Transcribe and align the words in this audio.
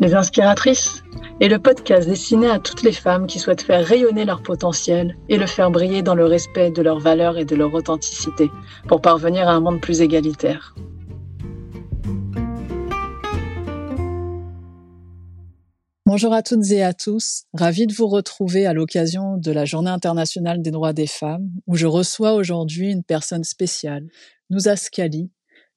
Les 0.00 0.14
Inspiratrices 0.14 1.04
est 1.42 1.48
le 1.48 1.58
podcast 1.58 2.08
destiné 2.08 2.48
à 2.48 2.58
toutes 2.58 2.82
les 2.82 2.92
femmes 2.92 3.26
qui 3.26 3.38
souhaitent 3.38 3.60
faire 3.60 3.84
rayonner 3.84 4.24
leur 4.24 4.42
potentiel 4.42 5.18
et 5.28 5.36
le 5.36 5.44
faire 5.44 5.70
briller 5.70 6.00
dans 6.00 6.14
le 6.14 6.24
respect 6.24 6.70
de 6.70 6.80
leurs 6.80 7.00
valeurs 7.00 7.36
et 7.36 7.44
de 7.44 7.54
leur 7.54 7.74
authenticité 7.74 8.50
pour 8.88 9.02
parvenir 9.02 9.46
à 9.46 9.52
un 9.52 9.60
monde 9.60 9.82
plus 9.82 10.00
égalitaire. 10.00 10.74
Bonjour 16.06 16.32
à 16.32 16.42
toutes 16.42 16.70
et 16.70 16.82
à 16.82 16.94
tous, 16.94 17.44
ravi 17.52 17.86
de 17.86 17.92
vous 17.92 18.08
retrouver 18.08 18.64
à 18.64 18.72
l'occasion 18.72 19.36
de 19.36 19.52
la 19.52 19.66
Journée 19.66 19.90
internationale 19.90 20.62
des 20.62 20.70
droits 20.70 20.94
des 20.94 21.06
femmes, 21.06 21.50
où 21.66 21.76
je 21.76 21.86
reçois 21.86 22.32
aujourd'hui 22.32 22.90
une 22.90 23.04
personne 23.04 23.44
spéciale, 23.44 24.08
Nouza 24.48 24.76
Skali, 24.76 25.30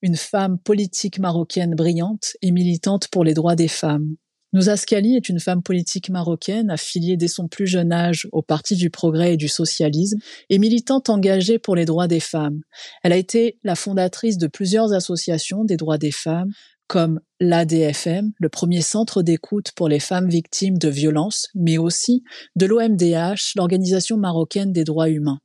une 0.04 0.18
femme 0.18 0.60
politique 0.60 1.18
marocaine 1.18 1.74
brillante 1.74 2.34
et 2.44 2.52
militante 2.52 3.08
pour 3.08 3.24
les 3.24 3.34
droits 3.34 3.56
des 3.56 3.70
femmes. 3.70 4.16
Nouza 4.52 4.78
Skali 4.78 5.16
est 5.16 5.30
une 5.30 5.40
femme 5.40 5.64
politique 5.64 6.10
marocaine 6.10 6.70
affiliée 6.70 7.18
dès 7.18 7.30
son 7.30 7.48
plus 7.48 7.66
jeune 7.66 7.92
âge 7.92 8.28
au 8.32 8.44
Parti 8.44 8.76
du 8.76 8.92
Progrès 8.92 9.34
et 9.34 9.38
du 9.38 9.48
Socialisme 9.48 10.20
et 10.50 10.60
militante 10.60 11.10
engagée 11.10 11.58
pour 11.58 11.76
les 11.76 11.86
droits 11.86 12.08
des 12.08 12.20
femmes. 12.20 12.60
Elle 13.02 13.14
a 13.14 13.18
été 13.18 13.58
la 13.64 13.76
fondatrice 13.76 14.38
de 14.38 14.46
plusieurs 14.46 14.94
associations 14.94 15.64
des 15.64 15.78
droits 15.78 15.98
des 15.98 16.12
femmes 16.12 16.52
comme 16.88 17.22
l'ADFM, 17.40 18.34
le 18.38 18.50
premier 18.50 18.82
centre 18.82 19.24
d'écoute 19.24 19.72
pour 19.76 19.88
les 19.88 20.02
femmes 20.02 20.30
victimes 20.30 20.78
de 20.78 20.90
violences, 20.90 21.48
mais 21.56 21.78
aussi 21.78 22.24
de 22.56 22.66
l'OMDH, 22.66 23.54
l'Organisation 23.56 24.18
marocaine 24.18 24.74
des 24.74 24.84
droits 24.84 25.10
humains. 25.10 25.40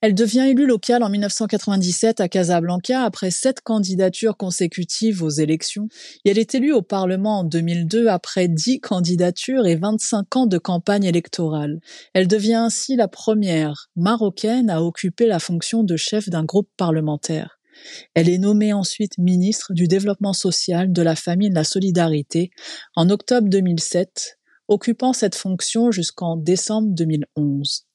Elle 0.00 0.14
devient 0.14 0.46
élue 0.48 0.66
locale 0.66 1.02
en 1.02 1.08
1997 1.08 2.20
à 2.20 2.28
Casablanca 2.28 3.02
après 3.02 3.32
sept 3.32 3.60
candidatures 3.62 4.36
consécutives 4.36 5.24
aux 5.24 5.28
élections 5.28 5.88
et 6.24 6.30
elle 6.30 6.38
est 6.38 6.54
élue 6.54 6.72
au 6.72 6.82
Parlement 6.82 7.40
en 7.40 7.44
2002 7.44 8.06
après 8.06 8.46
dix 8.46 8.78
candidatures 8.78 9.66
et 9.66 9.74
25 9.74 10.36
ans 10.36 10.46
de 10.46 10.58
campagne 10.58 11.02
électorale. 11.02 11.80
Elle 12.14 12.28
devient 12.28 12.54
ainsi 12.54 12.94
la 12.94 13.08
première 13.08 13.90
marocaine 13.96 14.70
à 14.70 14.84
occuper 14.84 15.26
la 15.26 15.40
fonction 15.40 15.82
de 15.82 15.96
chef 15.96 16.28
d'un 16.28 16.44
groupe 16.44 16.70
parlementaire. 16.76 17.58
Elle 18.14 18.28
est 18.28 18.38
nommée 18.38 18.72
ensuite 18.72 19.18
ministre 19.18 19.72
du 19.72 19.88
Développement 19.88 20.32
social, 20.32 20.92
de 20.92 21.02
la 21.02 21.16
famille 21.16 21.48
et 21.48 21.50
de 21.50 21.56
la 21.56 21.64
solidarité 21.64 22.50
en 22.94 23.10
octobre 23.10 23.48
2007, 23.48 24.38
occupant 24.68 25.12
cette 25.12 25.34
fonction 25.34 25.90
jusqu'en 25.90 26.36
décembre 26.36 26.88
2011. 26.92 27.87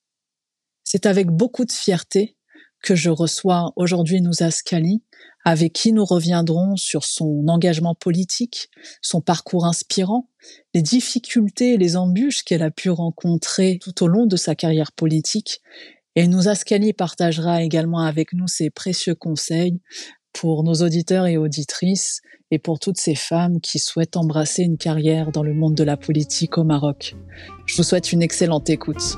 C'est 0.83 1.05
avec 1.05 1.27
beaucoup 1.27 1.65
de 1.65 1.71
fierté 1.71 2.37
que 2.83 2.95
je 2.95 3.09
reçois 3.09 3.71
aujourd'hui 3.75 4.21
Nouza 4.21 4.51
Scali, 4.51 5.01
avec 5.45 5.73
qui 5.73 5.91
nous 5.91 6.05
reviendrons 6.05 6.75
sur 6.75 7.03
son 7.03 7.47
engagement 7.47 7.95
politique, 7.95 8.69
son 9.01 9.21
parcours 9.21 9.65
inspirant, 9.65 10.29
les 10.73 10.81
difficultés 10.81 11.73
et 11.73 11.77
les 11.77 11.95
embûches 11.95 12.43
qu'elle 12.43 12.63
a 12.63 12.71
pu 12.71 12.89
rencontrer 12.89 13.79
tout 13.81 14.03
au 14.03 14.07
long 14.07 14.25
de 14.25 14.35
sa 14.35 14.55
carrière 14.55 14.91
politique. 14.91 15.61
Et 16.15 16.27
Nouza 16.27 16.55
Scali 16.55 16.93
partagera 16.93 17.63
également 17.63 17.99
avec 17.99 18.33
nous 18.33 18.47
ses 18.47 18.69
précieux 18.69 19.15
conseils 19.15 19.81
pour 20.33 20.63
nos 20.63 20.75
auditeurs 20.75 21.25
et 21.25 21.37
auditrices 21.37 22.21
et 22.51 22.59
pour 22.59 22.79
toutes 22.79 22.99
ces 22.99 23.15
femmes 23.15 23.61
qui 23.61 23.79
souhaitent 23.79 24.17
embrasser 24.17 24.63
une 24.63 24.77
carrière 24.77 25.31
dans 25.31 25.43
le 25.43 25.53
monde 25.53 25.75
de 25.75 25.83
la 25.83 25.97
politique 25.97 26.57
au 26.57 26.63
Maroc. 26.63 27.15
Je 27.65 27.77
vous 27.77 27.83
souhaite 27.83 28.11
une 28.11 28.21
excellente 28.21 28.69
écoute. 28.69 29.17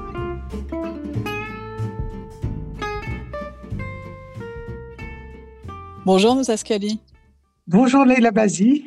Bonjour 6.06 6.36
Moussa 6.36 6.54
Bonjour 7.66 8.06
Leila 8.06 8.30
Bazi. 8.30 8.86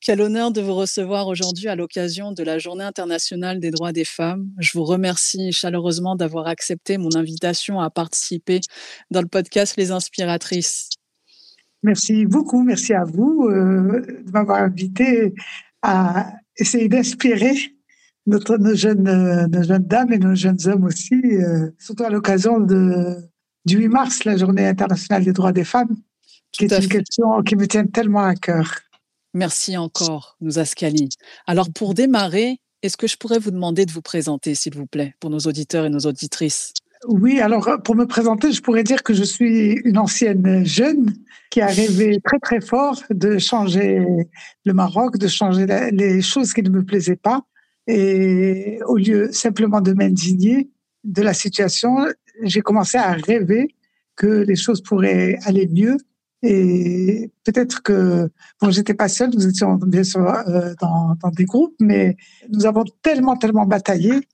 Quel 0.00 0.20
honneur 0.20 0.52
de 0.52 0.60
vous 0.60 0.74
recevoir 0.74 1.26
aujourd'hui 1.26 1.66
à 1.66 1.74
l'occasion 1.74 2.30
de 2.30 2.44
la 2.44 2.60
Journée 2.60 2.84
internationale 2.84 3.58
des 3.58 3.72
droits 3.72 3.90
des 3.90 4.04
femmes. 4.04 4.48
Je 4.60 4.78
vous 4.78 4.84
remercie 4.84 5.50
chaleureusement 5.50 6.14
d'avoir 6.14 6.46
accepté 6.46 6.96
mon 6.96 7.16
invitation 7.16 7.80
à 7.80 7.90
participer 7.90 8.60
dans 9.10 9.20
le 9.20 9.26
podcast 9.26 9.74
Les 9.76 9.90
Inspiratrices. 9.90 10.90
Merci 11.82 12.24
beaucoup, 12.24 12.62
merci 12.62 12.94
à 12.94 13.02
vous 13.02 13.48
euh, 13.50 14.22
de 14.24 14.30
m'avoir 14.30 14.62
invité 14.62 15.34
à 15.82 16.34
essayer 16.56 16.88
d'inspirer 16.88 17.56
notre, 18.26 18.58
nos, 18.58 18.76
jeunes, 18.76 19.48
nos 19.50 19.62
jeunes 19.64 19.86
dames 19.88 20.12
et 20.12 20.18
nos 20.18 20.36
jeunes 20.36 20.64
hommes 20.66 20.84
aussi, 20.84 21.16
euh, 21.16 21.70
surtout 21.80 22.04
à 22.04 22.10
l'occasion 22.10 22.60
du 22.60 23.76
8 23.76 23.88
mars, 23.88 24.24
la 24.24 24.36
Journée 24.36 24.68
internationale 24.68 25.24
des 25.24 25.32
droits 25.32 25.52
des 25.52 25.64
femmes 25.64 25.96
qui 26.56 26.64
est 26.64 26.72
une 26.72 26.88
question 26.88 27.42
qui 27.42 27.56
me 27.56 27.66
tient 27.66 27.86
tellement 27.86 28.24
à 28.24 28.34
cœur. 28.34 28.80
Merci 29.34 29.76
encore, 29.76 30.36
Nouzaskali. 30.40 31.08
Alors, 31.46 31.68
pour 31.70 31.94
démarrer, 31.94 32.60
est-ce 32.82 32.96
que 32.96 33.06
je 33.06 33.16
pourrais 33.16 33.38
vous 33.38 33.50
demander 33.50 33.84
de 33.86 33.92
vous 33.92 34.02
présenter, 34.02 34.54
s'il 34.54 34.74
vous 34.74 34.86
plaît, 34.86 35.14
pour 35.18 35.30
nos 35.30 35.40
auditeurs 35.40 35.86
et 35.86 35.90
nos 35.90 36.00
auditrices? 36.00 36.72
Oui, 37.06 37.40
alors 37.40 37.68
pour 37.84 37.96
me 37.96 38.06
présenter, 38.06 38.52
je 38.52 38.62
pourrais 38.62 38.84
dire 38.84 39.02
que 39.02 39.12
je 39.12 39.24
suis 39.24 39.72
une 39.84 39.98
ancienne 39.98 40.64
jeune 40.64 41.12
qui 41.50 41.60
a 41.60 41.66
rêvé 41.66 42.18
très 42.24 42.38
très 42.38 42.60
fort 42.60 43.02
de 43.10 43.36
changer 43.38 44.06
le 44.64 44.72
Maroc, 44.72 45.18
de 45.18 45.28
changer 45.28 45.66
les 45.92 46.22
choses 46.22 46.54
qui 46.54 46.62
ne 46.62 46.70
me 46.70 46.82
plaisaient 46.82 47.16
pas. 47.16 47.42
Et 47.86 48.78
au 48.86 48.96
lieu 48.96 49.30
simplement 49.32 49.82
de 49.82 49.92
m'indigner 49.92 50.70
de 51.02 51.20
la 51.20 51.34
situation, 51.34 52.06
j'ai 52.42 52.62
commencé 52.62 52.96
à 52.96 53.12
rêver 53.12 53.74
que 54.16 54.26
les 54.26 54.56
choses 54.56 54.80
pourraient 54.80 55.38
aller 55.44 55.66
mieux 55.66 55.98
et 56.46 57.30
peut-être 57.42 57.82
que, 57.82 58.30
bon, 58.60 58.70
j'étais 58.70 58.92
pas 58.92 59.08
seule, 59.08 59.30
nous 59.30 59.46
étions 59.46 59.76
bien 59.76 60.04
sûr 60.04 60.28
euh, 60.28 60.74
dans, 60.78 61.16
des 61.34 61.46
groupes, 61.46 61.74
mais 61.80 62.18
nous 62.50 62.66
avons 62.66 62.84
tellement, 63.00 63.34
tellement 63.34 63.64
bataillé 63.64 64.28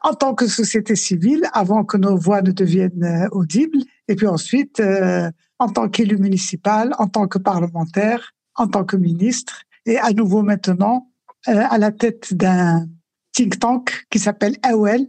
en 0.00 0.12
tant 0.14 0.34
que 0.34 0.48
société 0.48 0.96
civile 0.96 1.48
avant 1.52 1.84
que 1.84 1.96
nos 1.96 2.16
voix 2.16 2.42
ne 2.42 2.50
deviennent 2.50 3.04
euh, 3.04 3.28
audibles. 3.30 3.78
Et 4.08 4.16
puis 4.16 4.26
ensuite, 4.26 4.80
euh, 4.80 5.30
en 5.60 5.68
tant 5.68 5.88
qu'élu 5.88 6.16
municipal, 6.18 6.96
en 6.98 7.06
tant 7.06 7.28
que 7.28 7.38
parlementaire, 7.38 8.32
en 8.56 8.66
tant 8.66 8.84
que 8.84 8.96
ministre, 8.96 9.62
et 9.86 9.98
à 9.98 10.10
nouveau 10.12 10.42
maintenant 10.42 11.10
à 11.46 11.78
la 11.78 11.90
tête 11.92 12.34
d'un 12.34 12.86
think 13.32 13.58
tank 13.58 14.06
qui 14.10 14.18
s'appelle 14.18 14.56
AOL. 14.62 15.06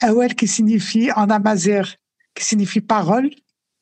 AOL 0.00 0.34
qui 0.34 0.46
signifie 0.46 1.10
en 1.12 1.28
amazigh, 1.30 1.86
qui 2.34 2.44
signifie 2.44 2.80
parole, 2.80 3.30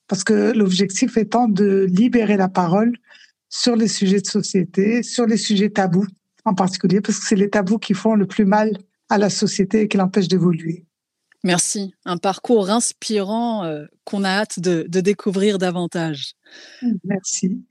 parce 0.08 0.24
que 0.24 0.52
l'objectif 0.52 1.16
étant 1.16 1.48
de 1.48 1.86
libérer 1.88 2.36
la 2.36 2.48
parole 2.48 2.96
sur 3.48 3.76
les 3.76 3.88
sujets 3.88 4.20
de 4.20 4.26
société, 4.26 5.02
sur 5.02 5.26
les 5.26 5.36
sujets 5.36 5.70
tabous 5.70 6.06
en 6.44 6.54
particulier, 6.54 7.00
parce 7.00 7.18
que 7.18 7.26
c'est 7.26 7.36
les 7.36 7.50
tabous 7.50 7.78
qui 7.78 7.94
font 7.94 8.14
le 8.14 8.26
plus 8.26 8.44
mal 8.44 8.78
à 9.08 9.18
la 9.18 9.30
société 9.30 9.82
et 9.82 9.88
qui 9.88 9.96
l'empêchent 9.96 10.28
d'évoluer. 10.28 10.84
Merci. 11.44 11.94
Un 12.04 12.16
parcours 12.16 12.70
inspirant 12.70 13.64
euh, 13.64 13.84
qu'on 14.04 14.24
a 14.24 14.30
hâte 14.30 14.58
de, 14.60 14.84
de, 14.88 15.00
découvrir 15.00 15.58
davantage. 15.58 16.34
Merci. 17.04 17.62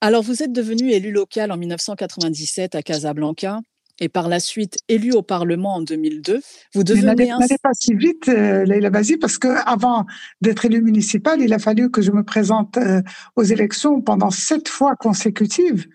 Alors, 0.00 0.22
vous 0.22 0.42
êtes 0.42 0.52
devenu 0.52 0.90
élu 0.90 1.12
local 1.12 1.52
en 1.52 1.56
1997 1.56 2.74
à 2.74 2.82
Casablanca 2.82 3.60
et 4.02 4.08
par 4.08 4.28
la 4.28 4.40
suite 4.40 4.78
élu 4.88 5.12
au 5.12 5.22
Parlement 5.22 5.76
en 5.76 5.80
2002. 5.80 6.40
Vous 6.74 6.82
devenez 6.82 7.28
n'allez 7.28 7.56
pas 7.62 7.70
si 7.72 7.94
vite, 7.94 8.28
euh, 8.28 8.64
Leïla 8.64 8.90
Bazi, 8.90 9.16
parce 9.16 9.38
que 9.38 9.48
avant 9.64 10.06
d'être 10.40 10.64
élu 10.64 10.82
municipal, 10.82 11.40
il 11.40 11.54
a 11.54 11.60
fallu 11.60 11.88
que 11.88 12.02
je 12.02 12.10
me 12.10 12.24
présente 12.24 12.76
euh, 12.78 13.00
aux 13.36 13.44
élections 13.44 14.00
pendant 14.00 14.30
sept 14.30 14.68
fois 14.68 14.96
consécutives. 14.96 15.86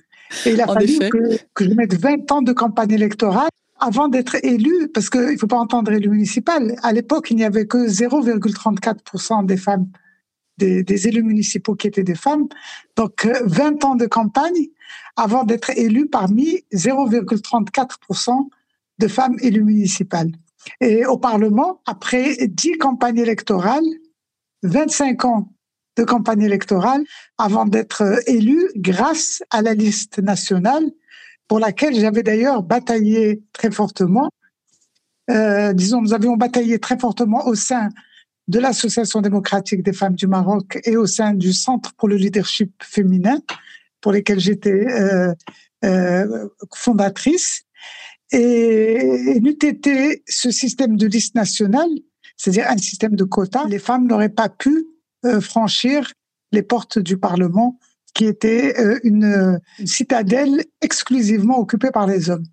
Et 0.45 0.51
il 0.51 0.61
a 0.61 0.67
fallu 0.67 0.99
que, 0.99 1.37
que, 1.53 1.65
je 1.65 1.73
mette 1.73 1.95
20 1.95 2.31
ans 2.31 2.41
de 2.41 2.53
campagne 2.53 2.91
électorale 2.91 3.49
avant 3.79 4.07
d'être 4.07 4.37
élu, 4.43 4.89
parce 4.93 5.09
qu'il 5.09 5.21
ne 5.21 5.37
faut 5.37 5.47
pas 5.47 5.57
entendre 5.57 5.91
élu 5.91 6.09
municipal. 6.09 6.75
À 6.83 6.93
l'époque, 6.93 7.29
il 7.29 7.35
n'y 7.35 7.43
avait 7.43 7.67
que 7.67 7.89
0,34% 7.89 9.45
des 9.45 9.57
femmes, 9.57 9.87
des, 10.57 10.81
des, 10.81 11.07
élus 11.09 11.23
municipaux 11.23 11.75
qui 11.75 11.87
étaient 11.87 12.03
des 12.03 12.15
femmes. 12.15 12.47
Donc, 12.95 13.27
20 13.43 13.83
euh, 13.83 13.87
ans 13.87 13.95
de 13.95 14.05
campagne 14.05 14.67
avant 15.15 15.43
d'être 15.43 15.71
élu 15.71 16.07
parmi 16.07 16.63
0,34% 16.73 18.49
de 18.99 19.07
femmes 19.07 19.37
élues 19.41 19.63
municipales. 19.63 20.31
Et 20.81 21.05
au 21.05 21.17
Parlement, 21.17 21.81
après 21.85 22.35
10 22.47 22.77
campagnes 22.77 23.19
électorales, 23.19 23.85
25 24.63 25.25
ans 25.25 25.49
de 25.97 26.03
campagne 26.03 26.43
électorale 26.43 27.03
avant 27.37 27.65
d'être 27.65 28.21
élu 28.27 28.69
grâce 28.75 29.43
à 29.49 29.61
la 29.61 29.73
liste 29.73 30.19
nationale 30.19 30.83
pour 31.47 31.59
laquelle 31.59 31.95
j'avais 31.95 32.23
d'ailleurs 32.23 32.63
bataillé 32.63 33.41
très 33.53 33.71
fortement. 33.71 34.29
Euh, 35.29 35.73
disons, 35.73 36.01
nous 36.01 36.13
avions 36.13 36.37
bataillé 36.37 36.79
très 36.79 36.97
fortement 36.99 37.47
au 37.47 37.55
sein 37.55 37.89
de 38.47 38.59
l'Association 38.59 39.21
démocratique 39.21 39.83
des 39.83 39.93
femmes 39.93 40.15
du 40.15 40.27
Maroc 40.27 40.79
et 40.85 40.95
au 40.95 41.05
sein 41.05 41.33
du 41.33 41.51
Centre 41.51 41.93
pour 41.95 42.07
le 42.07 42.15
leadership 42.15 42.71
féminin 42.81 43.39
pour 44.07 44.13
lesquels 44.13 44.39
j'étais 44.39 44.71
euh, 44.71 45.33
euh, 45.83 46.47
fondatrice. 46.73 47.63
Et, 48.31 49.37
n'eût 49.41 49.59
été 49.61 50.23
ce 50.25 50.49
système 50.49 50.95
de 50.95 51.07
liste 51.07 51.35
nationale, 51.35 51.89
c'est-à-dire 52.37 52.67
un 52.69 52.77
système 52.77 53.17
de 53.17 53.25
quotas, 53.25 53.65
les 53.65 53.79
femmes 53.79 54.07
n'auraient 54.07 54.29
pas 54.29 54.47
pu 54.47 54.85
euh, 55.25 55.41
franchir 55.41 56.13
les 56.53 56.61
portes 56.61 56.99
du 56.99 57.17
Parlement, 57.17 57.79
qui 58.13 58.23
était 58.23 58.75
une 59.03 59.59
citadelle 59.83 60.63
exclusivement 60.79 61.59
occupée 61.59 61.91
par 61.91 62.07
les 62.07 62.29
hommes. 62.29 62.47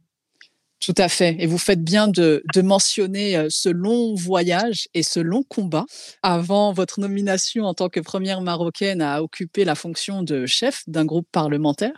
Tout 0.85 0.95
à 0.99 1.09
fait. 1.09 1.35
Et 1.39 1.47
vous 1.47 1.57
faites 1.57 1.83
bien 1.83 2.09
de, 2.09 2.43
mentionner 2.57 3.37
euh, 3.37 3.47
ce 3.49 3.71
long 3.71 4.15
voyage 4.15 4.87
et 4.93 5.03
ce 5.03 5.19
long 5.19 5.43
combat 5.43 5.87
avant 6.23 6.75
votre 6.75 7.01
nomination 7.01 7.65
en 7.65 7.73
tant 7.73 7.89
que 7.89 8.01
première 8.01 8.43
marocaine 8.43 9.01
à 9.01 9.23
occuper 9.23 9.65
la 9.65 9.77
fonction 9.77 10.23
de 10.23 10.45
chef 10.45 10.83
d'un 10.87 11.07
groupe 11.07 11.27
parlementaire. 11.33 11.95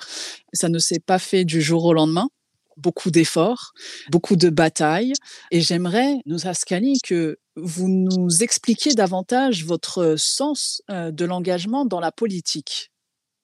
Ça 0.52 0.68
ne 0.68 0.78
s'est 0.78 1.00
pas 1.00 1.18
fait 1.18 1.44
du 1.44 1.60
jour 1.60 1.84
au 1.84 1.92
lendemain 1.92 2.28
beaucoup 2.76 3.10
d'efforts, 3.10 3.72
beaucoup 4.10 4.36
de 4.36 4.50
batailles. 4.50 5.14
Et 5.50 5.62
j'aimerais, 5.62 6.16
nous 6.26 6.46
Ascali, 6.46 6.98
que 7.02 7.38
vous 7.56 7.88
nous 7.88 8.42
expliquiez 8.42 8.92
davantage 8.92 9.64
votre 9.64 10.14
sens 10.18 10.82
euh, 10.90 11.10
de 11.10 11.24
l'engagement 11.24 11.86
dans 11.86 12.00
la 12.00 12.12
politique. 12.12 12.92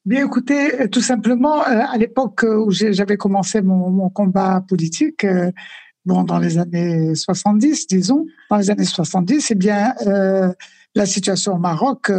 Bien, 0.04 0.26
écoutez, 0.26 0.80
euh, 0.80 0.88
tout 0.88 1.00
simplement, 1.00 1.60
euh, 1.60 1.80
à 1.88 1.96
l'époque 1.96 2.42
où 2.42 2.72
j'avais 2.72 3.16
commencé 3.16 3.62
mon, 3.62 4.10
combat 4.10 4.60
politique, 4.66 5.22
euh, 5.22 5.52
bon, 6.04 6.24
dans 6.24 6.40
les 6.40 6.58
années 6.58 7.14
70, 7.14 7.86
disons, 7.86 8.26
dans 8.50 8.56
les 8.56 8.70
années 8.70 8.84
70, 8.84 9.52
eh 9.52 9.54
bien, 9.54 9.94
la 10.94 11.06
situation 11.06 11.54
au 11.54 11.58
Maroc, 11.58 12.10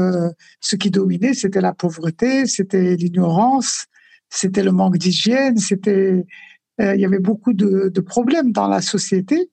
ce 0.61 0.75
qui 0.77 0.91
dominait, 0.91 1.33
c'était 1.33 1.59
la 1.59 1.73
pauvreté, 1.73 2.47
c'était 2.47 2.95
l'ignorance, 2.95 3.85
c'était 4.29 4.63
le 4.63 4.71
manque 4.71 4.97
d'hygiène, 4.97 5.57
c'était, 5.57 6.25
il 6.79 6.99
y 6.99 7.05
avait 7.05 7.19
beaucoup 7.19 7.53
de, 7.53 7.89
de, 7.93 8.01
problèmes 8.01 8.53
dans 8.53 8.67
la 8.67 8.81
société. 8.81 9.51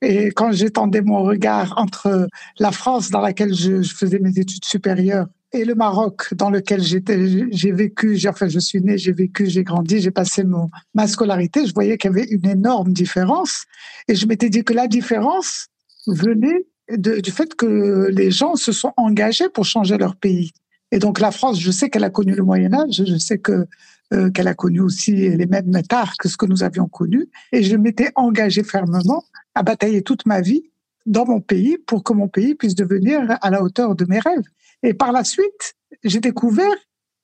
Et 0.00 0.28
quand 0.28 0.50
j'étendais 0.52 1.02
mon 1.02 1.22
regard 1.22 1.74
entre 1.76 2.26
la 2.58 2.72
France, 2.72 3.10
dans 3.10 3.20
laquelle 3.20 3.54
je, 3.54 3.82
je 3.82 3.94
faisais 3.94 4.18
mes 4.18 4.38
études 4.38 4.64
supérieures, 4.64 5.26
et 5.52 5.64
le 5.64 5.74
Maroc 5.74 6.34
dans 6.34 6.50
lequel 6.50 6.82
j'étais, 6.82 7.50
j'ai 7.50 7.72
vécu, 7.72 8.18
enfin 8.28 8.48
je 8.48 8.58
suis 8.58 8.80
né, 8.80 8.98
j'ai 8.98 9.12
vécu, 9.12 9.46
j'ai 9.46 9.64
grandi, 9.64 10.00
j'ai 10.00 10.10
passé 10.10 10.44
mon, 10.44 10.68
ma 10.94 11.06
scolarité, 11.06 11.66
je 11.66 11.72
voyais 11.72 11.96
qu'il 11.98 12.10
y 12.10 12.14
avait 12.14 12.26
une 12.26 12.46
énorme 12.46 12.92
différence 12.92 13.64
et 14.08 14.14
je 14.14 14.26
m'étais 14.26 14.50
dit 14.50 14.64
que 14.64 14.72
la 14.72 14.88
différence 14.88 15.68
venait 16.06 16.66
du 16.96 17.30
fait 17.30 17.54
que 17.54 18.08
les 18.12 18.30
gens 18.30 18.54
se 18.56 18.72
sont 18.72 18.92
engagés 18.96 19.48
pour 19.48 19.64
changer 19.64 19.98
leur 19.98 20.16
pays. 20.16 20.52
Et 20.92 20.98
donc 20.98 21.20
la 21.20 21.32
France, 21.32 21.58
je 21.60 21.70
sais 21.70 21.90
qu'elle 21.90 22.04
a 22.04 22.10
connu 22.10 22.34
le 22.34 22.44
Moyen 22.44 22.72
Âge, 22.74 23.02
je 23.04 23.16
sais 23.16 23.38
que 23.38 23.66
euh, 24.14 24.30
qu'elle 24.30 24.46
a 24.46 24.54
connu 24.54 24.80
aussi 24.80 25.12
les 25.12 25.46
mêmes 25.46 25.68
métards 25.68 26.14
que 26.16 26.28
ce 26.28 26.36
que 26.36 26.46
nous 26.46 26.62
avions 26.62 26.86
connu, 26.86 27.28
et 27.50 27.64
je 27.64 27.76
m'étais 27.76 28.12
engagé 28.14 28.62
fermement 28.62 29.24
à 29.56 29.64
batailler 29.64 30.02
toute 30.02 30.26
ma 30.26 30.40
vie 30.40 30.62
dans 31.06 31.26
mon 31.26 31.40
pays 31.40 31.76
pour 31.76 32.04
que 32.04 32.12
mon 32.12 32.28
pays 32.28 32.54
puisse 32.54 32.76
devenir 32.76 33.20
à 33.40 33.50
la 33.50 33.62
hauteur 33.62 33.96
de 33.96 34.04
mes 34.04 34.20
rêves. 34.20 34.44
Et 34.86 34.94
par 34.94 35.10
la 35.10 35.24
suite, 35.24 35.74
j'ai 36.04 36.20
découvert 36.20 36.76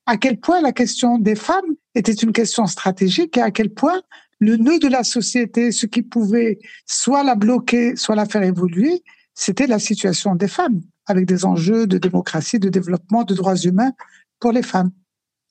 à 0.06 0.16
quel 0.16 0.40
point 0.40 0.60
la 0.60 0.72
question 0.72 1.16
des 1.16 1.36
femmes 1.36 1.76
était 1.94 2.12
une 2.12 2.32
question 2.32 2.66
stratégique 2.66 3.36
et 3.36 3.40
à 3.40 3.52
quel 3.52 3.70
point 3.70 4.02
le 4.40 4.56
nœud 4.56 4.80
de 4.80 4.88
la 4.88 5.04
société, 5.04 5.70
ce 5.70 5.86
qui 5.86 6.02
pouvait 6.02 6.58
soit 6.86 7.22
la 7.22 7.36
bloquer, 7.36 7.94
soit 7.94 8.16
la 8.16 8.26
faire 8.26 8.42
évoluer, 8.42 9.04
c'était 9.32 9.68
la 9.68 9.78
situation 9.78 10.34
des 10.34 10.48
femmes, 10.48 10.80
avec 11.06 11.24
des 11.24 11.44
enjeux 11.44 11.86
de 11.86 11.98
démocratie, 11.98 12.58
de 12.58 12.68
développement, 12.68 13.22
de 13.22 13.34
droits 13.34 13.54
humains 13.54 13.92
pour 14.40 14.50
les 14.50 14.64
femmes. 14.64 14.90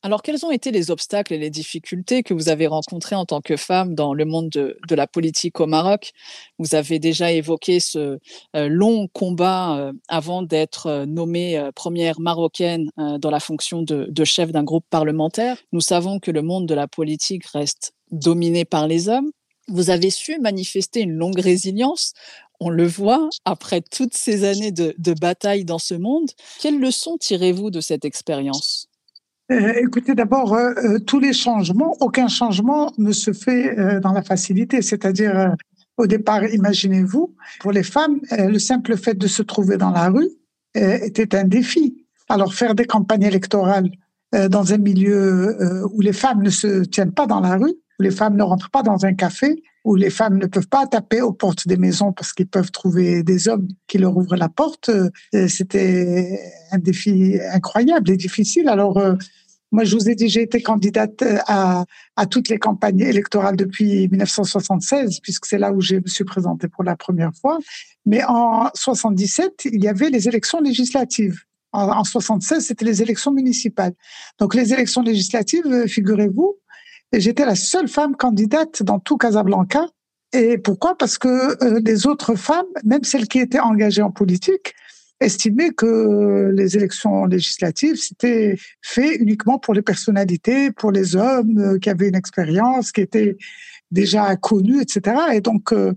Alors, 0.03 0.23
quels 0.23 0.43
ont 0.43 0.51
été 0.51 0.71
les 0.71 0.89
obstacles 0.89 1.33
et 1.35 1.37
les 1.37 1.51
difficultés 1.51 2.23
que 2.23 2.33
vous 2.33 2.49
avez 2.49 2.65
rencontrés 2.65 3.15
en 3.15 3.25
tant 3.25 3.39
que 3.39 3.55
femme 3.55 3.93
dans 3.93 4.15
le 4.15 4.25
monde 4.25 4.49
de, 4.49 4.75
la 4.89 5.05
politique 5.05 5.59
au 5.59 5.67
Maroc? 5.67 6.11
Vous 6.57 6.73
avez 6.73 6.97
déjà 6.97 7.31
évoqué 7.31 7.79
ce 7.79 8.17
euh, 8.55 8.67
long 8.67 9.07
combat 9.13 9.77
euh, 9.77 9.93
avant 10.07 10.41
d'être 10.41 10.87
euh, 10.87 11.05
nommée 11.05 11.69
première 11.75 12.19
marocaine 12.19 12.89
dans 12.97 13.29
la 13.29 13.39
fonction 13.39 13.83
de, 13.83 14.23
chef 14.23 14.51
d'un 14.51 14.63
groupe 14.63 14.85
parlementaire. 14.89 15.57
Nous 15.71 15.81
savons 15.81 16.19
que 16.19 16.31
le 16.31 16.41
monde 16.41 16.67
de 16.67 16.73
la 16.73 16.87
politique 16.87 17.45
reste 17.47 17.93
dominé 18.11 18.65
par 18.65 18.87
les 18.87 19.07
hommes. 19.07 19.31
Vous 19.67 19.91
avez 19.91 20.09
su 20.09 20.39
manifester 20.39 21.01
une 21.01 21.13
longue 21.13 21.39
résilience 21.39 22.13
on 22.63 22.69
le 22.69 22.85
voit 22.85 23.27
après 23.43 23.81
toutes 23.81 24.13
ces 24.13 24.43
années 24.43 24.71
de, 24.71 24.93
de 24.99 25.13
bataille 25.13 25.65
dans 25.65 25.79
ce 25.79 25.95
monde. 25.95 26.29
Quelles 26.59 26.79
leçons 26.79 27.17
tirez-vous 27.17 27.71
de 27.71 27.81
cette 27.81 28.05
expérience? 28.05 28.90
Euh, 29.51 29.73
écoutez, 29.81 30.15
d'abord, 30.15 30.53
euh, 30.53 30.71
euh, 30.83 30.99
tous 30.99 31.19
les 31.19 31.33
changements, 31.33 31.97
aucun 31.99 32.29
changement 32.29 32.93
ne 32.97 33.11
se 33.11 33.33
fait 33.33 33.75
dans 34.01 34.13
la 34.13 34.21
facilité. 34.21 34.81
C'est-à-dire, 34.81 35.55
au 35.97 36.07
départ, 36.07 36.43
imaginez-vous, 36.45 37.35
pour 37.59 37.71
les 37.71 37.83
femmes, 37.83 38.19
le 38.31 38.59
simple 38.59 38.97
fait 38.97 39.15
de 39.15 39.27
se 39.27 39.41
trouver 39.41 39.77
dans 39.77 39.91
la 39.91 40.09
rue 40.09 40.29
était 40.73 41.35
un 41.35 41.43
défi. 41.43 42.05
Alors, 42.29 42.53
faire 42.53 42.75
des 42.75 42.85
campagnes 42.85 43.23
électorales 43.23 43.89
dans 44.49 44.73
un 44.73 44.77
milieu 44.77 45.85
où 45.93 45.99
les 45.99 46.13
femmes 46.13 46.41
ne 46.43 46.49
se 46.49 46.83
tiennent 46.85 47.11
pas 47.11 47.27
dans 47.27 47.41
la 47.41 47.57
rue, 47.57 47.73
où 47.99 48.03
les 48.03 48.11
femmes 48.11 48.37
ne 48.37 48.43
rentrent 48.43 48.69
pas 48.69 48.83
dans 48.83 49.05
un 49.05 49.13
café, 49.13 49.61
où 49.83 49.95
les 49.95 50.09
femmes 50.09 50.37
ne 50.37 50.45
peuvent 50.45 50.67
pas 50.67 50.87
taper 50.87 51.21
aux 51.21 51.33
portes 51.33 51.67
des 51.67 51.75
maisons 51.75 52.13
parce 52.13 52.31
qu'ils 52.31 52.47
peuvent 52.47 52.71
trouver 52.71 53.23
des 53.23 53.49
hommes 53.49 53.67
qui 53.87 53.97
leur 53.97 54.15
ouvrent 54.15 54.37
la 54.37 54.49
porte, 54.49 54.89
c'était 55.49 56.39
un 56.71 56.77
défi 56.77 57.37
incroyable 57.51 58.11
et 58.11 58.17
difficile. 58.17 58.69
Alors, 58.69 59.01
moi, 59.71 59.85
je 59.85 59.95
vous 59.95 60.09
ai 60.09 60.15
dit, 60.15 60.27
j'ai 60.27 60.41
été 60.41 60.61
candidate 60.61 61.21
euh, 61.21 61.37
à, 61.47 62.25
toutes 62.29 62.49
les 62.49 62.59
campagnes 62.59 62.99
électorales 62.99 63.55
depuis 63.55 64.09
1976, 64.09 65.19
puisque 65.21 65.45
c'est 65.45 65.57
là 65.57 65.71
où 65.71 65.79
je 65.79 65.95
me 65.95 66.07
suis 66.07 66.25
présentée 66.25 66.67
pour 66.67 66.83
la 66.83 66.97
première 66.97 67.31
fois. 67.33 67.57
Mais 68.05 68.23
en 68.25 68.69
77, 68.73 69.65
il 69.65 69.83
y 69.83 69.87
avait 69.87 70.09
les 70.09 70.27
élections 70.27 70.59
législatives. 70.59 71.39
En, 71.71 71.89
en 71.89 72.03
76, 72.03 72.65
c'était 72.65 72.83
les 72.83 73.01
élections 73.01 73.31
municipales. 73.31 73.93
Donc, 74.39 74.55
les 74.55 74.73
élections 74.73 75.03
législatives, 75.03 75.65
euh, 75.67 75.87
figurez-vous, 75.87 76.57
j'étais 77.13 77.45
la 77.45 77.55
seule 77.55 77.87
femme 77.87 78.15
candidate 78.15 78.83
dans 78.83 78.99
tout 78.99 79.17
Casablanca. 79.17 79.85
Et 80.33 80.57
pourquoi? 80.57 80.97
Parce 80.97 81.17
que 81.17 81.63
euh, 81.63 81.81
les 81.85 82.07
autres 82.07 82.35
femmes, 82.35 82.65
même 82.83 83.03
celles 83.03 83.27
qui 83.27 83.39
étaient 83.39 83.59
engagées 83.59 84.01
en 84.01 84.11
politique, 84.11 84.73
estimé 85.21 85.71
que 85.71 86.51
les 86.53 86.75
élections 86.75 87.25
législatives, 87.25 87.95
c'était 87.95 88.57
fait 88.81 89.15
uniquement 89.15 89.59
pour 89.59 89.73
les 89.73 89.83
personnalités, 89.83 90.71
pour 90.71 90.91
les 90.91 91.15
hommes 91.15 91.57
euh, 91.59 91.79
qui 91.79 91.89
avaient 91.89 92.09
une 92.09 92.15
expérience, 92.15 92.91
qui 92.91 93.01
étaient 93.01 93.37
déjà 93.91 94.35
connus, 94.35 94.81
etc. 94.81 95.15
Et 95.33 95.41
donc, 95.41 95.71
euh, 95.71 95.93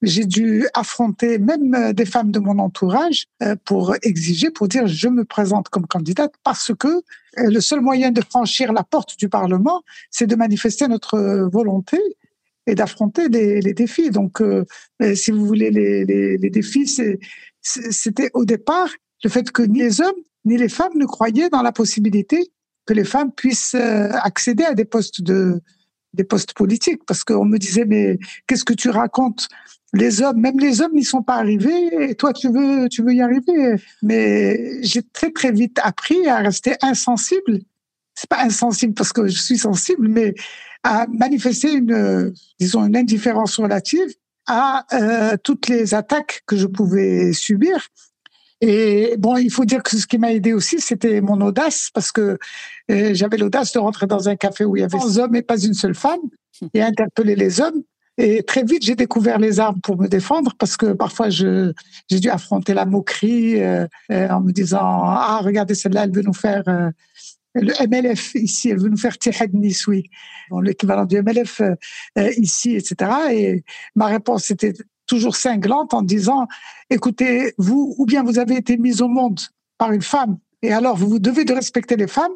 j'ai 0.00 0.24
dû 0.24 0.66
affronter 0.74 1.38
même 1.38 1.74
euh, 1.74 1.92
des 1.92 2.06
femmes 2.06 2.32
de 2.32 2.38
mon 2.38 2.58
entourage 2.58 3.26
pour 3.64 3.94
exiger, 4.02 4.50
pour 4.50 4.68
dire 4.68 4.86
je 4.86 5.08
me 5.08 5.24
présente 5.24 5.68
comme 5.68 5.86
candidate 5.86 6.32
parce 6.42 6.72
que 6.76 7.02
le 7.36 7.60
seul 7.60 7.80
moyen 7.80 8.10
de 8.10 8.22
franchir 8.22 8.72
la 8.72 8.84
porte 8.84 9.18
du 9.18 9.28
Parlement, 9.28 9.82
c'est 10.10 10.26
de 10.26 10.34
manifester 10.34 10.88
notre 10.88 11.48
volonté 11.52 11.98
et 12.66 12.74
d'affronter 12.74 13.28
les, 13.28 13.74
défis. 13.74 14.10
Donc, 14.10 14.40
si 15.14 15.30
vous 15.32 15.44
voulez, 15.44 15.70
les 15.70 16.50
défis, 16.50 16.86
c'est 16.86 17.18
c'était 17.62 18.30
au 18.34 18.44
départ 18.44 18.88
le 19.24 19.30
fait 19.30 19.50
que 19.50 19.62
ni 19.62 19.78
les 19.78 20.00
hommes 20.00 20.20
ni 20.44 20.56
les 20.56 20.68
femmes 20.68 20.96
ne 20.96 21.06
croyaient 21.06 21.50
dans 21.50 21.62
la 21.62 21.72
possibilité 21.72 22.52
que 22.86 22.92
les 22.92 23.04
femmes 23.04 23.32
puissent 23.32 23.74
euh, 23.74 24.10
accéder 24.22 24.64
à 24.64 24.74
des 24.74 24.84
postes 24.84 25.22
de 25.22 25.60
des 26.14 26.24
postes 26.24 26.52
politiques. 26.52 27.04
Parce 27.06 27.24
qu'on 27.24 27.44
me 27.44 27.58
disait 27.58 27.84
mais 27.84 28.18
qu'est-ce 28.46 28.64
que 28.64 28.74
tu 28.74 28.90
racontes? 28.90 29.48
Les 29.94 30.22
hommes 30.22 30.40
même 30.40 30.58
les 30.58 30.80
hommes 30.80 30.94
n'y 30.94 31.04
sont 31.04 31.22
pas 31.22 31.36
arrivés 31.36 32.10
et 32.10 32.14
toi 32.14 32.32
tu 32.32 32.48
veux 32.50 32.88
tu 32.88 33.02
veux 33.02 33.14
y 33.14 33.22
arriver. 33.22 33.76
Mais 34.02 34.82
j'ai 34.82 35.02
très 35.02 35.30
très 35.30 35.52
vite 35.52 35.78
appris 35.82 36.26
à 36.26 36.38
rester 36.38 36.74
insensible. 36.82 37.60
C'est 38.14 38.28
pas 38.28 38.42
insensible 38.42 38.94
parce 38.94 39.12
que 39.12 39.26
je 39.28 39.40
suis 39.40 39.58
sensible 39.58 40.08
mais 40.08 40.34
à 40.82 41.06
manifester 41.06 41.72
une 41.72 42.34
disons 42.58 42.84
une 42.84 42.96
indifférence 42.96 43.56
relative 43.56 44.12
à 44.46 44.84
euh, 44.92 45.36
toutes 45.42 45.68
les 45.68 45.94
attaques 45.94 46.42
que 46.46 46.56
je 46.56 46.66
pouvais 46.66 47.32
subir. 47.32 47.88
Et 48.60 49.16
bon, 49.18 49.36
il 49.36 49.50
faut 49.50 49.64
dire 49.64 49.82
que 49.82 49.96
ce 49.96 50.06
qui 50.06 50.18
m'a 50.18 50.32
aidé 50.32 50.52
aussi, 50.52 50.80
c'était 50.80 51.20
mon 51.20 51.40
audace, 51.40 51.90
parce 51.92 52.12
que 52.12 52.38
euh, 52.90 53.10
j'avais 53.12 53.36
l'audace 53.36 53.72
de 53.72 53.80
rentrer 53.80 54.06
dans 54.06 54.28
un 54.28 54.36
café 54.36 54.64
où 54.64 54.76
il 54.76 54.80
y 54.80 54.82
avait 54.84 54.98
100 54.98 55.18
hommes 55.18 55.34
et 55.34 55.42
pas 55.42 55.58
une 55.58 55.74
seule 55.74 55.96
femme, 55.96 56.20
et 56.72 56.80
interpeller 56.80 57.34
les 57.34 57.60
hommes. 57.60 57.82
Et 58.18 58.44
très 58.44 58.62
vite, 58.62 58.84
j'ai 58.84 58.94
découvert 58.94 59.38
les 59.38 59.58
armes 59.58 59.80
pour 59.80 60.00
me 60.00 60.06
défendre, 60.06 60.52
parce 60.58 60.76
que 60.76 60.92
parfois, 60.92 61.28
j'ai 61.28 61.72
dû 62.08 62.30
affronter 62.30 62.72
la 62.72 62.84
moquerie 62.84 63.60
euh, 63.60 63.86
en 64.10 64.40
me 64.40 64.52
disant 64.52 64.78
ah 64.80 65.40
regardez 65.42 65.74
celle-là, 65.74 66.04
elle 66.04 66.12
veut 66.12 66.22
nous 66.22 66.34
faire 66.34 66.62
le 67.54 67.72
MLF 67.86 68.34
ici, 68.34 68.70
elle 68.70 68.80
veut 68.80 68.88
nous 68.88 68.96
faire 68.96 69.18
Tihad 69.18 69.50
oui. 69.86 70.10
Bon, 70.50 70.60
l'équivalent 70.60 71.04
du 71.04 71.20
MLF 71.20 71.60
euh, 71.60 71.74
euh, 72.18 72.30
ici, 72.36 72.76
etc. 72.76 73.10
Et 73.30 73.64
ma 73.94 74.06
réponse 74.06 74.50
était 74.50 74.72
toujours 75.06 75.36
cinglante 75.36 75.94
en 75.94 76.02
disant, 76.02 76.46
écoutez, 76.88 77.52
vous, 77.58 77.94
ou 77.98 78.06
bien 78.06 78.22
vous 78.22 78.38
avez 78.38 78.56
été 78.56 78.76
mise 78.76 79.02
au 79.02 79.08
monde 79.08 79.40
par 79.78 79.92
une 79.92 80.02
femme, 80.02 80.38
et 80.62 80.72
alors 80.72 80.96
vous, 80.96 81.08
vous 81.08 81.18
devez 81.18 81.44
de 81.44 81.52
respecter 81.52 81.96
les 81.96 82.06
femmes, 82.06 82.32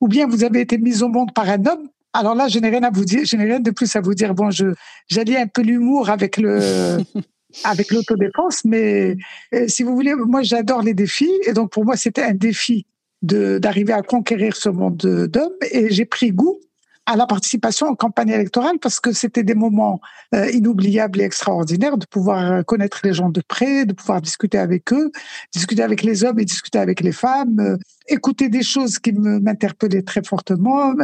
ou 0.00 0.08
bien 0.08 0.26
vous 0.26 0.44
avez 0.44 0.60
été 0.60 0.78
mise 0.78 1.02
au 1.02 1.08
monde 1.08 1.32
par 1.34 1.48
un 1.48 1.64
homme. 1.66 1.88
Alors 2.12 2.34
là, 2.34 2.48
je 2.48 2.58
n'ai 2.58 2.70
rien 2.70 2.82
à 2.82 2.90
vous 2.90 3.04
dire, 3.04 3.24
je 3.24 3.36
n'ai 3.36 3.44
rien 3.44 3.60
de 3.60 3.70
plus 3.70 3.94
à 3.94 4.00
vous 4.00 4.14
dire. 4.14 4.34
Bon, 4.34 4.50
je, 4.50 4.66
j'allie 5.08 5.36
un 5.36 5.46
peu 5.46 5.60
l'humour 5.60 6.08
avec 6.08 6.38
le, 6.38 6.98
avec 7.64 7.90
l'autodéfense, 7.90 8.64
mais 8.64 9.16
euh, 9.54 9.68
si 9.68 9.82
vous 9.82 9.94
voulez, 9.94 10.14
moi 10.14 10.42
j'adore 10.42 10.82
les 10.82 10.94
défis, 10.94 11.32
et 11.46 11.52
donc 11.52 11.70
pour 11.70 11.84
moi 11.84 11.96
c'était 11.96 12.22
un 12.22 12.34
défi 12.34 12.86
d'arriver 13.22 13.92
à 13.92 14.02
conquérir 14.02 14.56
ce 14.56 14.68
monde 14.68 14.96
d'hommes. 14.96 15.56
Et 15.70 15.90
j'ai 15.90 16.04
pris 16.04 16.32
goût 16.32 16.58
à 17.06 17.16
la 17.16 17.26
participation 17.26 17.86
en 17.86 17.94
campagne 17.94 18.30
électorale 18.30 18.78
parce 18.80 18.98
que 18.98 19.12
c'était 19.12 19.44
des 19.44 19.54
moments 19.54 20.00
euh, 20.34 20.50
inoubliables 20.50 21.20
et 21.20 21.24
extraordinaires 21.24 21.96
de 21.96 22.06
pouvoir 22.06 22.64
connaître 22.64 23.00
les 23.04 23.14
gens 23.14 23.30
de 23.30 23.40
près, 23.46 23.86
de 23.86 23.92
pouvoir 23.92 24.20
discuter 24.20 24.58
avec 24.58 24.92
eux, 24.92 25.12
discuter 25.52 25.82
avec 25.82 26.02
les 26.02 26.24
hommes 26.24 26.40
et 26.40 26.44
discuter 26.44 26.78
avec 26.78 27.00
les 27.00 27.12
femmes, 27.12 27.60
euh, 27.60 27.76
écouter 28.08 28.48
des 28.48 28.64
choses 28.64 28.98
qui 28.98 29.12
m'interpellaient 29.12 30.02
très 30.02 30.22
fortement, 30.24 30.94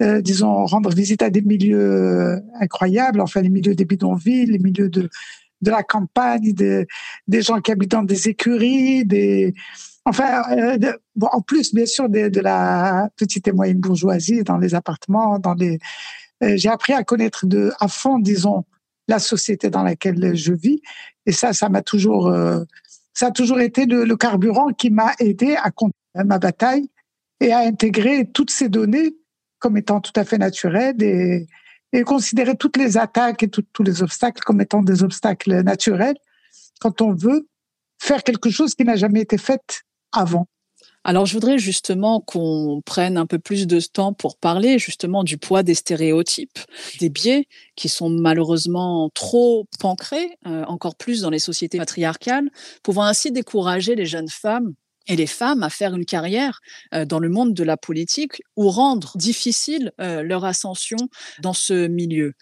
euh, 0.00 0.22
disons 0.22 0.64
rendre 0.64 0.90
visite 0.90 1.22
à 1.22 1.28
des 1.28 1.42
milieux 1.42 2.40
incroyables, 2.58 3.20
enfin 3.20 3.42
les 3.42 3.50
milieux 3.50 3.74
des 3.74 3.84
bidonvilles, 3.84 4.46
les 4.46 4.58
milieux 4.58 4.88
de 4.88 5.08
de 5.60 5.70
la 5.70 5.84
campagne, 5.84 6.52
des 6.52 6.86
gens 7.40 7.60
qui 7.60 7.70
habitent 7.70 7.92
dans 7.92 8.02
des 8.02 8.28
écuries, 8.28 9.04
des 9.04 9.54
Enfin, 10.04 10.42
euh, 10.50 10.92
bon, 11.14 11.28
en 11.32 11.40
plus, 11.40 11.72
bien 11.74 11.86
sûr, 11.86 12.08
de, 12.08 12.28
de, 12.28 12.40
la 12.40 13.08
petite 13.16 13.46
et 13.46 13.52
moyenne 13.52 13.78
bourgeoisie 13.78 14.42
dans 14.42 14.58
les 14.58 14.74
appartements, 14.74 15.38
dans 15.38 15.54
les. 15.54 15.78
Euh, 16.42 16.56
j'ai 16.56 16.68
appris 16.68 16.92
à 16.92 17.04
connaître 17.04 17.46
de 17.46 17.72
à 17.78 17.86
fond, 17.86 18.18
disons, 18.18 18.64
la 19.06 19.20
société 19.20 19.70
dans 19.70 19.84
laquelle 19.84 20.34
je 20.34 20.52
vis, 20.52 20.80
et 21.26 21.32
ça, 21.32 21.52
ça 21.52 21.68
m'a 21.68 21.82
toujours, 21.82 22.28
euh, 22.28 22.64
ça 23.14 23.26
a 23.26 23.30
toujours 23.30 23.60
été 23.60 23.86
le, 23.86 24.04
le 24.04 24.16
carburant 24.16 24.68
qui 24.72 24.90
m'a 24.90 25.12
aidé 25.20 25.54
à 25.56 25.70
continuer 25.70 25.94
ma 26.24 26.38
bataille 26.38 26.88
et 27.40 27.52
à 27.52 27.58
intégrer 27.58 28.26
toutes 28.26 28.50
ces 28.50 28.68
données 28.68 29.16
comme 29.58 29.76
étant 29.76 30.00
tout 30.00 30.12
à 30.16 30.24
fait 30.24 30.38
naturelles 30.38 31.00
et, 31.02 31.46
et 31.92 32.02
considérer 32.02 32.56
toutes 32.56 32.76
les 32.76 32.96
attaques 32.96 33.42
et 33.44 33.48
tous 33.48 33.82
les 33.82 34.02
obstacles 34.02 34.42
comme 34.42 34.60
étant 34.60 34.82
des 34.82 35.02
obstacles 35.02 35.62
naturels 35.62 36.16
quand 36.80 37.00
on 37.00 37.14
veut 37.14 37.48
faire 38.00 38.24
quelque 38.24 38.50
chose 38.50 38.74
qui 38.74 38.84
n'a 38.84 38.96
jamais 38.96 39.20
été 39.20 39.38
fait 39.38 39.84
avant. 40.12 40.46
Alors, 41.04 41.26
je 41.26 41.32
voudrais 41.32 41.58
justement 41.58 42.20
qu'on 42.20 42.80
prenne 42.84 43.16
un 43.16 43.26
peu 43.26 43.40
plus 43.40 43.66
de 43.66 43.80
temps 43.80 44.12
pour 44.12 44.36
parler 44.36 44.78
justement 44.78 45.24
du 45.24 45.36
poids 45.36 45.64
des 45.64 45.74
stéréotypes, 45.74 46.58
des 47.00 47.08
biais 47.08 47.46
qui 47.74 47.88
sont 47.88 48.08
malheureusement 48.08 49.10
trop 49.12 49.66
ancrés, 49.82 50.38
euh, 50.46 50.64
encore 50.64 50.94
plus 50.94 51.22
dans 51.22 51.30
les 51.30 51.40
sociétés 51.40 51.78
patriarcales, 51.78 52.48
pouvant 52.84 53.02
ainsi 53.02 53.32
décourager 53.32 53.96
les 53.96 54.06
jeunes 54.06 54.28
femmes 54.28 54.74
et 55.08 55.16
les 55.16 55.26
femmes 55.26 55.64
à 55.64 55.70
faire 55.70 55.94
une 55.94 56.04
carrière 56.04 56.60
euh, 56.94 57.04
dans 57.04 57.18
le 57.18 57.28
monde 57.28 57.54
de 57.54 57.64
la 57.64 57.76
politique 57.76 58.40
ou 58.56 58.70
rendre 58.70 59.16
difficile 59.16 59.90
euh, 60.00 60.22
leur 60.22 60.44
ascension 60.44 60.98
dans 61.40 61.52
ce 61.52 61.88
milieu. 61.88 62.34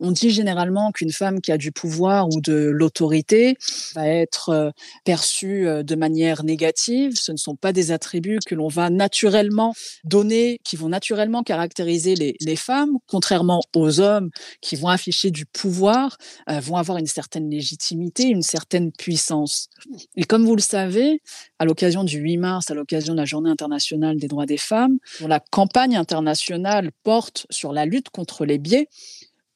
On 0.00 0.12
dit 0.12 0.30
généralement 0.30 0.92
qu'une 0.92 1.10
femme 1.10 1.40
qui 1.40 1.52
a 1.52 1.58
du 1.58 1.72
pouvoir 1.72 2.28
ou 2.28 2.40
de 2.40 2.54
l'autorité 2.54 3.56
va 3.94 4.06
être 4.06 4.50
euh, 4.50 4.70
perçue 5.04 5.66
euh, 5.66 5.82
de 5.82 5.94
manière 5.94 6.44
négative. 6.44 7.12
Ce 7.16 7.32
ne 7.32 7.36
sont 7.36 7.56
pas 7.56 7.72
des 7.72 7.90
attributs 7.90 8.38
que 8.46 8.54
l'on 8.54 8.68
va 8.68 8.90
naturellement 8.90 9.74
donner, 10.04 10.60
qui 10.64 10.76
vont 10.76 10.88
naturellement 10.88 11.42
caractériser 11.42 12.14
les, 12.14 12.56
femmes, 12.56 12.98
contrairement 13.06 13.60
aux 13.76 14.00
hommes 14.00 14.30
qui 14.60 14.74
vont 14.74 14.88
afficher 14.88 15.30
du 15.30 15.46
pouvoir, 15.46 16.16
euh, 16.50 16.60
vont 16.60 16.76
avoir 16.76 16.98
une 16.98 17.06
certaine 17.06 17.48
légitimité, 17.50 18.24
une 18.24 18.42
certaine 18.42 18.90
puissance. 18.90 19.68
Et 20.16 20.24
comme 20.24 20.44
vous 20.44 20.56
le 20.56 20.62
savez, 20.62 21.22
à 21.58 21.64
l'occasion 21.64 22.04
du 22.04 22.18
8 22.18 22.36
mars, 22.38 22.70
à 22.70 22.74
l'occasion 22.74 23.14
de 23.14 23.18
la 23.18 23.24
Journée 23.24 23.50
internationale 23.50 24.16
des 24.16 24.28
droits 24.28 24.46
des 24.46 24.56
femmes, 24.56 24.98
la 25.20 25.40
campagne 25.40 25.96
internationale 25.96 26.90
porte 27.04 27.46
sur 27.50 27.72
la 27.72 27.84
lutte 27.84 28.08
contre 28.10 28.44
les 28.44 28.58
biais 28.58 28.88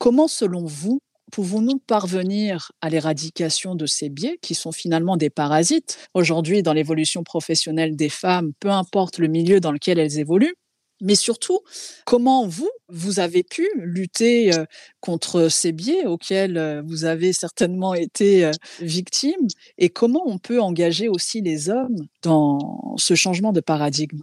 Comment, 0.03 0.27
selon 0.27 0.65
vous, 0.65 1.01
pouvons-nous 1.31 1.79
parvenir 1.79 2.73
à 2.81 2.91
l'éradication 2.91 3.77
de 3.77 3.87
ces 3.87 4.09
biais 4.09 4.37
qui 4.43 4.57
sont 4.57 4.73
finalement 4.73 5.17
des 5.17 5.31
parasites? 5.31 5.97
Aujourd'hui 6.13 6.65
dans 6.65 6.73
l'évolution 6.73 7.23
professionnelle 7.23 7.95
des 7.95 8.09
femmes, 8.09 8.51
peu 8.59 8.71
importe 8.71 9.19
le 9.19 9.29
milieu 9.29 9.61
dans 9.61 9.71
lequel 9.71 10.01
elles 10.01 10.19
évoluent 10.19 10.57
mais 11.05 11.17
surtout, 11.17 11.59
comment 12.05 12.47
vous, 12.47 12.71
vous 12.89 13.19
avez 13.19 13.43
pu 13.43 13.69
lutter 13.77 14.55
euh, 14.55 14.65
contre 15.01 15.49
ces 15.49 15.73
biais 15.73 16.07
auxquels 16.07 16.57
euh, 16.57 16.81
vous 16.85 17.05
avez 17.05 17.33
certainement 17.33 17.93
été 17.93 18.45
euh, 18.45 18.53
victime 18.81 19.49
et 19.79 19.89
comment 19.89 20.23
on 20.27 20.39
peut 20.39 20.61
engager 20.61 21.09
aussi 21.09 21.41
les 21.43 21.71
hommes 21.71 22.07
dans 22.23 22.95
ce 22.99 23.17
changement 23.17 23.53
de 23.53 23.61
paradigme? 23.61 24.21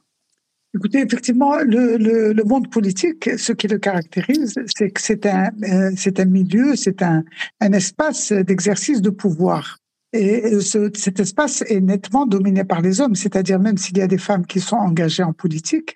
Écoutez, 0.75 0.99
effectivement, 0.99 1.57
le, 1.57 2.43
monde 2.43 2.69
politique, 2.69 3.29
ce 3.38 3.53
qui 3.53 3.67
le 3.67 3.79
caractérise, 3.79 4.53
c'est 4.77 4.91
que 4.91 5.01
c'est 5.01 5.25
un, 5.25 5.49
euh, 5.63 6.25
milieu, 6.25 6.75
c'est 6.75 7.01
un, 7.01 7.23
espace 7.59 8.31
d'exercice 8.31 9.01
de 9.01 9.09
pouvoir. 9.09 9.77
Et 10.13 10.59
ce, 10.59 10.91
cet 10.95 11.19
espace 11.19 11.63
est 11.67 11.81
nettement 11.81 12.25
dominé 12.25 12.63
par 12.63 12.81
les 12.81 13.01
hommes, 13.01 13.15
c'est-à-dire 13.15 13.59
même 13.59 13.77
s'il 13.77 13.97
y 13.97 14.01
a 14.01 14.07
des 14.07 14.17
femmes 14.17 14.45
qui 14.45 14.59
sont 14.59 14.75
engagées 14.75 15.23
en 15.23 15.33
politique, 15.33 15.95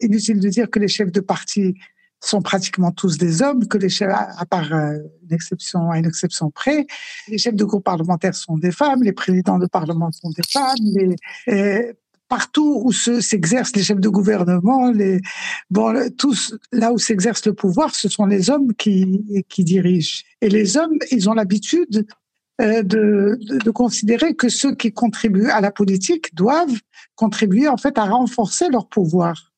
inutile 0.00 0.40
de 0.40 0.48
dire 0.48 0.70
que 0.70 0.78
les 0.78 0.88
chefs 0.88 1.12
de 1.12 1.20
parti 1.20 1.74
sont 2.20 2.42
pratiquement 2.42 2.92
tous 2.92 3.18
des 3.18 3.42
hommes, 3.42 3.66
que 3.66 3.78
les 3.78 3.88
chefs, 3.88 4.10
à 4.10 4.46
part 4.46 4.72
euh, 4.72 4.98
une 5.22 5.34
exception, 5.34 5.90
à 5.90 5.98
une 5.98 6.06
exception 6.06 6.50
près, 6.50 6.86
les 7.28 7.38
chefs 7.38 7.54
de 7.54 7.64
groupe 7.64 7.84
parlementaires 7.84 8.34
sont 8.34 8.56
des 8.56 8.72
femmes, 8.72 9.02
les 9.02 9.12
présidents 9.12 9.58
de 9.58 9.66
parlement 9.66 10.10
sont 10.12 10.30
des 10.30 10.42
femmes, 10.50 10.74
euh, 11.48 11.92
partout 12.28 12.82
où 12.84 12.92
s'exercent 12.92 13.76
les 13.76 13.82
chefs 13.82 14.00
de 14.00 14.08
gouvernement, 14.08 14.90
les, 14.90 15.20
bon, 15.70 16.10
tous, 16.18 16.56
là 16.72 16.92
où 16.92 16.98
s'exerce 16.98 17.46
le 17.46 17.54
pouvoir, 17.54 17.94
ce 17.94 18.08
sont 18.08 18.26
les 18.26 18.50
hommes 18.50 18.74
qui, 18.74 19.44
qui 19.48 19.64
dirigent. 19.64 20.24
Et 20.40 20.48
les 20.48 20.76
hommes, 20.76 20.98
ils 21.10 21.28
ont 21.28 21.34
l'habitude 21.34 22.06
euh, 22.60 22.82
de, 22.82 23.38
de, 23.40 23.70
considérer 23.70 24.34
que 24.34 24.48
ceux 24.48 24.74
qui 24.74 24.92
contribuent 24.92 25.50
à 25.50 25.60
la 25.60 25.70
politique 25.70 26.34
doivent 26.34 26.80
contribuer 27.14 27.68
en 27.68 27.76
fait 27.76 27.98
à 27.98 28.04
renforcer 28.06 28.68
leur 28.70 28.88
pouvoir. 28.88 29.52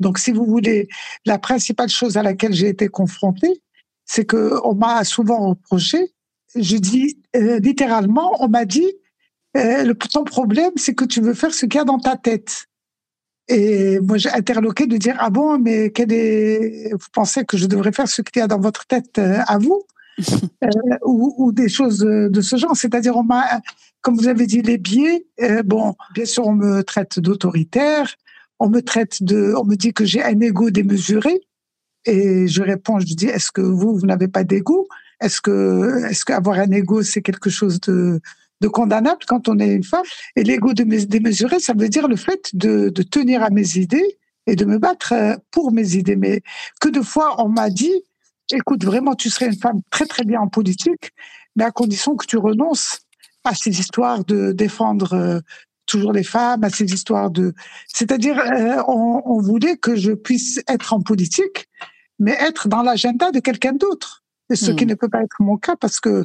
Donc, 0.00 0.18
si 0.18 0.32
vous 0.32 0.46
voulez, 0.46 0.88
la 1.26 1.38
principale 1.38 1.88
chose 1.88 2.16
à 2.16 2.22
laquelle 2.22 2.54
j'ai 2.54 2.68
été 2.68 2.88
confrontée, 2.88 3.62
c'est 4.06 4.24
que 4.24 4.54
on 4.64 4.74
m'a 4.74 5.04
souvent 5.04 5.50
reproché. 5.50 6.14
Je 6.54 6.76
dis 6.78 7.18
euh, 7.36 7.58
littéralement, 7.58 8.42
on 8.42 8.48
m'a 8.48 8.64
dit 8.64 8.94
euh, 9.56 9.84
le, 9.84 9.94
ton 9.94 10.24
problème, 10.24 10.72
c'est 10.76 10.94
que 10.94 11.04
tu 11.04 11.20
veux 11.20 11.34
faire 11.34 11.52
ce 11.54 11.66
qu'il 11.66 11.78
y 11.78 11.80
a 11.80 11.84
dans 11.84 11.98
ta 11.98 12.16
tête. 12.16 12.66
Et 13.48 13.98
moi, 14.00 14.18
j'ai 14.18 14.30
interloqué 14.30 14.86
de 14.86 14.96
dire 14.98 15.16
ah 15.18 15.30
bon, 15.30 15.58
mais 15.58 15.90
quel 15.90 16.12
est 16.12 16.92
vous 16.92 17.08
pensez 17.12 17.44
que 17.44 17.56
je 17.56 17.66
devrais 17.66 17.92
faire 17.92 18.08
ce 18.08 18.20
qu'il 18.20 18.40
y 18.40 18.42
a 18.42 18.46
dans 18.46 18.60
votre 18.60 18.86
tête 18.86 19.18
euh, 19.18 19.40
à 19.46 19.58
vous? 19.58 19.82
Euh, 20.64 20.96
ou, 21.04 21.32
ou, 21.38 21.52
des 21.52 21.68
choses 21.68 22.00
de 22.00 22.40
ce 22.40 22.56
genre. 22.56 22.76
C'est-à-dire, 22.76 23.16
on 23.16 23.22
m'a, 23.22 23.44
comme 24.00 24.16
vous 24.16 24.26
avez 24.26 24.46
dit, 24.46 24.62
les 24.62 24.78
biais. 24.78 25.26
Euh, 25.40 25.62
bon, 25.62 25.94
bien 26.14 26.24
sûr, 26.24 26.46
on 26.46 26.54
me 26.54 26.82
traite 26.82 27.20
d'autoritaire. 27.20 28.14
On 28.58 28.68
me 28.68 28.80
traite 28.80 29.22
de, 29.22 29.54
on 29.56 29.64
me 29.64 29.76
dit 29.76 29.92
que 29.92 30.04
j'ai 30.04 30.22
un 30.22 30.40
ego 30.40 30.70
démesuré. 30.70 31.40
Et 32.04 32.48
je 32.48 32.62
réponds, 32.62 32.98
je 32.98 33.14
dis, 33.14 33.26
est-ce 33.26 33.52
que 33.52 33.60
vous, 33.60 33.96
vous 33.96 34.06
n'avez 34.06 34.28
pas 34.28 34.44
d'ego? 34.44 34.88
Est-ce 35.20 35.40
que, 35.40 36.04
est-ce 36.06 36.24
qu'avoir 36.24 36.58
un 36.58 36.70
ego, 36.70 37.02
c'est 37.02 37.22
quelque 37.22 37.50
chose 37.50 37.80
de 37.80 38.20
de 38.60 38.68
condamnable 38.68 39.20
quand 39.26 39.48
on 39.48 39.58
est 39.58 39.72
une 39.72 39.84
femme. 39.84 40.04
Et 40.36 40.42
l'ego 40.42 40.72
démesuré, 40.72 41.60
ça 41.60 41.74
veut 41.74 41.88
dire 41.88 42.08
le 42.08 42.16
fait 42.16 42.50
de, 42.54 42.88
de, 42.88 43.02
tenir 43.02 43.42
à 43.42 43.50
mes 43.50 43.76
idées 43.76 44.18
et 44.46 44.56
de 44.56 44.64
me 44.64 44.78
battre 44.78 45.12
euh, 45.12 45.36
pour 45.50 45.72
mes 45.72 45.94
idées. 45.94 46.16
Mais 46.16 46.42
que 46.80 46.88
de 46.88 47.02
fois 47.02 47.42
on 47.42 47.48
m'a 47.48 47.70
dit, 47.70 48.02
écoute, 48.52 48.84
vraiment, 48.84 49.14
tu 49.14 49.30
serais 49.30 49.46
une 49.46 49.58
femme 49.58 49.80
très 49.90 50.06
très 50.06 50.24
bien 50.24 50.40
en 50.40 50.48
politique, 50.48 51.12
mais 51.56 51.64
à 51.64 51.70
condition 51.70 52.16
que 52.16 52.26
tu 52.26 52.36
renonces 52.36 53.00
à 53.44 53.54
ces 53.54 53.80
histoires 53.80 54.24
de 54.24 54.52
défendre 54.52 55.12
euh, 55.14 55.40
toujours 55.86 56.12
les 56.12 56.24
femmes, 56.24 56.64
à 56.64 56.70
ces 56.70 56.92
histoires 56.92 57.30
de... 57.30 57.54
C'est-à-dire, 57.86 58.38
euh, 58.38 58.82
on, 58.88 59.22
on 59.24 59.40
voulait 59.40 59.76
que 59.76 59.96
je 59.96 60.12
puisse 60.12 60.60
être 60.68 60.92
en 60.92 61.00
politique, 61.00 61.68
mais 62.18 62.36
être 62.40 62.68
dans 62.68 62.82
l'agenda 62.82 63.30
de 63.30 63.40
quelqu'un 63.40 63.72
d'autre. 63.72 64.22
Et 64.50 64.56
ce 64.56 64.70
qui 64.70 64.84
hmm. 64.84 64.88
ne 64.88 64.94
peut 64.94 65.08
pas 65.08 65.22
être 65.22 65.36
mon 65.40 65.56
cas 65.56 65.76
parce 65.76 66.00
que 66.00 66.24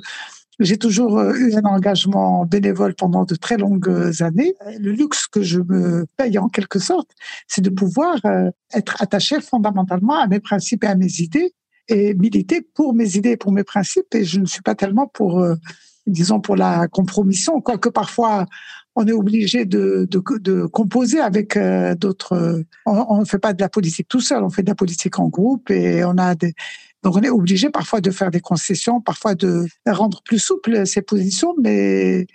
j'ai 0.59 0.77
toujours 0.77 1.17
euh, 1.17 1.33
eu 1.33 1.55
un 1.55 1.63
engagement 1.63 2.45
bénévole 2.45 2.93
pendant 2.93 3.25
de 3.25 3.35
très 3.35 3.57
longues 3.57 4.11
années. 4.21 4.53
Le 4.79 4.91
luxe 4.91 5.27
que 5.27 5.41
je 5.41 5.59
me 5.59 6.05
paye 6.17 6.37
en 6.37 6.47
quelque 6.47 6.79
sorte, 6.79 7.11
c'est 7.47 7.61
de 7.61 7.69
pouvoir 7.69 8.17
euh, 8.25 8.49
être 8.73 9.01
attaché 9.01 9.41
fondamentalement 9.41 10.19
à 10.19 10.27
mes 10.27 10.39
principes 10.39 10.83
et 10.83 10.87
à 10.87 10.95
mes 10.95 11.21
idées 11.21 11.53
et 11.87 12.13
militer 12.13 12.61
pour 12.61 12.93
mes 12.93 13.17
idées 13.17 13.31
et 13.31 13.37
pour 13.37 13.51
mes 13.51 13.63
principes. 13.63 14.13
Et 14.13 14.23
je 14.23 14.39
ne 14.39 14.45
suis 14.45 14.61
pas 14.61 14.75
tellement 14.75 15.07
pour, 15.07 15.39
euh, 15.39 15.55
disons, 16.07 16.39
pour 16.39 16.55
la 16.55 16.87
compromission, 16.87 17.59
quoique 17.61 17.89
parfois 17.89 18.45
on 18.95 19.07
est 19.07 19.11
obligé 19.11 19.65
de, 19.65 20.07
de, 20.07 20.21
de 20.37 20.65
composer 20.67 21.19
avec 21.19 21.57
d'autres. 21.97 22.63
On 22.85 23.19
ne 23.21 23.25
fait 23.25 23.39
pas 23.39 23.53
de 23.53 23.59
la 23.59 23.67
politique 23.67 24.07
tout 24.07 24.19
seul, 24.19 24.43
on 24.43 24.51
fait 24.51 24.61
de 24.61 24.69
la 24.69 24.75
politique 24.75 25.17
en 25.17 25.29
groupe 25.29 25.71
et 25.71 26.05
on 26.05 26.15
a 26.19 26.35
des, 26.35 26.53
donc 27.03 27.17
on 27.17 27.21
est 27.21 27.29
obligé 27.29 27.69
parfois 27.69 28.01
de 28.01 28.11
faire 28.11 28.31
des 28.31 28.39
concessions, 28.39 29.01
parfois 29.01 29.35
de 29.35 29.67
rendre 29.85 30.21
plus 30.23 30.39
souples 30.39 30.85
ces 30.87 31.01
positions, 31.01 31.53
mais 31.61 32.25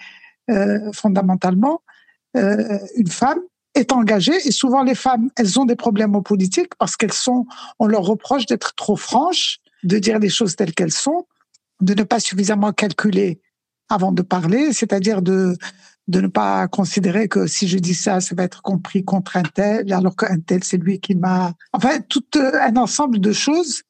euh, 0.51 0.93
fondamentalement, 0.93 1.83
euh, 2.37 2.79
une 2.97 3.09
femme 3.09 3.41
est 3.75 3.93
engagée 3.93 4.37
et 4.47 4.53
souvent 4.53 4.83
les 4.83 4.95
femmes, 4.95 5.31
elles 5.37 5.59
ont 5.59 5.65
des 5.65 5.77
problèmes 5.77 6.15
en 6.15 6.23
politique 6.23 6.75
parce 6.79 6.97
qu'elles 6.97 7.13
sont, 7.13 7.47
on 7.79 7.87
leur 7.87 8.03
reproche 8.03 8.47
d'être 8.47 8.75
trop 8.75 8.97
franches, 8.97 9.59
de 9.85 9.99
dire 9.99 10.19
les 10.19 10.29
choses 10.29 10.55
telles 10.55 10.75
qu'elles 10.75 10.93
sont, 10.93 11.27
de 11.81 11.95
ne 11.95 12.03
pas 12.03 12.21
suffisamment 12.21 12.73
calculer 12.73 13.41
avant 13.89 14.13
de 14.13 14.23
parler, 14.23 14.73
c'est-à-dire 14.73 15.23
de 15.23 15.57
de 16.09 16.23
ne 16.23 16.27
pas 16.27 16.67
considérer 16.69 17.29
que 17.29 17.47
si 17.47 17.69
je 17.69 17.79
dis 17.79 17.95
ça, 17.95 18.21
ça 18.21 18.35
va 18.35 18.45
être 18.45 18.63
compris 18.63 19.05
contre 19.05 19.37
un 19.37 19.43
tel, 19.43 19.93
alors 19.93 20.17
qu'un 20.17 20.41
tel, 20.41 20.65
c'est 20.65 20.79
lui 20.79 21.01
qui 21.01 21.15
m'a... 21.15 21.53
Enfin, 21.75 22.01
tout 22.09 22.25
euh, 22.37 22.53
un 22.63 22.77
ensemble 22.77 23.21
de 23.21 23.31
choses 23.31 23.83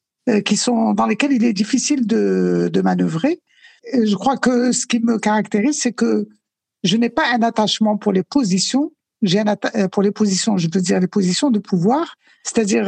qui 0.45 0.57
sont 0.57 0.95
dans 0.95 1.07
lesquelles 1.07 1.33
il 1.33 1.45
est 1.45 1.53
difficile 1.53 2.07
de, 2.07 2.71
de 2.73 2.81
manœuvrer. 2.81 3.41
Je 3.93 4.15
crois 4.15 4.37
que 4.37 4.73
ce 4.73 4.87
qui 4.87 5.01
me 5.01 5.19
caractérise, 5.19 5.81
c'est 5.81 5.93
que 5.93 6.29
je 6.85 6.97
n'ai 6.97 7.09
pas 7.09 7.33
un 7.33 7.43
attachement 7.43 7.97
pour 7.97 8.13
les 8.13 8.23
positions. 8.23 8.93
J'ai 9.23 9.41
un 9.41 9.57
euh, 9.75 9.89
pour 9.89 10.03
les 10.03 10.13
positions, 10.13 10.57
je 10.57 10.69
veux 10.73 10.81
dire 10.81 11.01
les 11.01 11.07
positions 11.07 11.51
de 11.51 11.59
pouvoir. 11.59 12.15
C'est-à-dire, 12.45 12.87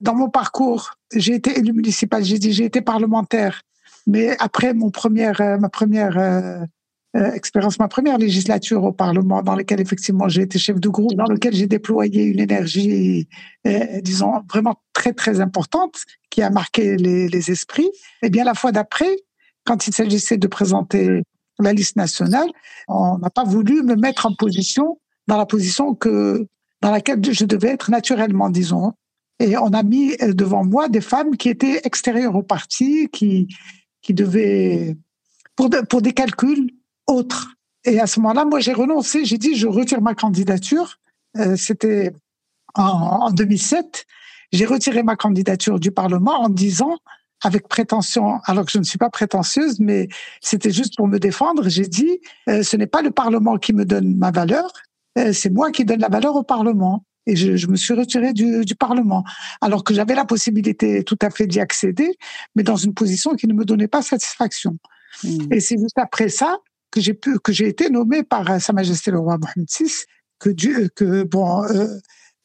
dans 0.00 0.14
mon 0.14 0.28
parcours, 0.28 0.94
j'ai 1.14 1.34
été 1.34 1.58
élu 1.58 1.72
municipal, 1.72 2.24
j'ai 2.24 2.38
dit, 2.38 2.52
j'ai 2.52 2.64
été 2.64 2.80
parlementaire. 2.82 3.62
Mais 4.06 4.36
après 4.38 4.74
mon 4.74 4.90
première, 4.90 5.40
ma 5.58 5.68
première 5.68 6.18
euh, 6.18 6.58
expérience, 7.34 7.78
ma 7.78 7.88
première 7.88 8.18
législature 8.18 8.84
au 8.84 8.92
Parlement, 8.92 9.42
dans 9.42 9.54
laquelle 9.54 9.80
effectivement 9.80 10.28
j'ai 10.28 10.42
été 10.42 10.58
chef 10.58 10.80
de 10.80 10.88
groupe, 10.88 11.14
dans 11.14 11.24
lequel 11.26 11.54
j'ai 11.54 11.66
déployé 11.66 12.24
une 12.24 12.40
énergie, 12.40 13.28
euh, 13.66 14.00
disons, 14.02 14.42
vraiment 14.50 14.76
très, 14.92 15.12
très 15.12 15.40
importante, 15.40 15.96
qui 16.30 16.42
a 16.42 16.50
marqué 16.50 16.96
les, 16.96 17.28
les 17.28 17.50
esprits. 17.50 17.90
Et 18.22 18.30
bien, 18.30 18.44
la 18.44 18.54
fois 18.54 18.72
d'après, 18.72 19.16
quand 19.64 19.86
il 19.86 19.94
s'agissait 19.94 20.36
de 20.36 20.46
présenter 20.46 21.22
la 21.58 21.72
liste 21.72 21.96
nationale, 21.96 22.48
on 22.88 23.18
n'a 23.18 23.30
pas 23.30 23.44
voulu 23.44 23.82
me 23.82 23.96
mettre 23.96 24.26
en 24.26 24.34
position, 24.34 24.98
dans 25.26 25.36
la 25.36 25.46
position 25.46 25.94
que, 25.94 26.46
dans 26.82 26.90
laquelle 26.90 27.20
je 27.24 27.44
devais 27.44 27.68
être 27.68 27.90
naturellement, 27.90 28.50
disons. 28.50 28.92
Et 29.38 29.56
on 29.56 29.68
a 29.68 29.82
mis 29.82 30.14
euh, 30.22 30.32
devant 30.32 30.64
moi 30.64 30.88
des 30.88 31.00
femmes 31.00 31.36
qui 31.36 31.48
étaient 31.48 31.80
extérieures 31.84 32.36
au 32.36 32.42
parti, 32.42 33.08
qui, 33.12 33.48
qui 34.02 34.14
devaient, 34.14 34.96
pour, 35.56 35.70
pour 35.88 36.02
des 36.02 36.12
calculs, 36.12 36.70
autre. 37.06 37.48
Et 37.84 38.00
à 38.00 38.06
ce 38.06 38.20
moment-là, 38.20 38.44
moi, 38.44 38.60
j'ai 38.60 38.72
renoncé. 38.72 39.24
J'ai 39.24 39.38
dit, 39.38 39.54
je 39.54 39.66
retire 39.66 40.00
ma 40.00 40.14
candidature. 40.14 40.98
Euh, 41.36 41.56
C'était 41.56 42.12
en, 42.74 42.82
en 42.82 43.30
2007. 43.30 44.06
J'ai 44.52 44.64
retiré 44.64 45.02
ma 45.02 45.16
candidature 45.16 45.80
du 45.80 45.90
Parlement 45.90 46.40
en 46.40 46.48
disant, 46.48 46.98
avec 47.42 47.68
prétention, 47.68 48.40
alors 48.44 48.64
que 48.64 48.72
je 48.72 48.78
ne 48.78 48.84
suis 48.84 48.98
pas 48.98 49.10
prétentieuse, 49.10 49.78
mais 49.80 50.08
c'était 50.40 50.70
juste 50.70 50.96
pour 50.96 51.06
me 51.06 51.18
défendre, 51.18 51.68
j'ai 51.68 51.86
dit, 51.86 52.20
euh, 52.48 52.62
ce 52.62 52.76
n'est 52.76 52.86
pas 52.86 53.02
le 53.02 53.10
Parlement 53.10 53.56
qui 53.56 53.72
me 53.72 53.84
donne 53.84 54.16
ma 54.16 54.30
valeur, 54.30 54.70
euh, 55.18 55.32
c'est 55.32 55.50
moi 55.50 55.70
qui 55.70 55.84
donne 55.84 56.00
la 56.00 56.08
valeur 56.08 56.34
au 56.36 56.42
Parlement. 56.42 57.04
Et 57.28 57.34
je, 57.34 57.56
je 57.56 57.66
me 57.66 57.74
suis 57.74 57.92
retirée 57.92 58.32
du, 58.32 58.64
du, 58.64 58.76
Parlement, 58.76 59.24
alors 59.60 59.82
que 59.82 59.92
j'avais 59.92 60.14
la 60.14 60.24
possibilité 60.24 61.02
tout 61.02 61.18
à 61.20 61.30
fait 61.30 61.48
d'y 61.48 61.58
accéder, 61.58 62.16
mais 62.54 62.62
dans 62.62 62.76
une 62.76 62.94
position 62.94 63.34
qui 63.34 63.48
ne 63.48 63.52
me 63.52 63.64
donnait 63.64 63.88
pas 63.88 64.00
satisfaction. 64.00 64.78
Mmh. 65.24 65.52
Et 65.52 65.58
c'est 65.58 65.76
juste 65.76 65.98
après 65.98 66.28
ça 66.28 66.58
que 66.90 67.00
j'ai 67.00 67.14
pu, 67.14 67.38
que 67.38 67.52
j'ai 67.52 67.68
été 67.68 67.90
nommé 67.90 68.22
par 68.22 68.50
euh, 68.50 68.58
Sa 68.58 68.72
Majesté 68.72 69.10
le 69.10 69.18
roi 69.18 69.38
Mohamed 69.38 69.68
VI, 69.68 69.92
que 70.38 70.50
Dieu, 70.50 70.88
que 70.94 71.24
bon, 71.24 71.64
euh, 71.64 71.88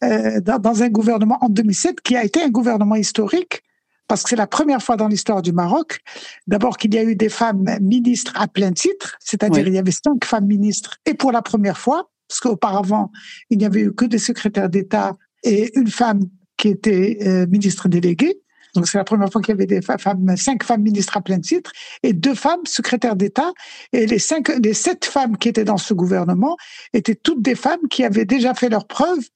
euh, 0.03 0.41
dans, 0.41 0.59
dans, 0.59 0.83
un 0.83 0.89
gouvernement 0.89 1.37
en 1.41 1.49
2007 1.49 2.01
qui 2.01 2.15
a 2.15 2.23
été 2.23 2.41
un 2.41 2.49
gouvernement 2.49 2.95
historique 2.95 3.63
parce 4.07 4.23
que 4.23 4.29
c'est 4.31 4.35
la 4.35 4.47
première 4.47 4.83
fois 4.83 4.97
dans 4.97 5.07
l'histoire 5.07 5.41
du 5.41 5.53
Maroc, 5.53 5.99
d'abord 6.45 6.75
qu'il 6.75 6.93
y 6.93 6.97
a 6.97 7.03
eu 7.03 7.15
des 7.15 7.29
femmes 7.29 7.63
ministres 7.79 8.33
à 8.35 8.49
plein 8.49 8.73
titre, 8.73 9.15
c'est-à-dire 9.21 9.63
oui. 9.63 9.69
il 9.69 9.75
y 9.75 9.77
avait 9.77 9.91
cinq 9.91 10.25
femmes 10.25 10.47
ministres, 10.47 10.97
et 11.05 11.13
pour 11.13 11.31
la 11.31 11.41
première 11.41 11.77
fois, 11.77 12.11
parce 12.27 12.41
qu'auparavant 12.41 13.09
il 13.49 13.57
n'y 13.57 13.63
avait 13.63 13.79
eu 13.79 13.93
que 13.93 14.03
des 14.03 14.17
secrétaires 14.17 14.67
d'État 14.67 15.15
et 15.45 15.71
une 15.79 15.87
femme 15.87 16.23
qui 16.57 16.67
était 16.67 17.19
euh, 17.25 17.47
ministre 17.47 17.87
déléguée. 17.87 18.40
Donc 18.75 18.87
c'est 18.87 18.97
la 18.97 19.03
première 19.03 19.31
fois 19.31 19.41
qu'il 19.41 19.53
y 19.53 19.57
avait 19.57 19.65
des 19.65 19.81
femmes, 19.81 20.35
cinq 20.37 20.63
femmes 20.63 20.81
ministres 20.81 21.17
à 21.17 21.21
plein 21.21 21.39
titre 21.39 21.71
et 22.03 22.13
deux 22.13 22.35
femmes 22.35 22.65
secrétaires 22.65 23.15
d'État. 23.15 23.51
Et 23.93 24.05
les 24.05 24.19
cinq, 24.19 24.49
les 24.63 24.73
sept 24.73 25.05
femmes 25.05 25.37
qui 25.37 25.49
étaient 25.49 25.63
dans 25.65 25.77
ce 25.77 25.93
gouvernement 25.93 26.57
étaient 26.93 27.15
toutes 27.15 27.41
des 27.41 27.55
femmes 27.55 27.87
qui 27.89 28.03
avaient 28.03 28.25
déjà 28.25 28.53
fait 28.53 28.69
leurs 28.69 28.87
preuves 28.87 29.29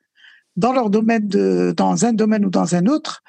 dans 0.56 0.72
leur 0.72 0.90
domaine 0.90 1.28
de, 1.28 1.74
dans 1.76 2.06
un 2.06 2.14
domaine 2.14 2.46
ou 2.46 2.50
dans 2.50 2.76
un 2.76 2.86
autre 2.86 3.22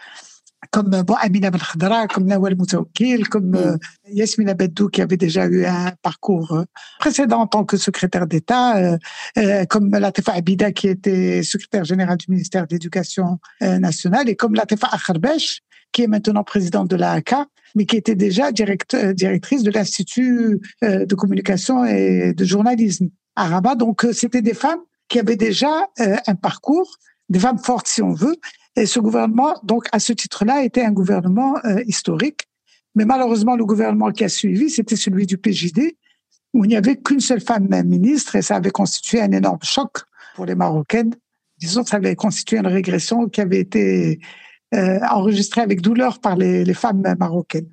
comme 0.71 1.03
bon, 1.03 1.15
Amina 1.15 1.51
Belkhadra, 1.51 2.07
comme 2.09 2.25
Nawal 2.25 2.57
Moutaoukil, 2.57 3.29
comme 3.29 3.55
euh, 3.55 3.77
Yasmina 4.09 4.55
Beddou, 4.55 4.89
qui 4.89 5.03
avait 5.03 5.17
déjà 5.17 5.47
eu 5.47 5.65
un 5.65 5.93
parcours 6.03 6.53
euh, 6.53 6.65
précédent 6.99 7.41
en 7.41 7.47
tant 7.47 7.65
que 7.65 7.77
secrétaire 7.77 8.27
d'État, 8.27 8.77
euh, 8.77 8.99
euh, 9.39 9.65
comme 9.67 9.91
Latifa 9.91 10.33
Abida, 10.33 10.73
qui 10.73 10.89
était 10.89 11.43
secrétaire 11.43 11.85
général 11.85 12.17
du 12.17 12.27
ministère 12.29 12.67
de 12.67 12.75
l'Éducation 12.75 13.39
nationale, 13.61 14.29
et 14.29 14.37
comme 14.37 14.55
Latifa 14.55 14.89
Akharbesh, 14.89 15.61
qui 15.97 16.03
est 16.03 16.09
maintenant 16.09 16.45
présidente 16.45 16.89
de 16.89 16.97
l'AAK, 16.97 17.35
mais 17.75 17.87
qui 17.87 17.97
était 17.97 18.15
déjà 18.15 18.49
euh, 18.49 19.13
directrice 19.15 19.63
de 19.63 19.71
l'Institut 19.71 20.61
euh, 20.85 21.07
de 21.07 21.15
communication 21.15 21.87
et 21.87 22.35
de 22.35 22.45
journalisme 22.45 23.09
à 23.35 23.47
Rabat. 23.47 23.77
Donc, 23.77 24.05
euh, 24.05 24.13
c'était 24.13 24.43
des 24.43 24.53
femmes 24.53 24.81
qui 25.09 25.19
avaient 25.19 25.37
déjà 25.37 25.71
un 25.99 26.35
parcours, 26.35 26.99
des 27.31 27.39
femmes 27.39 27.59
fortes 27.59 27.89
si 27.89 28.03
on 28.03 28.13
veut. 28.13 28.37
Et 28.77 28.85
ce 28.85 29.01
gouvernement, 29.01 29.55
donc, 29.63 29.87
à 29.91 29.99
ce 29.99 30.13
titre-là, 30.13 30.65
était 30.65 30.83
un 30.83 30.91
gouvernement 30.91 31.55
historique. 31.87 32.43
Mais 32.95 33.07
malheureusement, 33.07 33.57
le 33.57 33.65
gouvernement 33.65 34.11
qui 34.11 34.25
a 34.25 34.29
suivi, 34.29 34.69
c'était 34.69 34.97
celui 34.97 35.25
du 35.25 35.39
PJD, 35.39 35.97
où 36.53 36.65
il 36.65 36.69
n'y 36.69 36.77
avait 36.77 36.97
qu'une 36.97 37.21
seule 37.21 37.41
femme 37.41 37.69
ministre 37.85 38.35
et 38.35 38.43
ça 38.43 38.57
avait 38.57 38.71
constitué 38.71 39.23
un 39.23 39.31
énorme 39.31 39.61
choc 39.63 40.03
pour 40.35 40.45
les 40.45 40.57
Marocaines. 40.57 41.15
Disons 41.59 41.85
ça 41.85 41.99
avait 41.99 42.17
constitué 42.17 42.59
une 42.59 42.67
régression 42.67 43.29
qui 43.29 43.41
avait 43.41 43.61
été 43.61 44.19
euh, 44.75 44.99
enregistré 45.11 45.61
avec 45.61 45.81
douleur 45.81 46.19
par 46.19 46.37
les, 46.37 46.65
les, 46.65 46.75
femmes 46.75 47.03
marocaines. 47.19 47.71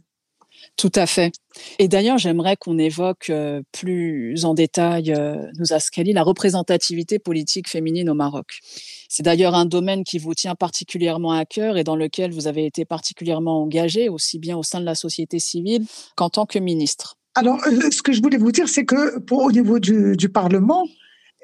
Tout 0.78 0.92
à 0.96 1.06
fait. 1.06 1.34
Et 1.80 1.88
d'ailleurs, 1.88 2.18
j'aimerais 2.18 2.56
qu'on 2.56 2.78
évoque 2.78 3.30
euh, 3.30 3.62
plus 3.72 4.46
en 4.46 4.54
détail, 4.54 5.12
euh, 5.12 5.36
nous 5.60 5.74
Askali, 5.74 6.14
la 6.14 6.24
représentativité 6.24 7.20
politique 7.20 7.70
féminine 7.70 8.10
au 8.10 8.14
Maroc. 8.14 8.60
C'est 9.10 9.24
d'ailleurs 9.24 9.56
un 9.56 9.66
domaine 9.66 10.04
qui 10.04 10.18
vous 10.18 10.34
tient 10.34 10.56
particulièrement 10.56 11.32
à 11.32 11.46
cœur 11.46 11.78
et 11.78 11.84
dans 11.84 11.96
lequel 11.96 12.32
vous 12.32 12.48
avez 12.48 12.66
été 12.66 12.86
particulièrement 12.86 13.62
engagé, 13.62 14.10
aussi 14.10 14.40
bien 14.40 14.58
au 14.58 14.64
sein 14.64 14.80
de 14.80 14.86
la 14.86 14.96
société 14.96 15.40
civile 15.40 15.86
qu'en 16.16 16.30
tant 16.30 16.46
que 16.46 16.60
ministre. 16.60 17.18
Alors, 17.36 17.60
ce 17.64 18.02
que 18.02 18.14
je 18.14 18.22
voulais 18.22 18.38
vous 18.38 18.52
dire, 18.52 18.70
c'est 18.70 18.86
que 18.86 19.20
pour, 19.20 19.44
au 19.44 19.52
niveau 19.52 19.80
du, 19.80 20.16
du 20.16 20.30
Parlement, 20.30 20.86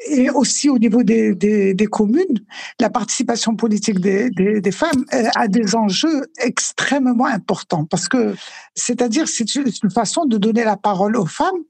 et 0.07 0.29
aussi 0.29 0.69
au 0.69 0.77
niveau 0.77 1.03
des, 1.03 1.35
des, 1.35 1.73
des, 1.73 1.85
communes, 1.87 2.39
la 2.79 2.89
participation 2.89 3.55
politique 3.55 3.99
des, 3.99 4.29
des, 4.29 4.71
femmes 4.71 5.05
euh, 5.13 5.27
a 5.35 5.47
des 5.47 5.75
enjeux 5.75 6.25
extrêmement 6.39 7.25
importants 7.25 7.85
parce 7.85 8.07
que, 8.07 8.35
c'est-à-dire, 8.75 9.27
c'est 9.27 9.55
une 9.55 9.91
façon 9.91 10.25
de 10.25 10.37
donner 10.37 10.63
la 10.63 10.77
parole 10.77 11.17
aux 11.17 11.25
femmes 11.25 11.63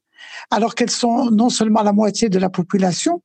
alors 0.51 0.75
qu'elles 0.75 0.91
sont 0.91 1.31
non 1.31 1.49
seulement 1.49 1.81
la 1.81 1.93
moitié 1.93 2.29
de 2.29 2.37
la 2.37 2.49
population, 2.49 3.21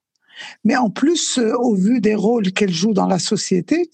mais 0.65 0.77
en 0.77 0.91
plus, 0.91 1.39
euh, 1.39 1.55
au 1.55 1.75
vu 1.75 2.01
des 2.01 2.15
rôles 2.15 2.53
qu'elles 2.53 2.73
jouent 2.73 2.95
dans 2.95 3.07
la 3.07 3.19
société, 3.19 3.91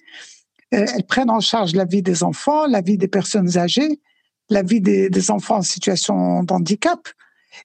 euh, 0.74 0.86
elles 0.94 1.04
prennent 1.04 1.30
en 1.30 1.40
charge 1.40 1.74
la 1.74 1.84
vie 1.84 2.02
des 2.02 2.22
enfants, 2.22 2.66
la 2.66 2.80
vie 2.80 2.98
des 2.98 3.08
personnes 3.08 3.58
âgées, 3.58 4.00
la 4.48 4.62
vie 4.62 4.80
des, 4.80 5.10
des 5.10 5.30
enfants 5.30 5.56
en 5.56 5.62
situation 5.62 6.42
d'handicap. 6.44 7.08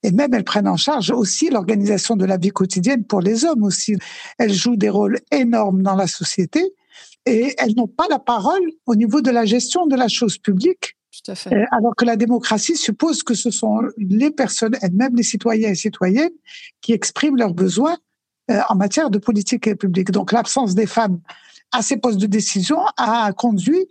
Et 0.04 0.12
même, 0.12 0.34
elles 0.34 0.44
prennent 0.44 0.68
en 0.68 0.78
charge 0.78 1.12
aussi 1.12 1.50
l'organisation 1.50 2.16
de 2.16 2.26
la 2.26 2.38
vie 2.38 2.50
quotidienne 2.50 3.04
pour 3.04 3.22
les 3.22 3.46
hommes 3.46 3.64
aussi. 3.64 3.96
Elles 4.38 4.54
jouent 4.54 4.78
des 4.78 4.90
rôles 4.90 5.20
énormes 5.32 5.82
dans 5.82 5.96
la 5.96 6.08
société 6.08 6.74
et 7.26 7.56
elles 7.58 7.76
n'ont 7.76 7.88
pas 7.88 8.08
la 8.10 8.20
parole 8.20 8.64
au 8.86 8.96
niveau 8.96 9.22
de 9.22 9.32
la 9.32 9.46
gestion 9.46 9.88
de 9.88 9.96
la 9.96 10.08
chose 10.08 10.38
publique. 10.38 10.96
Tout 11.12 11.32
à 11.32 11.36
fait. 11.36 11.54
Euh, 11.54 11.66
alors 11.72 11.96
que 11.96 12.06
la 12.06 12.18
démocratie 12.18 12.76
suppose 12.76 13.24
que 13.24 13.34
ce 13.34 13.50
sont 13.50 13.80
les 13.98 14.32
personnes 14.32 14.76
elles-mêmes, 14.82 15.16
les 15.16 15.24
citoyens 15.24 15.70
et 15.70 15.76
citoyennes, 15.76 16.34
qui 16.82 16.94
expriment 16.94 17.38
leurs 17.38 17.54
besoins 17.54 17.98
euh, 18.52 18.60
en 18.70 18.76
matière 18.76 19.10
de 19.10 19.18
politique 19.18 19.74
publique. 19.78 20.12
Donc 20.12 20.32
l'absence 20.32 20.76
des 20.76 20.86
femmes 20.86 21.20
à 21.72 21.82
ces 21.82 21.98
postes 21.98 22.20
de 22.20 22.28
décision 22.28 22.80
a 22.98 23.32
conduit 23.34 23.88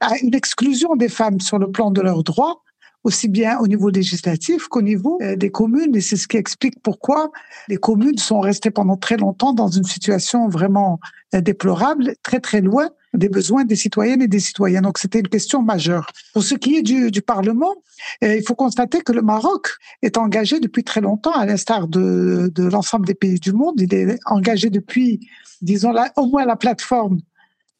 à 0.00 0.18
une 0.18 0.34
exclusion 0.34 0.96
des 0.96 1.08
femmes 1.08 1.40
sur 1.40 1.58
le 1.58 1.70
plan 1.70 1.90
de 1.90 2.00
leurs 2.00 2.24
droits 2.24 2.62
aussi 3.04 3.28
bien 3.28 3.58
au 3.58 3.66
niveau 3.66 3.90
législatif 3.90 4.68
qu'au 4.68 4.82
niveau 4.82 5.18
euh, 5.22 5.36
des 5.36 5.50
communes. 5.50 5.94
Et 5.96 6.00
c'est 6.00 6.16
ce 6.16 6.28
qui 6.28 6.36
explique 6.36 6.80
pourquoi 6.82 7.30
les 7.68 7.76
communes 7.76 8.18
sont 8.18 8.40
restées 8.40 8.70
pendant 8.70 8.96
très 8.96 9.16
longtemps 9.16 9.52
dans 9.52 9.68
une 9.68 9.84
situation 9.84 10.48
vraiment 10.48 11.00
euh, 11.34 11.40
déplorable, 11.40 12.14
très 12.22 12.40
très 12.40 12.60
loin 12.60 12.90
des 13.14 13.28
besoins 13.28 13.64
des 13.64 13.76
citoyennes 13.76 14.22
et 14.22 14.28
des 14.28 14.40
citoyens. 14.40 14.80
Donc 14.80 14.98
c'était 14.98 15.20
une 15.20 15.28
question 15.28 15.62
majeure. 15.62 16.06
Pour 16.32 16.42
ce 16.42 16.54
qui 16.54 16.76
est 16.76 16.82
du, 16.82 17.10
du 17.10 17.22
Parlement, 17.22 17.74
euh, 18.24 18.36
il 18.36 18.42
faut 18.42 18.54
constater 18.54 19.00
que 19.00 19.12
le 19.12 19.22
Maroc 19.22 19.68
est 20.02 20.16
engagé 20.16 20.60
depuis 20.60 20.84
très 20.84 21.00
longtemps, 21.00 21.32
à 21.32 21.46
l'instar 21.46 21.88
de, 21.88 22.50
de 22.54 22.64
l'ensemble 22.64 23.06
des 23.06 23.14
pays 23.14 23.38
du 23.38 23.52
monde. 23.52 23.80
Il 23.80 23.92
est 23.94 24.18
engagé 24.26 24.70
depuis, 24.70 25.28
disons, 25.60 25.92
là, 25.92 26.10
au 26.16 26.26
moins 26.26 26.44
la 26.46 26.56
plateforme 26.56 27.18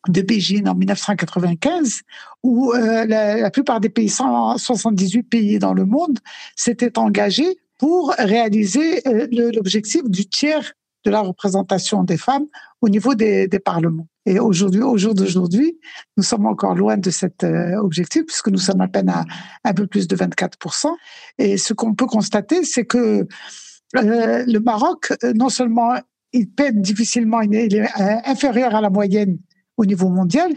de 0.09 0.23
Beijing 0.23 0.67
en 0.69 0.75
1995, 0.75 2.03
où 2.43 2.73
euh, 2.73 3.07
la, 3.07 3.37
la, 3.37 3.51
plupart 3.51 3.81
des 3.81 3.89
pays, 3.89 4.09
178 4.09 5.23
pays 5.23 5.59
dans 5.59 5.75
le 5.75 5.85
monde, 5.85 6.19
s'étaient 6.57 6.99
engagés 6.99 7.59
pour 7.79 8.15
réaliser 8.19 9.07
euh, 9.07 9.27
l'objectif 9.53 10.03
du 10.09 10.29
tiers 10.29 10.73
de 11.05 11.11
la 11.11 11.21
représentation 11.21 12.05
des 12.05 12.17
femmes 12.17 12.47
au 12.81 12.89
niveau 12.89 13.15
des, 13.15 13.49
des 13.49 13.59
parlements. 13.59 14.07
Et 14.25 14.39
aujourd'hui, 14.39 14.83
au 14.83 14.97
jour 14.97 15.15
d'aujourd'hui, 15.15 15.79
nous 16.17 16.23
sommes 16.23 16.47
encore 16.47 16.75
loin 16.75 16.97
de 16.97 17.11
cet 17.11 17.43
euh, 17.43 17.77
objectif 17.77 18.25
puisque 18.27 18.49
nous 18.49 18.59
sommes 18.59 18.81
à 18.81 18.89
peine 18.89 19.09
à 19.09 19.25
un 19.65 19.75
peu 19.75 19.87
plus 19.87 20.07
de 20.07 20.17
24%. 20.17 20.87
Et 21.39 21.57
ce 21.57 21.75
qu'on 21.75 21.95
peut 21.95 22.07
constater, 22.07 22.65
c'est 22.65 22.85
que 22.85 23.27
euh, 23.97 24.45
le 24.47 24.59
Maroc, 24.59 25.13
euh, 25.25 25.33
non 25.35 25.49
seulement 25.49 25.95
il 26.33 26.49
peine 26.49 26.81
difficilement, 26.81 27.41
il 27.41 27.55
est, 27.55 27.89
inférieur 28.25 28.75
à 28.75 28.81
la 28.81 28.91
moyenne 28.91 29.39
au 29.83 29.87
niveau 29.87 30.09
mondial, 30.09 30.53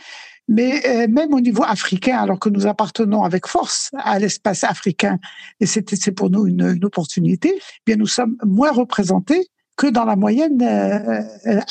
mais 0.47 1.07
même 1.07 1.33
au 1.33 1.41
niveau 1.41 1.63
africain, 1.63 2.17
alors 2.17 2.39
que 2.39 2.49
nous 2.49 2.67
appartenons 2.67 3.23
avec 3.23 3.47
force 3.47 3.89
à 3.97 4.19
l'espace 4.19 4.63
africain, 4.63 5.17
et 5.59 5.65
c'est 5.65 6.11
pour 6.11 6.29
nous 6.29 6.45
une, 6.45 6.85
opportunité, 6.85 7.51
eh 7.55 7.81
bien 7.85 7.95
nous 7.95 8.07
sommes 8.07 8.38
moins 8.45 8.71
représentés 8.71 9.47
que 9.75 9.88
dans 9.88 10.05
la 10.05 10.15
moyenne 10.15 10.61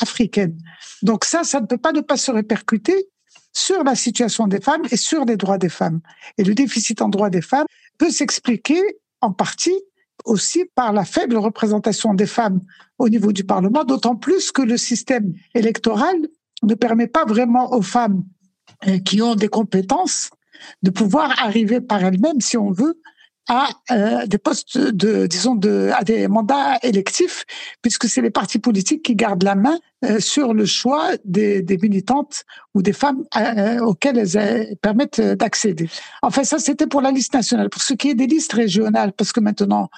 africaine. 0.01 0.57
Donc 1.03 1.23
ça, 1.23 1.43
ça 1.43 1.61
ne 1.61 1.67
peut 1.67 1.77
pas 1.77 1.93
ne 1.93 2.01
pas 2.01 2.17
se 2.17 2.31
répercuter 2.31 3.07
sur 3.53 3.83
la 3.83 3.95
situation 3.95 4.47
des 4.47 4.59
femmes 4.59 4.83
et 4.91 4.97
sur 4.97 5.23
les 5.25 5.37
droits 5.37 5.57
des 5.57 5.69
femmes. 5.69 6.01
Et 6.37 6.43
le 6.43 6.53
déficit 6.53 7.01
en 7.01 7.07
droits 7.07 7.29
des 7.29 7.41
femmes 7.41 7.67
peut 7.97 8.11
s'expliquer 8.11 8.81
en 9.21 9.31
partie 9.31 9.79
aussi 10.25 10.65
par 10.75 10.93
la 10.93 11.05
faible 11.05 11.37
représentation 11.37 12.13
des 12.13 12.25
femmes 12.25 12.61
au 12.97 13.09
niveau 13.09 13.31
du 13.31 13.43
Parlement, 13.43 13.83
d'autant 13.83 14.15
plus 14.15 14.51
que 14.51 14.61
le 14.61 14.77
système 14.77 15.33
électoral 15.53 16.15
ne 16.63 16.75
permet 16.75 17.07
pas 17.07 17.25
vraiment 17.25 17.73
aux 17.73 17.81
femmes 17.81 18.23
euh, 18.87 18.99
qui 18.99 19.21
ont 19.21 19.35
des 19.35 19.47
compétences 19.47 20.29
de 20.83 20.89
pouvoir 20.89 21.33
arriver 21.43 21.81
par 21.81 22.03
elles-mêmes, 22.03 22.41
si 22.41 22.57
on 22.57 22.71
veut, 22.71 23.01
à 23.47 23.69
euh, 23.91 24.25
des 24.25 24.37
postes 24.37 24.77
de, 24.77 25.27
disons, 25.27 25.55
de, 25.55 25.91
à 25.95 26.03
des 26.03 26.27
mandats 26.27 26.77
électifs, 26.81 27.45
puisque 27.81 28.07
c'est 28.07 28.21
les 28.21 28.31
partis 28.31 28.59
politiques 28.59 29.03
qui 29.03 29.15
gardent 29.15 29.43
la 29.43 29.55
main 29.55 29.77
euh, 30.03 30.19
sur 30.19 30.53
le 30.53 30.65
choix 30.65 31.11
des, 31.25 31.61
des, 31.61 31.77
militantes 31.77 32.43
ou 32.73 32.81
des 32.81 32.93
femmes 32.93 33.23
euh, 33.37 33.79
auxquelles 33.79 34.35
elles 34.35 34.75
permettent 34.81 35.21
d'accéder. 35.21 35.89
Enfin, 36.21 36.43
ça, 36.43 36.57
c'était 36.57 36.87
pour 36.87 37.01
la 37.01 37.11
liste 37.11 37.33
nationale. 37.33 37.69
Pour 37.69 37.81
ce 37.81 37.93
qui 37.93 38.09
est 38.09 38.15
des 38.15 38.27
listes 38.27 38.53
régionales, 38.53 39.13
parce 39.13 39.31
que 39.31 39.39
maintenant, 39.39 39.89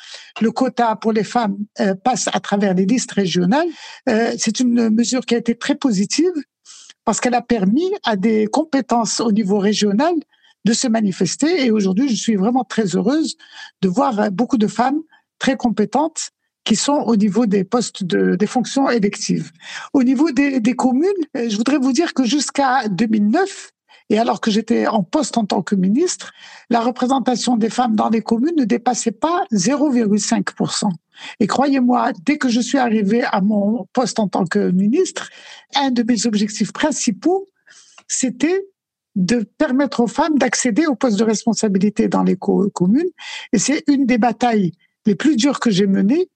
le 0.42 0.52
quota 0.52 0.96
pour 0.96 1.14
les 1.14 1.24
femmes 1.24 1.58
passe 2.04 2.30
à 2.34 2.40
travers 2.40 2.74
les 2.74 2.86
listes 2.86 3.12
régionales, 3.12 3.68
c'est 4.06 4.60
une 4.60 4.90
mesure 4.90 5.26
qui 5.26 5.36
a 5.36 5.38
été 5.38 5.56
très 5.56 5.76
positive 5.76 6.32
parce 7.06 7.22
qu'elle 7.22 7.36
a 7.36 7.42
permis 7.42 7.90
à 8.04 8.18
des 8.18 8.48
compétences 8.48 9.22
au 9.22 9.32
niveau 9.32 9.60
régional 9.60 10.14
de 10.68 10.74
se 10.74 10.88
manifester. 10.88 11.66
Et 11.66 11.72
aujourd'hui, 11.72 12.10
je 12.10 12.16
suis 12.16 12.36
vraiment 12.36 12.66
très 12.66 12.96
heureuse 12.96 13.38
de 13.82 13.88
voir 13.88 14.32
beaucoup 14.32 14.58
de 14.58 14.68
femmes 14.68 15.02
très 15.40 15.56
compétentes 15.56 16.32
qui 16.66 16.76
sont 16.76 17.00
au 17.12 17.16
niveau 17.16 17.46
des 17.46 17.64
postes 17.64 18.04
de, 18.04 18.36
des 18.36 18.48
fonctions 18.48 18.90
électives. 18.90 19.52
Au 19.94 20.04
niveau 20.04 20.32
des, 20.32 20.60
des 20.60 20.76
communes, 20.76 21.24
je 21.34 21.56
voudrais 21.56 21.78
vous 21.78 21.94
dire 21.94 22.14
que 22.14 22.26
jusqu'à 22.26 22.90
2009, 22.90 23.72
et 24.10 24.20
alors 24.20 24.42
que 24.42 24.52
j'étais 24.52 24.88
en 24.88 25.04
poste 25.04 25.38
en 25.38 25.46
tant 25.46 25.62
que 25.62 25.76
ministre, 25.76 26.34
la 26.70 26.82
représentation 26.82 27.56
des 27.56 27.70
femmes 27.70 27.96
dans 27.96 28.10
les 28.10 28.22
communes 28.22 28.56
ne 28.58 28.66
dépassait 28.66 29.12
pas 29.12 29.44
0,5%. 29.54 30.90
Et 31.40 31.48
croyez-moi, 31.48 32.12
dès 32.26 32.38
que 32.38 32.50
je 32.50 32.60
suis 32.60 32.78
arrivée 32.78 33.24
à 33.24 33.40
mon 33.40 33.88
poste 33.94 34.20
en 34.20 34.28
tant 34.28 34.46
que 34.46 34.72
ministre, 34.72 35.30
un 35.76 35.92
de 35.92 36.04
mes 36.04 36.26
objectifs 36.26 36.74
principaux, 36.74 37.48
c'était 38.10 38.66
de 39.18 39.44
permettre 39.58 40.00
aux 40.00 40.08
femmes 40.08 40.38
d'accéder 40.38 40.86
aux 40.86 40.96
postes 40.96 41.18
de 41.18 41.24
responsabilité 41.24 42.08
dans 42.08 42.24
les 42.24 42.38
communes. 42.38 43.10
Et 43.52 43.58
c'est 43.58 43.84
une 43.88 44.06
des 44.06 44.20
batailles 44.20 44.72
les 45.08 45.16
plus 45.16 45.36
dures 45.36 45.60
que 45.60 45.72
j'ai 45.72 45.88
menées 45.88 46.30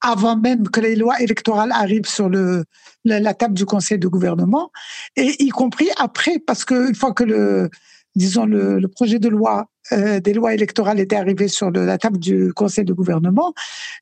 avant 0.00 0.36
même 0.36 0.68
que 0.68 0.80
les 0.80 0.96
lois 0.96 1.20
électorales 1.20 1.70
arrivent 1.70 2.08
sur 2.08 2.28
le, 2.28 2.64
la, 3.04 3.34
table 3.34 3.54
du 3.54 3.66
Conseil 3.66 3.98
de 3.98 4.08
gouvernement, 4.08 4.70
et 5.14 5.42
y 5.42 5.50
compris 5.50 5.88
après, 5.98 6.38
parce 6.38 6.64
qu'une 6.64 6.94
fois 6.94 7.12
que 7.12 7.22
le, 7.22 7.68
disons, 8.16 8.46
le, 8.46 8.86
projet 8.88 9.18
de 9.18 9.28
loi 9.28 9.66
euh, 9.92 10.20
des 10.20 10.32
lois 10.32 10.54
électorales 10.54 11.00
était 11.00 11.16
arrivé 11.16 11.48
sur 11.48 11.70
la 11.70 11.98
table 11.98 12.18
du 12.18 12.52
Conseil 12.54 12.86
de 12.86 12.94
gouvernement, 12.94 13.52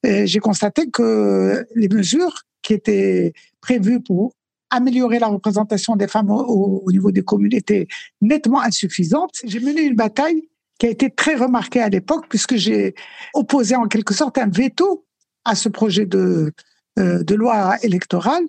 euh, 0.06 0.22
j'ai 0.24 0.38
constaté 0.38 0.88
que 0.88 1.66
les 1.74 1.88
mesures 1.88 2.42
qui 2.62 2.74
étaient 2.74 3.32
prévues 3.60 4.00
pour 4.00 4.34
améliorer 4.72 5.18
la 5.18 5.28
représentation 5.28 5.96
des 5.96 6.08
femmes 6.08 6.30
au, 6.30 6.90
niveau 6.90 7.12
des 7.12 7.22
communes 7.22 7.54
était 7.54 7.86
nettement 8.20 8.60
insuffisante. 8.60 9.34
J'ai 9.44 9.60
mené 9.60 9.82
une 9.82 9.94
bataille 9.94 10.48
qui 10.78 10.86
a 10.86 10.88
été 10.90 11.10
très 11.10 11.34
remarquée 11.34 11.80
à 11.80 11.90
l'époque 11.90 12.24
puisque 12.28 12.56
j'ai 12.56 12.94
opposé 13.34 13.76
en 13.76 13.86
quelque 13.86 14.14
sorte 14.14 14.38
un 14.38 14.48
veto 14.48 15.04
à 15.44 15.54
ce 15.54 15.68
projet 15.68 16.06
de, 16.06 16.52
euh, 16.98 17.22
de 17.22 17.34
loi 17.34 17.76
électorale. 17.82 18.44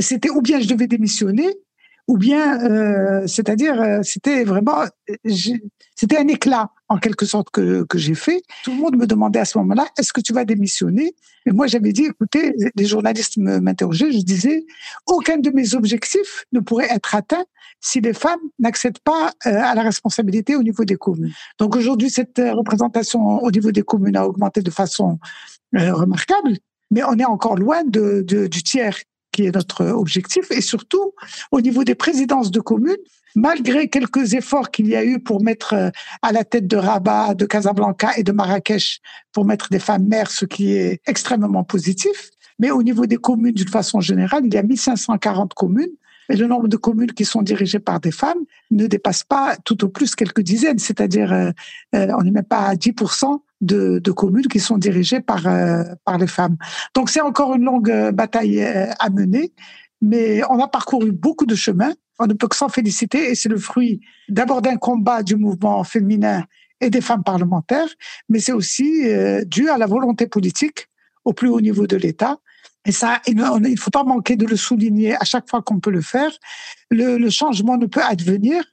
C'était 0.00 0.30
ou 0.30 0.42
bien 0.42 0.60
je 0.60 0.68
devais 0.68 0.88
démissionner, 0.88 1.48
ou 2.10 2.18
bien, 2.18 2.60
euh, 2.64 3.24
c'est-à-dire, 3.28 3.80
euh, 3.80 4.00
c'était 4.02 4.42
vraiment, 4.42 4.82
c'était 5.94 6.18
un 6.18 6.26
éclat 6.26 6.70
en 6.88 6.98
quelque 6.98 7.24
sorte 7.24 7.50
que, 7.50 7.84
que 7.84 7.98
j'ai 7.98 8.16
fait. 8.16 8.42
Tout 8.64 8.72
le 8.72 8.78
monde 8.78 8.96
me 8.96 9.06
demandait 9.06 9.38
à 9.38 9.44
ce 9.44 9.56
moment-là, 9.58 9.86
est-ce 9.96 10.12
que 10.12 10.20
tu 10.20 10.32
vas 10.32 10.44
démissionner? 10.44 11.14
Et 11.46 11.52
moi, 11.52 11.68
j'avais 11.68 11.92
dit, 11.92 12.06
écoutez, 12.06 12.52
les 12.74 12.84
journalistes 12.84 13.36
m'interrogeaient, 13.36 14.10
je 14.10 14.24
disais, 14.24 14.66
aucun 15.06 15.36
de 15.36 15.50
mes 15.50 15.76
objectifs 15.76 16.46
ne 16.50 16.58
pourrait 16.58 16.88
être 16.90 17.14
atteint 17.14 17.44
si 17.80 18.00
les 18.00 18.12
femmes 18.12 18.40
n'accèdent 18.58 18.98
pas 19.04 19.32
euh, 19.46 19.62
à 19.62 19.76
la 19.76 19.82
responsabilité 19.82 20.56
au 20.56 20.64
niveau 20.64 20.84
des 20.84 20.96
communes. 20.96 21.32
Donc 21.60 21.76
aujourd'hui, 21.76 22.10
cette 22.10 22.42
représentation 22.44 23.40
au 23.40 23.52
niveau 23.52 23.70
des 23.70 23.82
communes 23.82 24.16
a 24.16 24.26
augmenté 24.26 24.62
de 24.62 24.70
façon 24.72 25.20
remarquable, 25.72 26.56
mais 26.90 27.04
on 27.04 27.16
est 27.20 27.24
encore 27.24 27.54
loin 27.54 27.84
de, 27.84 28.22
du 28.26 28.62
tiers 28.64 28.98
qui 29.40 29.46
est 29.46 29.54
notre 29.54 29.86
objectif, 29.86 30.50
et 30.50 30.60
surtout 30.60 31.14
au 31.50 31.60
niveau 31.60 31.84
des 31.84 31.94
présidences 31.94 32.50
de 32.50 32.60
communes, 32.60 33.04
malgré 33.34 33.88
quelques 33.88 34.34
efforts 34.34 34.70
qu'il 34.70 34.86
y 34.86 34.96
a 34.96 35.04
eu 35.04 35.18
pour 35.18 35.42
mettre 35.42 35.74
euh, 35.74 35.90
à 36.22 36.32
la 36.32 36.44
tête 36.44 36.66
de 36.66 36.76
Rabat, 36.76 37.34
de 37.34 37.46
Casablanca 37.46 38.10
et 38.16 38.22
de 38.22 38.32
Marrakech, 38.32 39.00
pour 39.32 39.44
mettre 39.44 39.68
des 39.70 39.78
femmes 39.78 40.06
mères, 40.06 40.30
ce 40.30 40.44
qui 40.44 40.72
est 40.72 41.00
extrêmement 41.06 41.64
positif. 41.64 42.30
Mais 42.58 42.70
au 42.70 42.82
niveau 42.82 43.06
des 43.06 43.16
communes, 43.16 43.54
d'une 43.54 43.68
façon 43.68 44.00
générale, 44.00 44.42
il 44.44 44.52
y 44.52 44.58
a 44.58 44.62
1540 44.62 45.54
communes 45.54 45.94
et 46.28 46.36
le 46.36 46.46
nombre 46.46 46.68
de 46.68 46.76
communes 46.76 47.12
qui 47.12 47.24
sont 47.24 47.42
dirigées 47.42 47.78
par 47.78 47.98
des 47.98 48.12
femmes 48.12 48.44
ne 48.70 48.86
dépasse 48.86 49.24
pas 49.24 49.56
tout 49.64 49.82
au 49.84 49.88
plus 49.88 50.14
quelques 50.14 50.42
dizaines, 50.42 50.78
c'est-à-dire 50.78 51.32
euh, 51.32 51.50
euh, 51.94 52.08
on 52.18 52.22
n'est 52.22 52.30
même 52.30 52.44
pas 52.44 52.66
à 52.66 52.74
10% 52.74 53.40
de, 53.60 53.98
de, 53.98 54.10
communes 54.10 54.46
qui 54.46 54.60
sont 54.60 54.78
dirigées 54.78 55.20
par, 55.20 55.46
euh, 55.46 55.84
par 56.04 56.18
les 56.18 56.26
femmes. 56.26 56.56
Donc 56.94 57.10
c'est 57.10 57.20
encore 57.20 57.54
une 57.54 57.64
longue 57.64 57.90
euh, 57.90 58.12
bataille 58.12 58.62
euh, 58.62 58.90
à 58.98 59.10
mener, 59.10 59.52
mais 60.00 60.42
on 60.48 60.58
a 60.60 60.68
parcouru 60.68 61.12
beaucoup 61.12 61.46
de 61.46 61.54
chemin. 61.54 61.92
On 62.18 62.26
ne 62.26 62.34
peut 62.34 62.48
que 62.48 62.56
s'en 62.56 62.68
féliciter 62.68 63.30
et 63.30 63.34
c'est 63.34 63.48
le 63.48 63.58
fruit 63.58 64.00
d'abord 64.28 64.62
d'un 64.62 64.76
combat 64.76 65.22
du 65.22 65.36
mouvement 65.36 65.84
féminin 65.84 66.44
et 66.80 66.90
des 66.90 67.00
femmes 67.00 67.22
parlementaires, 67.22 67.88
mais 68.28 68.40
c'est 68.40 68.52
aussi 68.52 69.04
dû 69.46 69.68
à 69.68 69.78
la 69.78 69.86
volonté 69.86 70.26
politique 70.26 70.88
au 71.24 71.32
plus 71.32 71.48
haut 71.48 71.60
niveau 71.60 71.86
de 71.86 71.96
l'État. 71.96 72.38
Et 72.86 72.92
ça, 72.92 73.20
il 73.26 73.36
ne 73.36 73.76
faut 73.76 73.90
pas 73.90 74.04
manquer 74.04 74.36
de 74.36 74.46
le 74.46 74.56
souligner 74.56 75.14
à 75.16 75.24
chaque 75.24 75.48
fois 75.48 75.62
qu'on 75.62 75.80
peut 75.80 75.90
le 75.90 76.00
faire. 76.00 76.30
Le, 76.90 77.18
le 77.18 77.30
changement 77.30 77.76
ne 77.76 77.86
peut 77.86 78.02
advenir 78.02 78.64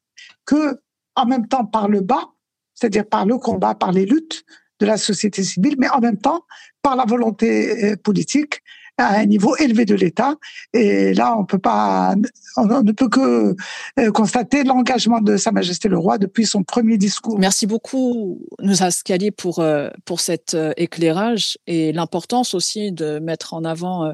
que 0.45 0.79
en 1.15 1.25
même 1.25 1.47
temps 1.47 1.65
par 1.65 1.89
le 1.89 2.01
bas, 2.01 2.29
c'est-à-dire 2.73 3.07
par 3.07 3.25
le 3.25 3.37
combat, 3.37 3.75
par 3.75 3.91
les 3.91 4.05
luttes, 4.05 4.45
de 4.79 4.85
la 4.85 4.97
société 4.97 5.43
civile, 5.43 5.75
mais 5.77 5.89
en 5.89 5.99
même 5.99 6.17
temps 6.17 6.45
par 6.81 6.95
la 6.95 7.05
volonté 7.05 7.91
euh, 7.91 7.95
politique 7.97 8.61
à 8.97 9.19
un 9.19 9.25
niveau 9.25 9.55
élevé 9.57 9.85
de 9.85 9.95
l'État. 9.95 10.35
Et 10.73 11.13
là, 11.13 11.35
on 11.37 11.45
peut 11.45 11.59
pas, 11.59 12.15
on 12.57 12.83
ne 12.83 12.91
peut 12.91 13.09
que 13.09 13.55
euh, 13.99 14.11
constater 14.11 14.63
l'engagement 14.63 15.21
de 15.21 15.37
Sa 15.37 15.51
Majesté 15.51 15.87
le 15.87 15.97
Roi 15.97 16.17
depuis 16.17 16.45
son 16.45 16.63
premier 16.63 16.97
discours. 16.97 17.37
Merci 17.37 17.67
beaucoup, 17.67 18.39
Nousa 18.59 18.91
Scali, 18.91 19.31
pour, 19.31 19.59
euh, 19.59 19.89
pour 20.05 20.19
cet 20.19 20.55
euh, 20.55 20.73
éclairage 20.77 21.57
et 21.67 21.93
l'importance 21.93 22.53
aussi 22.53 22.91
de 22.91 23.19
mettre 23.19 23.53
en 23.53 23.63
avant 23.63 24.11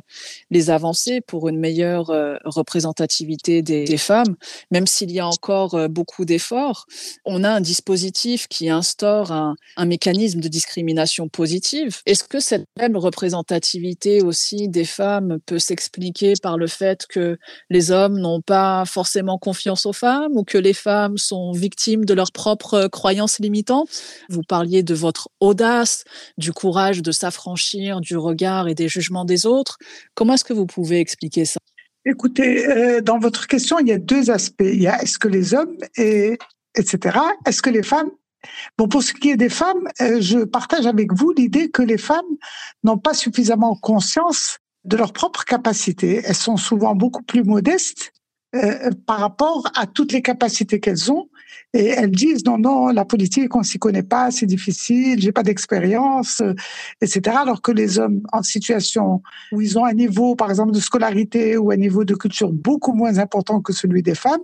les 0.52 0.70
avancées 0.70 1.22
pour 1.22 1.48
une 1.48 1.60
meilleure 1.60 2.12
représentativité 2.44 3.62
des, 3.62 3.86
des 3.86 3.98
femmes, 3.98 4.36
même 4.72 4.88
s'il 4.88 5.12
y 5.12 5.20
a 5.20 5.28
encore 5.28 5.90
beaucoup 5.90 6.26
d'efforts. 6.26 6.86
On 7.26 7.44
a 7.44 7.50
un 7.50 7.62
dispositif 7.62 8.48
qui 8.48 8.70
instaure 8.70 9.32
un, 9.32 9.56
un 9.78 9.86
mécanisme 9.86 10.40
de 10.40 10.48
discrimination 10.48 11.28
positive. 11.30 12.02
Est-ce 12.06 12.24
que 12.24 12.40
cette 12.40 12.68
même 12.78 12.98
représentativité 12.98 14.22
aussi 14.22 14.68
des 14.74 14.84
femmes 14.84 15.40
peut 15.46 15.60
s'expliquer 15.60 16.34
par 16.42 16.58
le 16.58 16.68
fait 16.68 17.08
que 17.08 17.38
les 17.70 17.92
hommes 17.92 18.20
n'ont 18.20 18.42
pas 18.42 18.84
forcément 18.84 19.38
confiance 19.38 19.86
aux 19.86 19.94
femmes 19.94 20.34
ou 20.36 20.44
que 20.44 20.58
les 20.58 20.74
femmes 20.74 21.18
sont 21.18 21.54
victimes 21.54 22.04
de 22.04 22.14
leurs 22.14 22.34
propres 22.34 22.88
croyances 22.88 23.40
limitantes? 23.40 23.88
Vous 24.30 24.44
parliez 24.44 24.84
de 24.84 24.94
votre 24.94 25.30
audace, 25.40 26.04
du 26.38 26.52
courage 26.52 27.02
de 27.02 27.14
s'affranchir 27.14 28.02
du 28.02 28.18
regard 28.18 28.68
et 28.68 28.76
des 28.76 28.90
jugements 28.90 29.24
des 29.24 29.46
autres. 29.46 29.78
Comment 30.16 30.34
est-ce 30.34 30.44
que 30.44 30.54
vous 30.54 30.66
pouvez 30.66 31.00
expliquer 31.00 31.46
ça? 31.46 31.60
Écoutez, 32.06 32.68
euh, 32.68 33.00
dans 33.00 33.18
votre 33.18 33.48
question, 33.48 33.80
il 33.80 33.88
y 33.88 33.94
a 33.94 33.98
deux 33.98 34.30
aspects. 34.30 34.66
Il 34.66 34.82
y 34.82 34.88
a 34.88 35.02
est-ce 35.02 35.18
que 35.18 35.30
les 35.30 35.54
hommes 35.54 35.78
et 35.96 36.38
etc. 36.76 37.18
Est-ce 37.46 37.62
que 37.62 37.70
les 37.70 37.84
femmes? 37.84 38.12
Bon, 38.78 38.88
pour 38.88 39.04
ce 39.04 39.14
qui 39.14 39.30
est 39.30 39.38
des 39.38 39.50
femmes, 39.50 39.88
euh, 40.02 40.20
je 40.20 40.40
partage 40.40 40.86
avec 40.86 41.14
vous 41.14 41.32
l'idée 41.32 41.70
que 41.70 41.82
les 41.82 41.98
femmes 41.98 42.38
n'ont 42.84 42.98
pas 42.98 43.14
suffisamment 43.14 43.76
conscience 43.76 44.58
de 44.86 44.98
leurs 44.98 45.14
propres 45.14 45.46
capacités. 45.46 46.22
Elles 46.26 46.36
sont 46.36 46.58
souvent 46.58 46.96
beaucoup 46.96 47.24
plus 47.24 47.44
modestes 47.44 48.12
euh, 48.56 48.92
par 49.08 49.20
rapport 49.20 49.68
à 49.76 49.88
toutes 49.88 50.12
les 50.12 50.22
capacités 50.22 50.80
qu'elles 50.80 51.12
ont. 51.12 51.28
Et 51.74 51.88
elles 51.88 52.12
disent 52.12 52.46
non, 52.46 52.60
non, 52.60 52.90
la 52.90 53.04
politique, 53.04 53.56
on 53.56 53.64
s'y 53.64 53.80
connaît 53.80 54.04
pas, 54.04 54.30
c'est 54.30 54.46
difficile, 54.46 55.20
j'ai 55.20 55.32
pas 55.32 55.42
d'expérience, 55.42 56.40
euh, 56.42 56.54
etc. 57.02 57.36
Alors 57.42 57.64
que 57.64 57.72
les 57.72 57.98
hommes 57.98 58.22
en 58.32 58.44
situation 58.44 59.24
où 59.52 59.62
ils 59.62 59.80
ont 59.80 59.86
un 59.86 59.94
niveau, 59.94 60.36
par 60.36 60.52
exemple, 60.52 60.72
de 60.72 60.80
scolarité 60.80 61.58
ou 61.58 61.72
un 61.72 61.78
niveau 61.78 62.06
de 62.06 62.14
culture 62.14 62.52
beaucoup 62.52 62.94
moins 62.94 63.18
important 63.18 63.60
que 63.60 63.74
celui 63.74 64.04
des 64.04 64.14
femmes, 64.14 64.44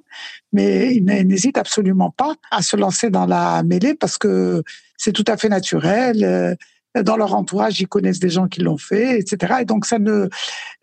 mais 0.54 0.95
ils 0.95 1.06
n'hésitent 1.06 1.60
absolument 1.60 2.10
pas 2.10 2.34
à 2.49 2.63
se 2.63 2.75
lancer 2.75 3.12
dans 3.12 3.28
la 3.28 3.62
mêlée 3.62 3.93
parce 3.93 4.17
que 4.17 4.63
c'est 4.97 5.13
tout 5.13 5.25
à 5.28 5.38
fait 5.38 5.49
naturel. 5.49 6.23
Euh, 6.23 6.56
dans 6.95 7.17
leur 7.17 7.36
entourage, 7.36 7.80
ils 7.80 7.88
connaissent 7.88 8.19
des 8.19 8.30
gens 8.30 8.47
qui 8.47 8.62
l'ont 8.62 8.78
fait, 8.78 9.19
etc. 9.19 9.56
Et 9.62 9.65
donc, 9.65 9.86
ça 9.86 9.99
ne, 9.99 10.28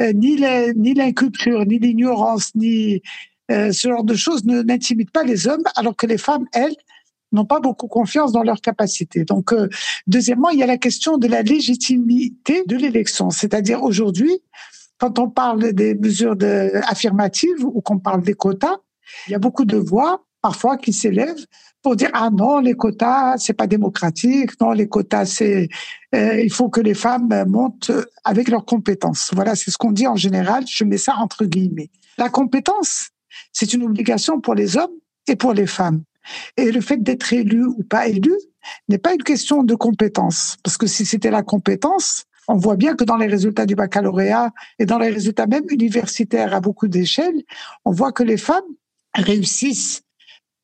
euh, 0.00 0.12
ni 0.12 0.40
ni 0.76 0.94
l'inculture, 0.94 1.66
ni 1.66 1.78
l'ignorance, 1.78 2.54
ni 2.54 3.02
euh, 3.50 3.72
ce 3.72 3.88
genre 3.88 4.04
de 4.04 4.14
choses 4.14 4.44
ne 4.44 4.62
n'intimident 4.62 5.10
pas 5.12 5.24
les 5.24 5.48
hommes, 5.48 5.64
alors 5.76 5.96
que 5.96 6.06
les 6.06 6.18
femmes, 6.18 6.46
elles, 6.52 6.74
n'ont 7.32 7.44
pas 7.44 7.58
beaucoup 7.58 7.88
confiance 7.88 8.32
dans 8.32 8.44
leurs 8.44 8.60
capacités. 8.60 9.24
Donc, 9.24 9.52
euh, 9.52 9.68
deuxièmement, 10.06 10.50
il 10.50 10.60
y 10.60 10.62
a 10.62 10.66
la 10.66 10.78
question 10.78 11.18
de 11.18 11.26
la 11.26 11.42
légitimité 11.42 12.62
de 12.66 12.76
l'élection. 12.76 13.30
C'est-à-dire 13.30 13.82
aujourd'hui, 13.82 14.40
quand 14.98 15.18
on 15.18 15.28
parle 15.28 15.72
des 15.72 15.94
mesures 15.94 16.36
affirmatives 16.84 17.64
ou 17.64 17.80
qu'on 17.80 17.98
parle 17.98 18.22
des 18.22 18.34
quotas, 18.34 18.76
il 19.26 19.32
y 19.32 19.34
a 19.34 19.38
beaucoup 19.38 19.64
de 19.64 19.76
voix 19.76 20.24
parfois 20.40 20.76
qui 20.76 20.92
s'élèvent 20.92 21.44
pour 21.86 21.94
dire 21.94 22.10
ah 22.14 22.30
non 22.32 22.58
les 22.58 22.74
quotas 22.74 23.38
c'est 23.38 23.52
pas 23.52 23.68
démocratique. 23.68 24.60
Non 24.60 24.72
les 24.72 24.88
quotas 24.88 25.24
c'est 25.24 25.68
euh, 26.16 26.40
il 26.40 26.52
faut 26.52 26.68
que 26.68 26.80
les 26.80 26.94
femmes 26.94 27.44
montent 27.46 27.92
avec 28.24 28.48
leurs 28.48 28.64
compétences. 28.64 29.30
Voilà 29.32 29.54
c'est 29.54 29.70
ce 29.70 29.78
qu'on 29.78 29.92
dit 29.92 30.08
en 30.08 30.16
général. 30.16 30.64
Je 30.66 30.82
mets 30.82 30.98
ça 30.98 31.14
entre 31.18 31.44
guillemets. 31.44 31.90
La 32.18 32.28
compétence 32.28 33.10
c'est 33.52 33.72
une 33.72 33.84
obligation 33.84 34.40
pour 34.40 34.56
les 34.56 34.76
hommes 34.76 34.96
et 35.28 35.36
pour 35.36 35.52
les 35.52 35.68
femmes. 35.68 36.02
Et 36.56 36.72
le 36.72 36.80
fait 36.80 37.00
d'être 37.00 37.32
élu 37.32 37.64
ou 37.64 37.84
pas 37.84 38.08
élu 38.08 38.34
n'est 38.88 38.98
pas 38.98 39.14
une 39.14 39.22
question 39.22 39.62
de 39.62 39.76
compétence. 39.76 40.56
Parce 40.64 40.76
que 40.76 40.88
si 40.88 41.06
c'était 41.06 41.30
la 41.30 41.44
compétence 41.44 42.24
on 42.48 42.56
voit 42.56 42.74
bien 42.74 42.96
que 42.96 43.04
dans 43.04 43.16
les 43.16 43.28
résultats 43.28 43.64
du 43.64 43.76
baccalauréat 43.76 44.50
et 44.80 44.86
dans 44.86 44.98
les 44.98 45.10
résultats 45.10 45.46
même 45.46 45.66
universitaires 45.70 46.52
à 46.52 46.60
beaucoup 46.60 46.88
d'échelles, 46.88 47.44
on 47.84 47.92
voit 47.92 48.10
que 48.10 48.24
les 48.24 48.38
femmes 48.38 48.72
réussissent 49.14 50.02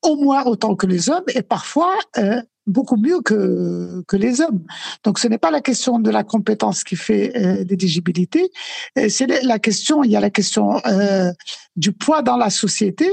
au 0.03 0.15
moins 0.15 0.43
autant 0.45 0.75
que 0.75 0.85
les 0.85 1.09
hommes 1.09 1.23
et 1.33 1.41
parfois 1.41 1.93
euh, 2.17 2.41
beaucoup 2.67 2.97
mieux 2.97 3.21
que, 3.21 4.03
que 4.07 4.15
les 4.15 4.41
hommes. 4.41 4.63
Donc 5.03 5.19
ce 5.19 5.27
n'est 5.27 5.37
pas 5.37 5.51
la 5.51 5.61
question 5.61 5.99
de 5.99 6.09
la 6.09 6.23
compétence 6.23 6.83
qui 6.83 6.95
fait 6.95 7.35
euh, 7.35 7.63
l'éligibilité, 7.69 8.49
euh, 8.97 9.09
c'est 9.09 9.27
la 9.43 9.59
question, 9.59 10.03
il 10.03 10.11
y 10.11 10.15
a 10.15 10.19
la 10.19 10.29
question 10.29 10.79
euh, 10.85 11.31
du 11.75 11.91
poids 11.91 12.21
dans 12.21 12.37
la 12.37 12.49
société 12.49 13.09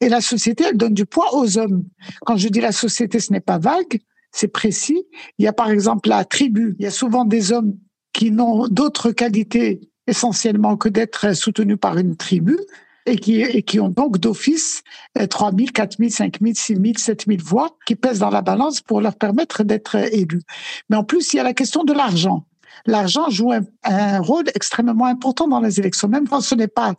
et 0.00 0.08
la 0.08 0.20
société, 0.20 0.64
elle 0.68 0.76
donne 0.76 0.94
du 0.94 1.06
poids 1.06 1.34
aux 1.34 1.58
hommes. 1.58 1.84
Quand 2.24 2.36
je 2.36 2.48
dis 2.48 2.60
la 2.60 2.72
société, 2.72 3.18
ce 3.18 3.32
n'est 3.32 3.40
pas 3.40 3.58
vague, 3.58 3.98
c'est 4.30 4.48
précis. 4.48 5.06
Il 5.38 5.44
y 5.44 5.48
a 5.48 5.52
par 5.52 5.70
exemple 5.70 6.08
la 6.08 6.24
tribu, 6.24 6.76
il 6.78 6.84
y 6.84 6.86
a 6.86 6.90
souvent 6.90 7.24
des 7.24 7.52
hommes 7.52 7.76
qui 8.12 8.30
n'ont 8.30 8.68
d'autres 8.68 9.10
qualités 9.10 9.80
essentiellement 10.06 10.76
que 10.76 10.88
d'être 10.88 11.34
soutenus 11.34 11.78
par 11.80 11.98
une 11.98 12.16
tribu 12.16 12.58
et 13.06 13.16
qui, 13.16 13.40
et 13.40 13.62
qui 13.62 13.80
ont 13.80 13.88
donc 13.88 14.18
d'office 14.18 14.82
3 15.30 15.52
000, 15.56 15.68
4 15.72 15.96
000, 15.98 16.10
5 16.10 16.38
000, 16.40 16.52
6 16.54 16.74
000, 16.74 16.84
7 16.96 17.24
000 17.26 17.38
voix 17.42 17.76
qui 17.86 17.96
pèsent 17.96 18.18
dans 18.18 18.30
la 18.30 18.42
balance 18.42 18.80
pour 18.80 19.00
leur 19.00 19.16
permettre 19.16 19.62
d'être 19.62 19.94
élus. 19.94 20.42
Mais 20.90 20.96
en 20.96 21.04
plus, 21.04 21.32
il 21.32 21.36
y 21.36 21.40
a 21.40 21.44
la 21.44 21.54
question 21.54 21.84
de 21.84 21.92
l'argent. 21.92 22.46
L'argent 22.84 23.30
joue 23.30 23.52
un, 23.52 23.62
un, 23.84 24.20
rôle 24.20 24.44
extrêmement 24.54 25.06
important 25.06 25.48
dans 25.48 25.60
les 25.60 25.80
élections, 25.80 26.08
même 26.08 26.28
quand 26.28 26.40
ce 26.40 26.54
n'est 26.54 26.68
pas 26.68 26.94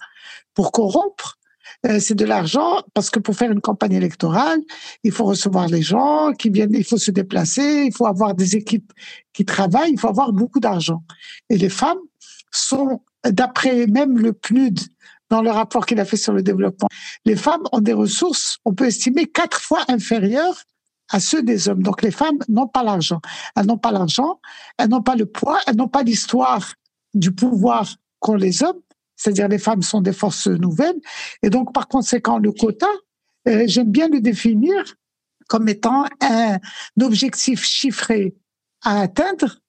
pour 0.54 0.72
corrompre, 0.72 1.38
euh, 1.86 2.00
c'est 2.00 2.16
de 2.16 2.26
l'argent 2.26 2.82
parce 2.94 3.10
que 3.10 3.20
pour 3.20 3.36
faire 3.36 3.52
une 3.52 3.62
campagne 3.62 3.94
électorale, 3.94 4.60
il 5.04 5.12
faut 5.12 5.26
recevoir 5.26 5.68
les 5.68 5.82
gens 5.82 6.34
qui 6.34 6.50
viennent, 6.50 6.74
il 6.74 6.84
faut 6.84 6.98
se 6.98 7.12
déplacer, 7.12 7.86
il 7.86 7.94
faut 7.96 8.08
avoir 8.08 8.34
des 8.34 8.56
équipes 8.56 8.92
qui 9.34 9.46
travaillent, 9.46 9.92
il 9.92 10.00
faut 10.00 10.08
avoir 10.08 10.34
beaucoup 10.34 10.60
d'argent. 10.60 11.04
Et 11.50 11.58
les 11.58 11.70
femmes 11.70 12.00
sont, 12.52 13.02
d'après 13.24 13.86
même 13.88 14.18
le 14.18 14.34
PNUD, 14.34 14.80
dans 15.30 15.42
le 15.42 15.52
rapport 15.52 15.86
qu'il 15.86 16.00
a 16.00 16.06
fait 16.06 16.18
sur 16.18 16.34
le 16.34 16.42
développement. 16.42 16.88
Les 17.26 17.36
femmes 17.36 17.64
ont 17.72 17.82
des 17.82 17.94
ressources, 17.94 18.58
on 18.66 18.74
peut 18.74 18.86
estimer, 18.86 19.26
quatre 19.28 19.62
fois 19.62 19.84
inférieures 19.88 20.64
à 21.10 21.20
ceux 21.20 21.42
des 21.42 21.70
hommes. 21.70 21.84
Donc 21.84 22.02
les 22.02 22.12
femmes 22.12 22.40
n'ont 22.50 22.68
pas 22.68 22.84
l'argent. 22.84 23.22
Elles 23.56 23.66
n'ont 23.66 23.78
pas 23.78 23.92
l'argent, 23.92 24.40
elles 24.78 24.90
n'ont 24.90 25.02
pas 25.02 25.16
le 25.16 25.26
poids, 25.26 25.60
elles 25.68 25.76
n'ont 25.76 25.88
pas 25.88 26.04
l'histoire 26.04 26.74
du 27.14 27.32
pouvoir 27.32 27.96
qu'ont 28.20 28.36
les 28.36 28.64
hommes. 28.64 28.82
C'est-à-dire 29.16 29.48
les 29.48 29.58
femmes 29.58 29.82
sont 29.82 30.02
des 30.02 30.14
forces 30.14 30.48
nouvelles. 30.48 31.00
Et 31.42 31.50
donc 31.50 31.74
par 31.74 31.88
conséquent, 31.88 32.38
le 32.38 32.52
quota, 32.52 32.88
euh, 33.48 33.64
j'aime 33.68 33.92
bien 33.92 34.10
le 34.10 34.22
définir 34.22 34.96
comme 35.48 35.70
étant 35.70 36.06
un 36.22 36.60
objectif 37.02 37.64
chiffré 37.64 38.36
à 38.84 39.02
atteindre 39.02 39.60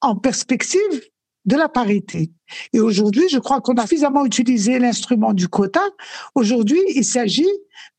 en 0.00 0.16
perspective 0.16 1.02
de 1.44 1.56
la 1.56 1.68
parité. 1.68 2.30
Et 2.72 2.80
aujourd'hui, 2.80 3.28
je 3.28 3.38
crois 3.38 3.60
qu'on 3.60 3.74
a 3.74 3.82
suffisamment 3.82 4.24
utilisé 4.24 4.78
l'instrument 4.78 5.32
du 5.32 5.48
quota. 5.48 5.82
Aujourd'hui, 6.34 6.80
il 6.94 7.04
s'agit 7.04 7.48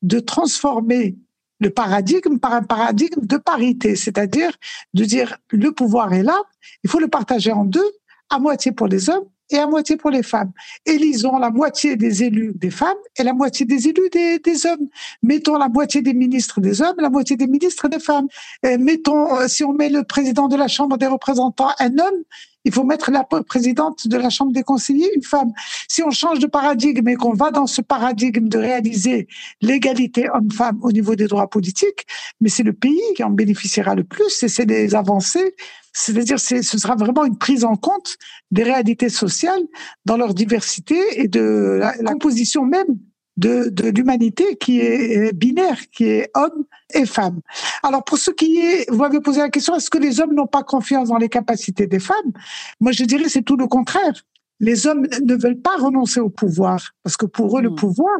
de 0.02 0.20
transformer 0.20 1.16
le 1.60 1.70
paradigme 1.70 2.38
par 2.38 2.54
un 2.54 2.62
paradigme 2.62 3.24
de 3.24 3.36
parité, 3.36 3.94
c'est-à-dire 3.94 4.50
de 4.94 5.04
dire 5.04 5.36
le 5.50 5.72
pouvoir 5.72 6.12
est 6.12 6.22
là, 6.22 6.40
il 6.84 6.90
faut 6.90 6.98
le 6.98 7.08
partager 7.08 7.52
en 7.52 7.64
deux, 7.64 7.90
à 8.30 8.38
moitié 8.38 8.72
pour 8.72 8.86
les 8.86 9.10
hommes 9.10 9.26
et 9.50 9.58
à 9.58 9.66
moitié 9.66 9.96
pour 9.96 10.10
les 10.10 10.22
femmes. 10.22 10.52
Élisons 10.86 11.36
la 11.38 11.50
moitié 11.50 11.96
des 11.96 12.22
élus 12.22 12.52
des 12.54 12.70
femmes 12.70 12.96
et 13.18 13.24
la 13.24 13.32
moitié 13.32 13.66
des 13.66 13.88
élus 13.88 14.08
des, 14.10 14.66
hommes. 14.66 14.88
Mettons 15.22 15.58
la 15.58 15.68
moitié 15.68 16.02
des 16.02 16.14
ministres 16.14 16.60
des 16.60 16.80
hommes, 16.80 16.96
la 16.98 17.10
moitié 17.10 17.36
des 17.36 17.48
ministres 17.48 17.88
des 17.88 17.98
femmes. 17.98 18.28
Et 18.62 18.78
mettons, 18.78 19.34
euh, 19.36 19.48
si 19.48 19.64
on 19.64 19.72
met 19.72 19.88
le 19.88 20.04
président 20.04 20.48
de 20.48 20.56
la 20.56 20.68
Chambre 20.68 20.96
des 20.96 21.08
représentants 21.08 21.70
un 21.78 21.98
homme, 21.98 22.22
il 22.64 22.72
faut 22.72 22.84
mettre 22.84 23.10
la 23.10 23.24
présidente 23.24 24.06
de 24.06 24.16
la 24.16 24.30
Chambre 24.30 24.52
des 24.52 24.62
conseillers 24.62 25.10
une 25.14 25.22
femme. 25.22 25.52
Si 25.88 26.02
on 26.02 26.10
change 26.10 26.38
de 26.38 26.46
paradigme 26.46 27.08
et 27.08 27.16
qu'on 27.16 27.32
va 27.32 27.50
dans 27.50 27.66
ce 27.66 27.80
paradigme 27.80 28.48
de 28.48 28.58
réaliser 28.58 29.28
l'égalité 29.60 30.28
homme-femme 30.32 30.78
au 30.82 30.92
niveau 30.92 31.14
des 31.14 31.26
droits 31.26 31.48
politiques, 31.48 32.06
mais 32.40 32.48
c'est 32.48 32.62
le 32.62 32.72
pays 32.72 33.00
qui 33.16 33.24
en 33.24 33.30
bénéficiera 33.30 33.94
le 33.94 34.04
plus 34.04 34.42
et 34.42 34.48
c'est 34.48 34.66
des 34.66 34.94
avancées 34.94 35.54
c'est-à-dire, 35.92 36.38
ce 36.38 36.62
sera 36.62 36.94
vraiment 36.94 37.24
une 37.24 37.36
prise 37.36 37.64
en 37.64 37.76
compte 37.76 38.16
des 38.50 38.62
réalités 38.62 39.08
sociales 39.08 39.62
dans 40.04 40.16
leur 40.16 40.34
diversité 40.34 40.96
et 41.20 41.28
de 41.28 41.80
la, 41.80 41.92
composition 42.12 42.64
même 42.64 42.98
de, 43.40 43.68
de 43.70 43.88
l'humanité 43.88 44.56
qui 44.56 44.80
est 44.80 45.32
binaire, 45.32 45.78
qui 45.92 46.04
est 46.04 46.30
homme 46.34 46.64
et 46.94 47.06
femme. 47.06 47.40
Alors 47.82 48.04
pour 48.04 48.18
ce 48.18 48.30
qui 48.30 48.58
est, 48.58 48.90
vous 48.90 48.98
m'avez 48.98 49.20
posé 49.20 49.40
la 49.40 49.48
question, 49.48 49.74
est-ce 49.74 49.90
que 49.90 49.98
les 49.98 50.20
hommes 50.20 50.34
n'ont 50.34 50.46
pas 50.46 50.62
confiance 50.62 51.08
dans 51.08 51.16
les 51.18 51.28
capacités 51.28 51.86
des 51.86 51.98
femmes? 51.98 52.32
Moi 52.80 52.92
je 52.92 53.04
dirais 53.04 53.28
c'est 53.28 53.42
tout 53.42 53.56
le 53.56 53.66
contraire. 53.66 54.14
Les 54.60 54.86
hommes 54.86 55.06
ne 55.24 55.34
veulent 55.34 55.60
pas 55.60 55.76
renoncer 55.78 56.20
au 56.20 56.28
pouvoir 56.28 56.92
parce 57.02 57.16
que 57.16 57.26
pour 57.26 57.58
eux 57.58 57.62
le 57.62 57.70
hmm. 57.70 57.76
pouvoir 57.76 58.16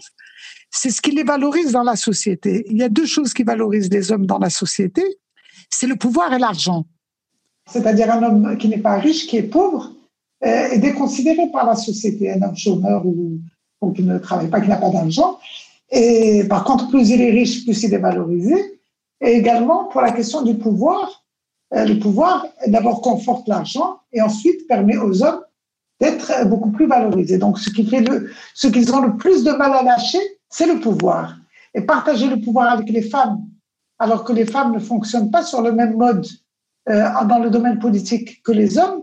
c'est 0.70 0.90
ce 0.90 1.00
qui 1.00 1.10
les 1.10 1.24
valorise 1.24 1.72
dans 1.72 1.82
la 1.82 1.96
société. 1.96 2.64
Il 2.70 2.78
y 2.78 2.82
a 2.82 2.88
deux 2.88 3.06
choses 3.06 3.34
qui 3.34 3.42
valorisent 3.42 3.90
les 3.90 4.12
hommes 4.12 4.26
dans 4.26 4.38
la 4.38 4.50
société, 4.50 5.02
c'est 5.68 5.86
le 5.86 5.96
pouvoir 5.96 6.32
et 6.32 6.38
l'argent 6.38 6.86
c'est-à-dire 7.70 8.10
un 8.10 8.22
homme 8.22 8.58
qui 8.58 8.68
n'est 8.68 8.78
pas 8.78 8.98
riche, 8.98 9.26
qui 9.26 9.36
est 9.36 9.42
pauvre, 9.42 9.92
euh, 10.44 10.70
est 10.70 10.78
déconsidéré 10.78 11.50
par 11.52 11.66
la 11.66 11.76
société, 11.76 12.32
un 12.32 12.42
homme 12.42 12.56
chômeur 12.56 13.06
ou, 13.06 13.38
qui 13.88 14.02
ne 14.02 14.18
travaille 14.18 14.48
pas, 14.48 14.60
qui 14.60 14.68
n'a 14.68 14.76
pas 14.76 14.90
d'argent. 14.90 15.38
Et 15.90 16.44
par 16.48 16.64
contre, 16.64 16.88
plus 16.88 17.10
il 17.10 17.20
est 17.20 17.30
riche, 17.30 17.64
plus 17.64 17.82
il 17.82 17.94
est 17.94 17.98
valorisé. 17.98 18.80
Et 19.20 19.32
également, 19.32 19.84
pour 19.84 20.00
la 20.00 20.12
question 20.12 20.42
du 20.42 20.54
pouvoir, 20.54 21.24
euh, 21.74 21.84
le 21.84 21.98
pouvoir 21.98 22.46
d'abord 22.66 23.00
conforte 23.00 23.48
l'argent 23.48 24.00
et 24.12 24.20
ensuite 24.20 24.66
permet 24.68 24.96
aux 24.96 25.22
hommes 25.22 25.40
d'être 26.00 26.48
beaucoup 26.48 26.70
plus 26.70 26.86
valorisés. 26.86 27.38
Donc, 27.38 27.58
ce 27.58 27.70
qu'ils 27.70 28.94
ont 28.94 29.00
le 29.00 29.16
plus 29.16 29.44
de 29.44 29.52
mal 29.52 29.72
à 29.74 29.82
lâcher, 29.82 30.20
c'est 30.48 30.66
le 30.66 30.80
pouvoir. 30.80 31.36
Et 31.74 31.82
partager 31.82 32.26
le 32.28 32.40
pouvoir 32.40 32.72
avec 32.72 32.88
les 32.88 33.02
femmes, 33.02 33.44
alors 33.98 34.24
que 34.24 34.32
les 34.32 34.46
femmes 34.46 34.72
ne 34.72 34.78
fonctionnent 34.78 35.30
pas 35.30 35.42
sur 35.42 35.60
le 35.60 35.72
même 35.72 35.96
mode 35.96 36.26
euh, 36.88 37.04
dans 37.26 37.38
le 37.38 37.50
domaine 37.50 37.78
politique 37.78 38.42
que 38.42 38.52
les 38.52 38.78
hommes, 38.78 39.02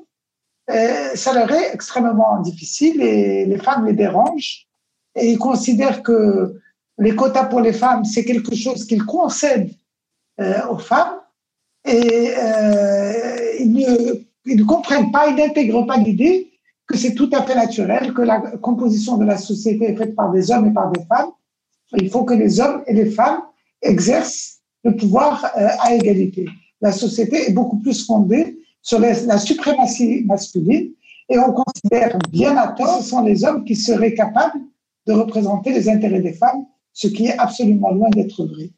euh, 0.70 1.16
ça 1.16 1.34
leur 1.34 1.50
est 1.52 1.74
extrêmement 1.74 2.42
difficile 2.42 3.02
et 3.02 3.46
les 3.46 3.58
femmes 3.58 3.86
les 3.86 3.94
dérangent. 3.94 4.67
Et 5.18 5.32
ils 5.32 5.38
considèrent 5.38 6.04
que 6.04 6.60
les 7.00 7.16
quotas 7.16 7.46
pour 7.46 7.62
les 7.62 7.74
femmes, 7.74 8.06
c'est 8.06 8.24
quelque 8.24 8.56
chose 8.56 8.86
qu'ils 8.86 9.06
concèdent 9.06 9.72
euh, 10.40 10.68
aux 10.70 10.78
femmes. 10.78 11.20
Et 11.86 12.34
ils 13.60 13.72
ne, 13.72 14.14
ils, 14.46 14.58
ne, 14.58 14.64
comprennent 14.64 15.12
pas, 15.12 15.30
ils 15.30 15.36
n'intègrent 15.36 15.86
pas 15.86 15.98
l'idée 15.98 16.52
que 16.86 16.98
c'est 16.98 17.14
tout 17.14 17.30
à 17.34 17.44
fait 17.44 17.56
naturel, 17.56 18.14
que 18.14 18.22
la 18.22 18.40
composition 18.40 19.18
de 19.18 19.26
la 19.26 19.38
société 19.38 19.92
est 19.92 19.96
faite 19.96 20.16
par 20.16 20.32
des 20.32 20.52
hommes 20.52 20.68
et 20.68 20.74
par 20.74 20.92
des 20.92 21.04
femmes. 21.06 21.32
Il 21.94 22.10
faut 22.10 22.24
que 22.24 22.34
les 22.34 22.60
hommes 22.60 22.84
et 22.88 22.94
les 22.94 23.10
femmes 23.10 23.42
exercent 23.82 24.60
le 24.84 24.96
pouvoir 24.96 25.50
à 25.56 25.94
égalité 25.94 26.48
la 26.82 26.92
société 26.92 27.50
est 27.50 27.54
beaucoup 27.54 27.80
plus 27.80 28.06
fondée 28.06 28.60
sur 28.82 29.00
la 29.00 29.38
suprématie 29.38 30.24
masculine 30.26 30.92
et 31.30 31.38
on 31.40 31.52
considère 31.52 32.18
bien 32.32 32.56
à 32.56 32.70
tort 32.70 33.02
ce 33.02 33.10
sont 33.10 33.24
les 33.24 33.44
hommes 33.44 33.66
qui 33.66 33.76
seraient 33.76 34.14
capables 34.14 34.60
de 35.08 35.14
représenter 35.14 35.72
les 35.72 35.90
intérêts 35.90 36.22
des 36.22 36.34
femmes, 36.34 36.66
ce 36.94 37.08
qui 37.08 37.28
est 37.28 37.38
absolument 37.38 37.92
loin 37.92 38.10
d'être 38.10 38.46
vrai. 38.46 38.70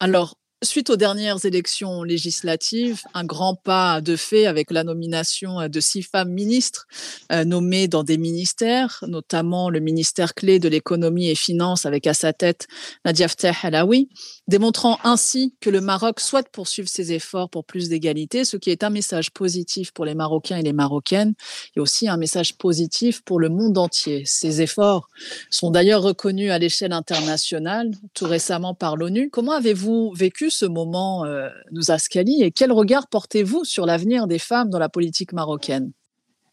Alors, 0.00 0.34
Suite 0.62 0.90
aux 0.90 0.96
dernières 0.96 1.46
élections 1.46 2.02
législatives, 2.02 3.00
un 3.14 3.24
grand 3.24 3.54
pas 3.54 4.02
de 4.02 4.14
fait 4.14 4.44
avec 4.44 4.70
la 4.70 4.84
nomination 4.84 5.66
de 5.66 5.80
six 5.80 6.02
femmes 6.02 6.32
ministres 6.32 6.86
euh, 7.32 7.44
nommées 7.44 7.88
dans 7.88 8.04
des 8.04 8.18
ministères, 8.18 9.02
notamment 9.08 9.70
le 9.70 9.80
ministère 9.80 10.34
clé 10.34 10.58
de 10.58 10.68
l'économie 10.68 11.30
et 11.30 11.34
finances 11.34 11.86
avec 11.86 12.06
à 12.06 12.12
sa 12.12 12.34
tête 12.34 12.66
Nadia 13.06 13.26
Fteh 13.26 13.54
Alaoui, 13.62 14.10
démontrant 14.48 14.98
ainsi 15.02 15.54
que 15.62 15.70
le 15.70 15.80
Maroc 15.80 16.20
souhaite 16.20 16.50
poursuivre 16.52 16.90
ses 16.90 17.14
efforts 17.14 17.48
pour 17.48 17.64
plus 17.64 17.88
d'égalité, 17.88 18.44
ce 18.44 18.58
qui 18.58 18.68
est 18.68 18.84
un 18.84 18.90
message 18.90 19.30
positif 19.30 19.92
pour 19.92 20.04
les 20.04 20.14
Marocains 20.14 20.58
et 20.58 20.62
les 20.62 20.74
Marocaines 20.74 21.32
et 21.74 21.80
aussi 21.80 22.06
un 22.06 22.18
message 22.18 22.58
positif 22.58 23.22
pour 23.22 23.40
le 23.40 23.48
monde 23.48 23.78
entier. 23.78 24.24
Ces 24.26 24.60
efforts 24.60 25.08
sont 25.48 25.70
d'ailleurs 25.70 26.02
reconnus 26.02 26.50
à 26.50 26.58
l'échelle 26.58 26.92
internationale, 26.92 27.92
tout 28.12 28.26
récemment 28.26 28.74
par 28.74 28.98
l'ONU. 28.98 29.30
Comment 29.30 29.52
avez-vous 29.52 30.12
vécu 30.14 30.49
ce 30.50 30.66
moment, 30.66 31.24
euh, 31.24 31.48
nous 31.72 31.90
Askali, 31.90 32.42
et 32.42 32.50
quel 32.50 32.72
regard 32.72 33.08
portez-vous 33.08 33.64
sur 33.64 33.86
l'avenir 33.86 34.26
des 34.26 34.38
femmes 34.38 34.70
dans 34.70 34.78
la 34.78 34.88
politique 34.88 35.32
marocaine? 35.32 35.92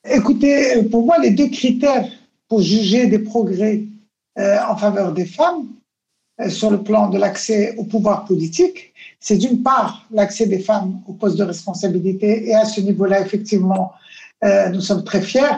Écoutez, 0.05 0.83
pour 0.83 1.05
moi, 1.05 1.17
les 1.19 1.31
deux 1.31 1.49
critères 1.49 2.07
pour 2.47 2.61
juger 2.61 3.07
des 3.07 3.19
progrès 3.19 3.83
euh, 4.37 4.57
en 4.69 4.77
faveur 4.77 5.11
des 5.11 5.25
femmes 5.25 5.67
euh, 6.39 6.49
sur 6.49 6.71
le 6.71 6.81
plan 6.81 7.09
de 7.09 7.17
l'accès 7.17 7.75
au 7.77 7.83
pouvoir 7.83 8.25
politique, 8.25 8.93
c'est 9.19 9.37
d'une 9.37 9.63
part 9.63 10.05
l'accès 10.11 10.45
des 10.45 10.59
femmes 10.59 11.01
aux 11.07 11.13
postes 11.13 11.37
de 11.37 11.43
responsabilité, 11.43 12.47
et 12.47 12.55
à 12.55 12.65
ce 12.65 12.81
niveau-là, 12.81 13.21
effectivement, 13.21 13.93
nous 14.71 14.81
sommes 14.81 15.03
très 15.03 15.21
fiers 15.21 15.57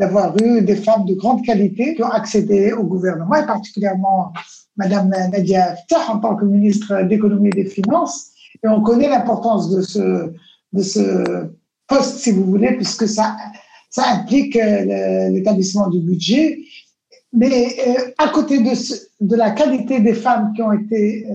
d'avoir 0.00 0.34
eu 0.42 0.62
des 0.62 0.76
femmes 0.76 1.04
de 1.04 1.14
grande 1.14 1.44
qualité 1.44 1.94
qui 1.94 2.02
ont 2.02 2.16
accédé 2.22 2.72
au 2.72 2.84
gouvernement, 2.84 3.36
et 3.36 3.46
particulièrement 3.46 4.32
Madame 4.76 5.10
Nadia 5.10 5.76
Ftah 5.76 6.12
en 6.12 6.18
tant 6.18 6.34
que 6.36 6.46
ministre 6.46 7.02
d'économie 7.02 7.50
et 7.50 7.62
des 7.62 7.70
finances. 7.78 8.30
Et 8.64 8.68
on 8.68 8.80
connaît 8.82 9.08
l'importance 9.08 9.70
de 9.70 9.82
ce, 9.82 10.32
de 10.72 10.82
ce 10.82 11.04
poste, 11.86 12.16
si 12.18 12.30
vous 12.32 12.44
voulez, 12.44 12.72
puisque 12.76 13.06
ça, 13.06 13.36
ça 13.90 14.04
implique 14.08 14.56
euh, 14.56 15.28
l'établissement 15.28 15.88
du 15.88 16.00
budget. 16.00 16.60
Mais 17.32 17.76
euh, 17.86 18.10
à 18.16 18.28
côté 18.28 18.58
de, 18.58 18.72
de 19.20 19.36
la 19.36 19.50
qualité 19.50 20.00
des 20.00 20.14
femmes 20.14 20.52
qui 20.54 20.62
ont 20.62 20.72
été 20.72 21.26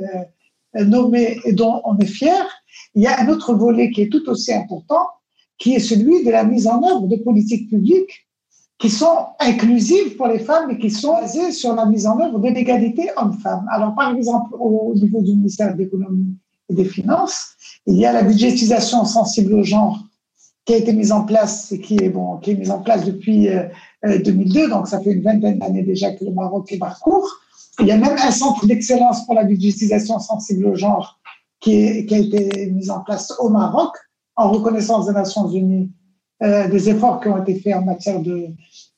euh, 0.78 0.84
nommées 0.84 1.38
et 1.46 1.54
dont 1.54 1.82
on 1.86 1.98
est 2.00 2.14
fier, 2.20 2.44
il 2.96 3.04
y 3.04 3.08
a 3.08 3.20
un 3.22 3.28
autre 3.30 3.54
volet 3.54 3.92
qui 3.92 4.02
est 4.02 4.12
tout 4.12 4.28
aussi 4.28 4.52
important, 4.54 5.06
qui 5.60 5.76
est 5.76 5.80
celui 5.80 6.24
de 6.26 6.32
la 6.32 6.44
mise 6.44 6.68
en 6.68 6.82
œuvre 6.84 7.08
de 7.08 7.18
politiques 7.18 7.70
publiques 7.70 8.26
qui 8.78 8.90
sont 8.90 9.28
inclusives 9.40 10.18
pour 10.18 10.28
les 10.28 10.40
femmes 10.40 10.72
et 10.72 10.78
qui 10.78 10.90
sont 10.90 11.14
basées 11.14 11.52
sur 11.52 11.74
la 11.76 11.86
mise 11.86 12.08
en 12.08 12.20
œuvre 12.20 12.40
de 12.40 12.50
l'égalité 12.50 13.10
homme-femme. 13.16 13.66
Alors, 13.72 13.96
par 13.96 14.16
exemple, 14.16 14.54
au 14.60 14.94
niveau 14.96 15.22
du 15.22 15.32
ministère 15.32 15.74
de 15.74 15.80
l'économie 15.80 16.36
et 16.70 16.74
des 16.74 16.86
finances, 16.86 17.52
il 17.86 17.96
y 17.96 18.06
a 18.06 18.12
la 18.12 18.24
budgétisation 18.24 19.06
sensible 19.06 19.54
au 19.54 19.64
genre 19.64 20.04
qui 20.66 20.74
a 20.74 20.78
été 20.78 20.94
mise 20.94 21.12
en 21.12 21.24
place 21.24 21.72
et 21.72 21.80
qui 21.80 21.96
est, 22.04 22.10
bon, 22.10 22.38
qui 22.38 22.52
est 22.52 22.56
mise 22.56 22.72
en 22.72 22.80
place 22.80 23.06
depuis 23.06 23.48
2002, 24.04 24.60
euh, 24.60 24.70
donc 24.70 24.88
ça 24.88 25.00
fait 25.00 25.12
une 25.12 25.22
vingtaine 25.22 25.60
d'années 25.60 25.84
déjà 25.84 26.12
que 26.12 26.26
le 26.26 26.32
Maroc 26.32 26.72
est 26.72 26.80
parcourt. 26.80 27.30
Il 27.80 27.86
y 27.86 27.92
a 27.92 27.98
même 27.98 28.18
un 28.18 28.32
centre 28.32 28.66
d'excellence 28.66 29.26
pour 29.26 29.36
la 29.36 29.44
budgétisation 29.44 30.20
sensible 30.20 30.66
au 30.66 30.76
genre 30.76 31.20
qui, 31.60 32.06
qui 32.08 32.16
a 32.16 32.18
été 32.18 32.72
mis 32.72 32.90
en 32.90 33.02
place 33.02 33.32
au 33.40 33.50
Maroc 33.50 33.96
en 34.36 34.50
reconnaissance 34.50 35.06
des 35.06 35.14
Nations 35.14 35.48
Unies 35.48 35.92
euh, 36.44 36.68
des 36.68 36.90
efforts 36.90 37.22
qui 37.22 37.30
ont 37.30 37.42
été 37.42 37.60
faits 37.60 37.76
en 37.76 37.82
matière 37.84 38.20
de 38.20 38.48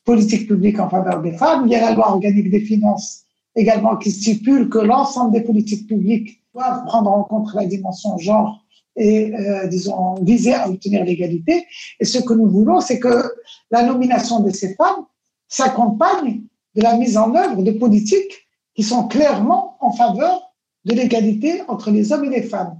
politique 0.04 0.48
publique 0.48 0.80
en 0.80 0.90
faveur 0.90 1.22
des 1.22 1.34
femmes. 1.34 1.64
Il 1.68 1.72
y 1.72 1.76
a 1.76 1.82
la 1.82 1.94
loi 1.94 2.12
organique 2.12 2.50
des 2.50 2.62
finances 2.62 3.24
également 3.56 3.98
qui 3.98 4.12
stipule 4.12 4.70
que 4.70 4.80
l'ensemble 4.80 5.34
des 5.34 5.42
politiques 5.42 5.88
publiques 5.88 6.42
doivent 6.54 6.86
prendre 6.86 7.12
en 7.12 7.24
compte 7.24 7.54
la 7.54 7.66
dimension 7.66 8.18
genre 8.18 8.64
et, 8.96 9.34
euh, 9.36 9.68
disons, 9.68 10.16
viser 10.24 10.56
à 10.56 10.70
obtenir 10.70 11.06
l'égalité. 11.06 11.66
Et 12.00 12.06
ce 12.06 12.18
que 12.20 12.34
nous 12.34 12.50
voulons, 12.50 12.82
c'est 12.82 13.00
que 13.00 13.32
la 13.70 13.84
nomination 13.84 14.40
de 14.40 14.50
ces 14.50 14.74
femmes 14.76 15.06
s'accompagne 15.48 16.42
de 16.76 16.82
la 16.82 16.98
mise 16.98 17.18
en 17.18 17.34
œuvre 17.36 17.62
de 17.62 17.72
politiques 17.72 18.48
qui 18.76 18.84
sont 18.84 19.08
clairement 19.08 19.78
en 19.82 19.92
faveur 19.92 20.54
de 20.86 20.94
l'égalité 20.94 21.62
entre 21.68 21.92
les 21.92 22.12
hommes 22.12 22.26
et 22.26 22.30
les 22.30 22.44
femmes. 22.44 22.80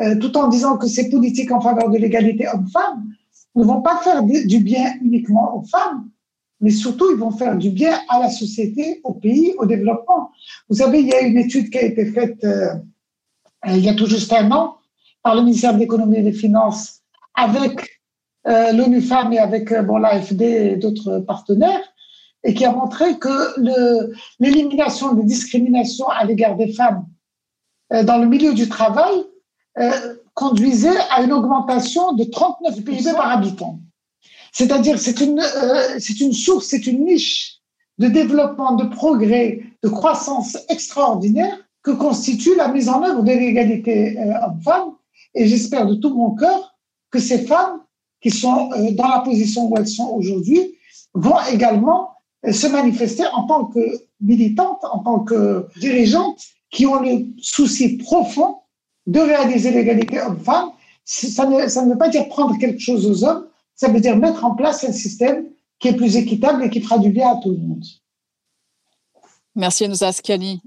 Euh, 0.00 0.16
tout 0.16 0.36
en 0.36 0.48
disant 0.48 0.76
que 0.76 0.88
ces 0.88 1.08
politiques 1.08 1.52
en 1.52 1.60
faveur 1.60 1.88
de 1.88 1.98
l'égalité 1.98 2.48
homme-femme 2.48 3.04
ne 3.60 3.64
vont 3.64 3.82
pas 3.82 3.98
faire 3.98 4.22
du 4.22 4.58
bien 4.58 4.94
uniquement 5.00 5.56
aux 5.56 5.62
femmes, 5.62 6.08
mais 6.60 6.70
surtout 6.70 7.10
ils 7.12 7.18
vont 7.18 7.30
faire 7.30 7.56
du 7.56 7.70
bien 7.70 7.98
à 8.08 8.20
la 8.20 8.30
société, 8.30 9.00
au 9.04 9.14
pays, 9.14 9.54
au 9.58 9.66
développement. 9.66 10.30
Vous 10.68 10.76
savez, 10.76 11.00
il 11.00 11.08
y 11.08 11.14
a 11.14 11.20
une 11.20 11.38
étude 11.38 11.70
qui 11.70 11.78
a 11.78 11.82
été 11.82 12.06
faite 12.06 12.44
euh, 12.44 12.74
il 13.66 13.84
y 13.84 13.88
a 13.88 13.94
tout 13.94 14.06
juste 14.06 14.32
un 14.32 14.50
an 14.50 14.76
par 15.22 15.34
le 15.34 15.42
ministère 15.42 15.72
de 15.74 15.78
l'économie 15.78 16.18
et 16.18 16.22
des 16.22 16.32
finances 16.32 17.00
avec 17.34 18.00
euh, 18.46 18.72
l'ONU 18.72 19.00
Femmes 19.00 19.32
et 19.32 19.38
avec 19.38 19.72
euh, 19.72 19.82
bon, 19.82 19.96
l'AFD 19.96 20.42
et 20.42 20.76
d'autres 20.76 21.20
partenaires, 21.20 21.82
et 22.44 22.52
qui 22.52 22.64
a 22.66 22.72
montré 22.72 23.18
que 23.18 23.58
l'élimination 24.38 25.14
des 25.14 25.24
discriminations 25.24 26.08
à 26.08 26.24
l'égard 26.24 26.56
des 26.56 26.72
femmes 26.72 27.06
dans 27.90 28.18
le 28.18 28.26
milieu 28.26 28.52
du 28.52 28.68
travail 28.68 29.24
conduisait 30.34 30.98
à 31.10 31.22
une 31.22 31.32
augmentation 31.32 32.12
de 32.12 32.24
39 32.24 32.84
PIB 32.84 33.12
par 33.12 33.30
habitant. 33.30 33.78
C'est-à-dire, 34.52 34.98
c'est 34.98 35.20
une, 35.20 35.40
euh, 35.40 35.96
c'est 35.98 36.20
une 36.20 36.32
source, 36.32 36.66
c'est 36.66 36.86
une 36.86 37.04
niche 37.04 37.58
de 37.98 38.08
développement, 38.08 38.72
de 38.72 38.84
progrès, 38.84 39.62
de 39.82 39.88
croissance 39.88 40.56
extraordinaire 40.68 41.56
que 41.82 41.92
constitue 41.92 42.56
la 42.56 42.68
mise 42.68 42.88
en 42.88 43.02
œuvre 43.02 43.22
de 43.22 43.30
l'égalité 43.30 44.18
euh, 44.18 44.46
homme-femme. 44.46 44.94
Et 45.34 45.46
j'espère 45.46 45.86
de 45.86 45.94
tout 45.94 46.14
mon 46.14 46.34
cœur 46.34 46.74
que 47.10 47.18
ces 47.18 47.46
femmes 47.46 47.80
qui 48.20 48.30
sont 48.30 48.70
euh, 48.72 48.90
dans 48.92 49.08
la 49.08 49.20
position 49.20 49.68
où 49.68 49.76
elles 49.76 49.88
sont 49.88 50.08
aujourd'hui 50.08 50.76
vont 51.14 51.36
également 51.52 52.10
se 52.50 52.66
manifester 52.66 53.24
en 53.32 53.46
tant 53.46 53.66
que 53.66 53.80
militantes, 54.20 54.84
en 54.84 54.98
tant 54.98 55.20
que 55.20 55.66
dirigeantes, 55.78 56.40
qui 56.70 56.86
ont 56.86 57.00
le 57.00 57.26
souci 57.40 57.96
profond 57.96 58.58
de 59.06 59.20
réaliser 59.20 59.70
l'égalité 59.70 60.20
homme-femme, 60.20 60.70
ça 61.04 61.46
ne, 61.46 61.68
ça 61.68 61.84
ne 61.84 61.92
veut 61.92 61.98
pas 61.98 62.08
dire 62.08 62.28
prendre 62.28 62.56
quelque 62.58 62.80
chose 62.80 63.06
aux 63.06 63.24
hommes, 63.24 63.46
ça 63.74 63.88
veut 63.88 64.00
dire 64.00 64.16
mettre 64.16 64.44
en 64.44 64.54
place 64.54 64.84
un 64.84 64.92
système 64.92 65.46
qui 65.78 65.88
est 65.88 65.96
plus 65.96 66.16
équitable 66.16 66.64
et 66.64 66.70
qui 66.70 66.80
fera 66.80 66.98
du 66.98 67.10
bien 67.10 67.30
à 67.30 67.40
tout 67.42 67.50
le 67.50 67.58
monde. 67.58 67.84
Merci 69.56 69.86
Nousa 69.86 70.10
Skali. 70.10 70.60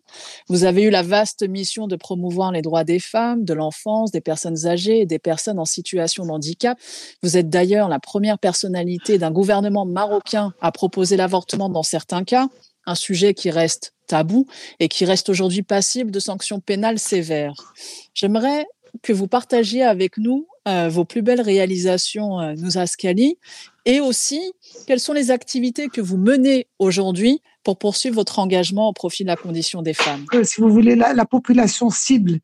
Vous 0.47 0.63
avez 0.63 0.83
eu 0.83 0.89
la 0.89 1.03
vaste 1.03 1.45
mission 1.47 1.87
de 1.87 1.97
promouvoir 1.97 2.53
les 2.53 2.61
droits 2.61 2.85
des 2.85 2.99
femmes, 2.99 3.43
de 3.43 3.53
l'enfance, 3.53 4.11
des 4.11 4.21
personnes 4.21 4.65
âgées 4.65 5.01
et 5.01 5.05
des 5.05 5.19
personnes 5.19 5.59
en 5.59 5.65
situation 5.65 6.25
de 6.25 6.31
handicap. 6.31 6.77
Vous 7.21 7.35
êtes 7.35 7.49
d'ailleurs 7.49 7.89
la 7.89 7.99
première 7.99 8.39
personnalité 8.39 9.17
d'un 9.17 9.31
gouvernement 9.31 9.85
marocain 9.85 10.53
à 10.61 10.71
proposer 10.71 11.17
l'avortement 11.17 11.67
dans 11.67 11.83
certains 11.83 12.23
cas, 12.23 12.47
un 12.87 12.95
sujet 12.95 13.33
qui 13.33 13.51
reste 13.51 13.93
tabou 14.07 14.47
et 14.79 14.87
qui 14.87 15.05
reste 15.05 15.29
aujourd'hui 15.29 15.61
passible 15.61 16.09
de 16.09 16.19
sanctions 16.19 16.59
pénales 16.59 16.97
sévères. 16.97 17.73
J'aimerais 18.15 18.65
que 19.03 19.13
vous 19.13 19.27
partagiez 19.27 19.83
avec 19.83 20.17
nous 20.17 20.47
euh, 20.67 20.89
vos 20.89 21.05
plus 21.05 21.21
belles 21.21 21.41
réalisations, 21.41 22.39
euh, 22.39 22.55
Nousa 22.55 22.87
Scali, 22.87 23.37
et 23.85 23.99
aussi 23.99 24.53
quelles 24.87 24.99
sont 24.99 25.13
les 25.13 25.29
activités 25.29 25.87
que 25.87 26.01
vous 26.01 26.17
menez 26.17 26.67
aujourd'hui 26.79 27.41
pour 27.63 27.77
poursuivre 27.77 28.15
votre 28.15 28.39
engagement 28.39 28.89
au 28.89 28.93
profit 28.93 29.23
de 29.23 29.29
la 29.29 29.35
condition 29.35 29.81
des 29.81 29.93
femmes? 29.93 30.25
Euh, 30.33 30.43
si 30.43 30.61
vous 30.61 30.69
voulez, 30.69 30.95
la 30.95 31.25
population 31.25 31.89
cible 31.89 32.39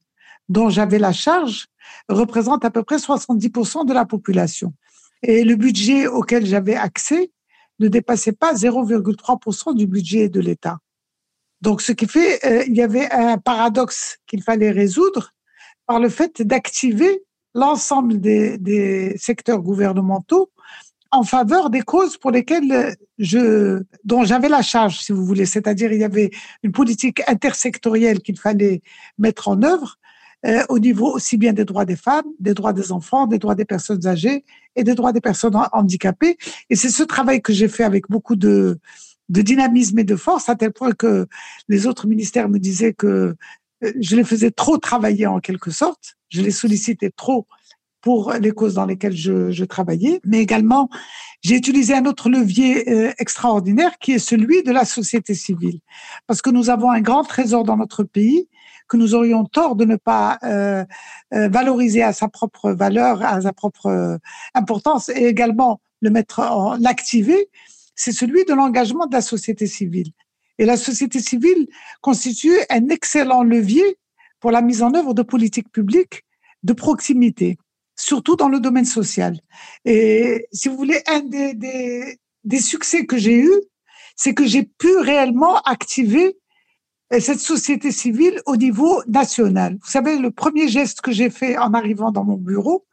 dont 0.50 0.70
j'avais 0.70 1.00
la 1.00 1.14
charge 1.14 1.68
représente 2.10 2.66
à 2.66 2.70
peu 2.70 2.84
près 2.84 2.98
70% 2.98 3.86
de 3.86 3.94
la 3.94 4.06
population. 4.06 4.74
Et 5.22 5.44
le 5.44 5.56
budget 5.56 6.08
auquel 6.08 6.46
j'avais 6.46 6.76
accès 6.76 7.32
ne 7.80 7.88
dépassait 7.88 8.34
pas 8.34 8.54
0,3% 8.54 9.76
du 9.76 9.88
budget 9.88 10.30
de 10.30 10.40
l'État. 10.40 10.80
Donc, 11.62 11.82
ce 11.82 11.92
qui 11.92 12.08
fait, 12.08 12.46
euh, 12.46 12.64
il 12.68 12.76
y 12.76 12.82
avait 12.82 13.10
un 13.12 13.38
paradoxe 13.38 14.18
qu'il 14.28 14.44
fallait 14.44 14.72
résoudre 14.72 15.34
par 15.86 16.00
le 16.00 16.10
fait 16.10 16.42
d'activer 16.42 17.24
l'ensemble 17.54 18.20
des, 18.20 18.58
des, 18.58 19.16
secteurs 19.18 19.60
gouvernementaux 19.60 20.52
en 21.12 21.24
faveur 21.24 21.70
des 21.70 21.82
causes 21.82 22.18
pour 22.18 22.32
lesquelles 22.32 22.96
je, 23.20 23.84
dont 24.04 24.24
j'avais 24.24 24.50
la 24.50 24.64
charge, 24.64 25.00
si 25.00 25.12
vous 25.12 25.24
voulez. 25.24 25.46
C'est-à-dire, 25.46 25.94
il 25.94 26.00
y 26.00 26.04
avait 26.04 26.32
une 26.64 26.72
politique 26.72 27.22
intersectorielle 27.28 28.22
qu'il 28.22 28.40
fallait 28.40 28.82
mettre 29.20 29.48
en 29.48 29.62
œuvre 29.62 29.98
euh, 30.46 30.64
au 30.70 30.80
niveau 30.80 31.14
aussi 31.14 31.38
bien 31.38 31.54
des 31.54 31.66
droits 31.66 31.86
des 31.86 31.96
femmes, 31.96 32.26
des 32.40 32.54
droits 32.54 32.74
des 32.74 32.92
enfants, 32.92 33.28
des 33.28 33.40
droits 33.40 33.56
des 33.56 33.66
personnes 33.66 34.06
âgées 34.06 34.44
et 34.76 34.84
des 34.84 34.96
droits 34.96 35.14
des 35.14 35.22
personnes 35.22 35.56
handicapées. 35.72 36.38
Et 36.70 36.76
c'est 36.76 36.90
ce 36.90 37.04
travail 37.04 37.42
que 37.42 37.54
j'ai 37.54 37.68
fait 37.68 37.84
avec 37.84 38.10
beaucoup 38.10 38.36
de, 38.36 38.80
de 39.30 39.42
dynamisme 39.42 40.00
et 40.00 40.04
de 40.04 40.16
force, 40.16 40.50
à 40.50 40.56
tel 40.56 40.72
point 40.72 40.92
que 40.92 41.28
les 41.70 41.88
autres 41.88 42.08
ministères 42.08 42.50
me 42.50 42.60
disaient 42.60 42.94
que 42.94 43.36
euh, 43.84 43.94
je 44.00 44.16
les 44.16 44.24
faisais 44.24 44.52
trop 44.52 44.78
travailler 44.78 45.28
en 45.28 45.40
quelque 45.40 45.72
sorte, 45.72 46.16
je 46.30 46.42
les 46.42 46.52
sollicitais 46.52 47.12
trop 47.12 47.48
pour 48.02 48.34
les 48.34 48.52
causes 48.52 48.74
dans 48.74 48.86
lesquelles 48.86 49.16
je, 49.16 49.50
je 49.52 49.64
travaillais, 49.64 50.20
mais 50.26 50.40
également 50.40 50.90
j'ai 51.42 51.56
utilisé 51.56 51.94
un 51.94 52.06
autre 52.06 52.30
levier 52.30 52.90
euh, 52.90 53.14
extraordinaire 53.18 53.98
qui 54.00 54.12
est 54.12 54.20
celui 54.20 54.62
de 54.64 54.72
la 54.72 54.84
société 54.84 55.34
civile, 55.34 55.80
parce 56.28 56.42
que 56.42 56.50
nous 56.50 56.70
avons 56.70 56.92
un 56.92 57.00
grand 57.00 57.24
trésor 57.24 57.64
dans 57.64 57.78
notre 57.78 58.04
pays 58.04 58.50
que 58.88 58.98
nous 58.98 59.16
aurions 59.16 59.46
tort 59.46 59.76
de 59.76 59.86
ne 59.86 59.96
pas 59.96 60.38
euh, 60.44 60.84
euh 61.34 61.48
valoriser 61.50 62.04
à 62.04 62.14
sa 62.14 62.28
propre 62.28 62.72
valeur, 62.72 63.24
à 63.24 63.42
sa 63.42 63.54
propre 63.54 63.88
euh, 63.88 64.18
importance, 64.54 65.10
et 65.10 65.26
également 65.26 65.82
le 66.02 66.10
mettre, 66.10 66.40
en, 66.40 66.76
l'activer, 66.78 67.50
c'est 67.96 68.12
celui 68.12 68.46
de 68.46 68.54
l'engagement 68.54 69.06
de 69.08 69.14
la 69.14 69.22
société 69.22 69.68
civile. 69.68 70.12
Et 70.60 70.66
la 70.66 70.78
société 70.78 71.20
civile 71.20 71.68
constitue 72.02 72.56
un 72.70 72.90
excellent 72.90 73.44
levier 73.44 73.98
pour 74.40 74.52
la 74.52 74.62
mise 74.62 74.84
en 74.84 74.94
œuvre 74.94 75.14
de 75.14 75.24
politiques 75.24 75.72
publiques 75.72 76.24
de 76.64 76.74
proximité 76.74 77.58
surtout 77.96 78.36
dans 78.36 78.50
le 78.50 78.60
domaine 78.60 78.86
social. 78.86 79.40
Et 79.86 80.48
si 80.52 80.70
vous 80.70 80.78
voulez, 80.78 81.02
un 81.08 81.22
des, 81.22 81.54
des, 81.54 82.18
des 82.44 82.60
succès 82.60 83.06
que 83.06 83.18
j'ai 83.18 83.40
eu, 83.40 83.54
c'est 84.16 84.34
que 84.34 84.46
j'ai 84.46 84.64
pu 84.64 84.96
réellement 84.98 85.58
activer 85.62 86.38
cette 87.20 87.40
société 87.40 87.92
civile 87.92 88.42
au 88.46 88.56
niveau 88.56 89.04
national. 89.08 89.78
Vous 89.82 89.90
savez, 89.90 90.18
le 90.18 90.32
premier 90.32 90.68
geste 90.68 91.02
que 91.02 91.12
j'ai 91.12 91.30
fait 91.30 91.58
en 91.58 91.74
arrivant 91.74 92.12
dans 92.12 92.24
mon 92.24 92.38
bureau 92.38 92.86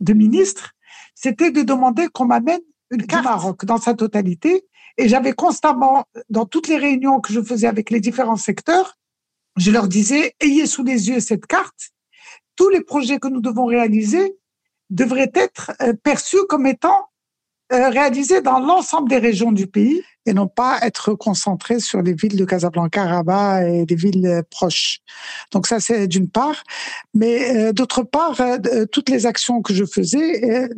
de 0.00 0.12
ministre, 0.12 0.72
c'était 1.14 1.50
de 1.50 1.62
demander 1.62 2.08
qu'on 2.08 2.26
m'amène 2.26 2.60
une 2.90 3.06
carte 3.06 3.22
du 3.22 3.28
Maroc 3.28 3.64
dans 3.64 3.78
sa 3.78 3.94
totalité. 3.94 4.66
Et 4.98 5.08
j'avais 5.08 5.32
constamment, 5.32 6.04
dans 6.28 6.44
toutes 6.44 6.68
les 6.68 6.76
réunions 6.76 7.20
que 7.20 7.32
je 7.32 7.40
faisais 7.40 7.66
avec 7.66 7.90
les 7.90 8.00
différents 8.00 8.36
secteurs, 8.36 8.98
je 9.56 9.70
leur 9.70 9.88
disais, 9.88 10.34
ayez 10.40 10.66
sous 10.66 10.82
les 10.82 11.08
yeux 11.08 11.20
cette 11.20 11.46
carte 11.46 11.92
tous 12.56 12.68
les 12.68 12.82
projets 12.82 13.18
que 13.18 13.28
nous 13.28 13.40
devons 13.40 13.66
réaliser 13.66 14.36
devraient 14.90 15.32
être 15.34 15.72
euh, 15.80 15.94
perçus 15.94 16.44
comme 16.48 16.66
étant 16.66 17.08
réalisés 17.72 18.42
dans 18.42 18.60
l'ensemble 18.60 19.08
des 19.08 19.18
régions 19.18 19.52
du 19.52 19.66
pays 19.66 20.02
et 20.26 20.34
non 20.34 20.46
pas 20.46 20.78
être 20.82 21.14
concentrés 21.14 21.80
sur 21.80 22.00
les 22.02 22.12
villes 22.12 22.36
de 22.36 22.44
Casablanca, 22.44 23.04
Rabat 23.04 23.68
et 23.68 23.86
des 23.86 23.94
villes 23.94 24.26
euh, 24.26 24.42
proches. 24.50 25.00
Donc 25.50 25.66
ça, 25.66 25.80
c'est 25.80 26.06
d'une 26.06 26.28
part. 26.28 26.62
Mais 27.14 27.56
euh, 27.56 27.72
d'autre 27.72 28.02
part, 28.02 28.40
toutes 28.92 29.08
les 29.08 29.26
actions 29.26 29.62
que 29.62 29.74
je 29.74 29.84
faisais, 29.84 30.68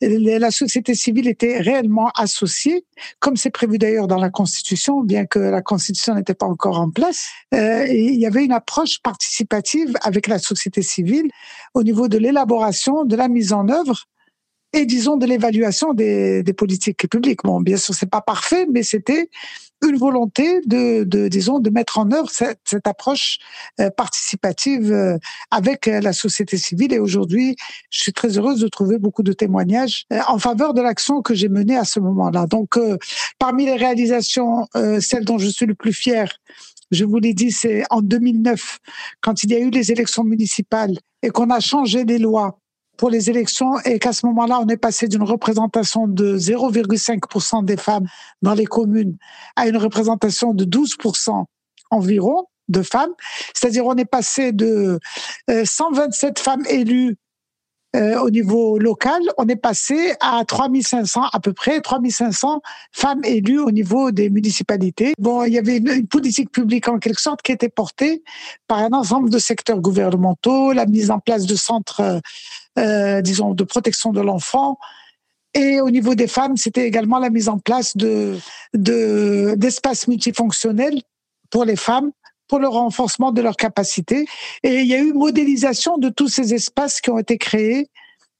la 0.00 0.50
société 0.50 0.94
civile 0.94 1.28
était 1.28 1.58
réellement 1.58 2.10
associée, 2.14 2.84
comme 3.18 3.36
c'est 3.36 3.50
prévu 3.50 3.78
d'ailleurs 3.78 4.06
dans 4.06 4.18
la 4.18 4.30
Constitution, 4.30 5.02
bien 5.02 5.26
que 5.26 5.38
la 5.38 5.62
Constitution 5.62 6.14
n'était 6.14 6.34
pas 6.34 6.46
encore 6.46 6.78
en 6.78 6.90
place. 6.90 7.28
il 7.52 8.18
y 8.18 8.26
avait 8.26 8.44
une 8.44 8.52
approche 8.52 9.00
participative 9.02 9.94
avec 10.02 10.26
la 10.26 10.38
société 10.38 10.82
civile 10.82 11.30
au 11.74 11.82
niveau 11.82 12.08
de 12.08 12.18
l'élaboration, 12.18 13.04
de 13.04 13.16
la 13.16 13.28
mise 13.28 13.52
en 13.52 13.68
œuvre 13.68 14.06
et 14.74 14.86
disons 14.86 15.16
de 15.16 15.24
l'évaluation 15.24 15.94
des, 15.94 16.42
des, 16.42 16.52
politiques 16.52 17.08
publiques. 17.08 17.40
Bon, 17.44 17.60
bien 17.60 17.76
sûr, 17.76 17.94
c'est 17.94 18.10
pas 18.10 18.20
parfait, 18.20 18.66
mais 18.70 18.82
c'était 18.82 19.30
une 19.86 19.96
volonté 19.96 20.60
de, 20.66 21.04
de, 21.04 21.28
disons, 21.28 21.60
de 21.60 21.70
mettre 21.70 21.98
en 21.98 22.10
œuvre 22.10 22.28
cette, 22.30 22.58
cette 22.64 22.86
approche 22.86 23.38
euh, 23.80 23.90
participative 23.90 24.92
euh, 24.92 25.16
avec 25.50 25.86
euh, 25.86 26.00
la 26.00 26.12
société 26.12 26.56
civile. 26.56 26.92
Et 26.92 26.98
aujourd'hui, 26.98 27.54
je 27.90 28.02
suis 28.02 28.12
très 28.12 28.36
heureuse 28.36 28.60
de 28.60 28.68
trouver 28.68 28.98
beaucoup 28.98 29.22
de 29.22 29.32
témoignages 29.32 30.06
en 30.26 30.38
faveur 30.38 30.74
de 30.74 30.82
l'action 30.82 31.22
que 31.22 31.34
j'ai 31.34 31.48
menée 31.48 31.76
à 31.76 31.84
ce 31.84 32.00
moment-là. 32.00 32.46
Donc, 32.46 32.78
parmi 33.38 33.66
les 33.66 33.76
réalisations, 33.76 34.66
celle 35.00 35.24
dont 35.24 35.38
je 35.38 35.48
suis 35.48 35.66
le 35.66 35.74
plus 35.74 35.92
fier, 35.92 36.28
je 36.90 37.04
vous 37.04 37.18
l'ai 37.18 37.34
dit, 37.34 37.50
c'est 37.50 37.84
en 37.90 38.00
2009, 38.00 38.78
quand 39.20 39.42
il 39.42 39.50
y 39.50 39.54
a 39.54 39.58
eu 39.58 39.70
les 39.70 39.92
élections 39.92 40.24
municipales 40.24 40.98
et 41.22 41.30
qu'on 41.30 41.50
a 41.50 41.60
changé 41.60 42.04
les 42.04 42.18
lois 42.18 42.58
pour 42.96 43.10
les 43.10 43.30
élections 43.30 43.78
et 43.80 43.98
qu'à 43.98 44.12
ce 44.12 44.26
moment-là, 44.26 44.60
on 44.60 44.66
est 44.68 44.76
passé 44.76 45.08
d'une 45.08 45.22
représentation 45.22 46.06
de 46.06 46.38
0,5% 46.38 47.64
des 47.64 47.76
femmes 47.76 48.06
dans 48.42 48.54
les 48.54 48.66
communes 48.66 49.16
à 49.56 49.68
une 49.68 49.76
représentation 49.76 50.54
de 50.54 50.64
12% 50.64 51.44
environ 51.90 52.46
de 52.68 52.82
femmes. 52.82 53.12
C'est-à-dire, 53.54 53.86
on 53.86 53.96
est 53.96 54.04
passé 54.04 54.52
de 54.52 54.98
127 55.48 56.38
euh, 56.38 56.42
femmes 56.42 56.64
élues 56.68 57.16
euh, 57.94 58.18
au 58.18 58.30
niveau 58.30 58.76
local, 58.76 59.20
on 59.38 59.46
est 59.46 59.54
passé 59.54 60.14
à 60.20 60.44
3500 60.44 61.26
à 61.32 61.38
peu 61.38 61.52
près, 61.52 61.80
3500 61.80 62.60
femmes 62.90 63.24
élues 63.24 63.60
au 63.60 63.70
niveau 63.70 64.10
des 64.10 64.30
municipalités. 64.30 65.14
Bon, 65.16 65.44
il 65.44 65.52
y 65.52 65.58
avait 65.58 65.76
une, 65.76 65.88
une, 65.88 66.08
politique 66.08 66.50
publique 66.50 66.88
en 66.88 66.98
quelque 66.98 67.20
sorte 67.20 67.42
qui 67.42 67.52
était 67.52 67.68
portée 67.68 68.24
par 68.66 68.78
un 68.78 68.92
ensemble 68.92 69.30
de 69.30 69.38
secteurs 69.38 69.80
gouvernementaux, 69.80 70.72
la 70.72 70.86
mise 70.86 71.12
en 71.12 71.20
place 71.20 71.46
de 71.46 71.54
centres 71.54 72.20
euh, 72.78 73.20
disons, 73.20 73.54
de 73.54 73.64
protection 73.64 74.12
de 74.12 74.20
l'enfant. 74.20 74.78
Et 75.54 75.80
au 75.80 75.90
niveau 75.90 76.14
des 76.14 76.26
femmes, 76.26 76.56
c'était 76.56 76.86
également 76.86 77.18
la 77.18 77.30
mise 77.30 77.48
en 77.48 77.58
place 77.58 77.96
de 77.96 78.38
d'espaces 78.74 80.08
multifonctionnels 80.08 81.00
pour 81.50 81.64
les 81.64 81.76
femmes 81.76 82.10
pour 82.48 82.58
le 82.58 82.68
renforcement 82.68 83.32
de 83.32 83.40
leurs 83.40 83.56
capacités. 83.56 84.26
Et 84.62 84.80
il 84.80 84.86
y 84.86 84.94
a 84.94 84.98
eu 84.98 85.12
modélisation 85.12 85.96
de 85.98 86.08
tous 86.08 86.28
ces 86.28 86.54
espaces 86.54 87.00
qui 87.00 87.10
ont 87.10 87.18
été 87.18 87.38
créés 87.38 87.88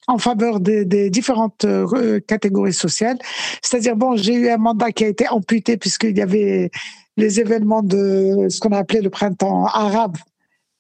en 0.07 0.19
faveur 0.19 0.61
des, 0.61 0.85
des 0.85 1.09
différentes 1.09 1.65
euh, 1.65 2.21
catégories 2.21 2.75
sociales. 2.75 3.19
C'est-à-dire, 3.63 3.97
bon, 3.97 4.17
j'ai 4.17 4.35
eu 4.35 4.51
un 4.51 4.59
mandat 4.59 4.93
qui 4.93 5.05
a 5.05 5.09
été 5.09 5.27
amputé 5.29 5.79
puisqu'il 5.79 6.17
y 6.17 6.21
avait 6.21 6.71
les 7.17 7.41
événements 7.41 7.83
de 7.83 8.49
ce 8.51 8.61
qu'on 8.61 8.73
a 8.73 8.79
appelé 8.79 9.01
le 9.01 9.09
printemps 9.09 9.65
arabe 9.67 10.17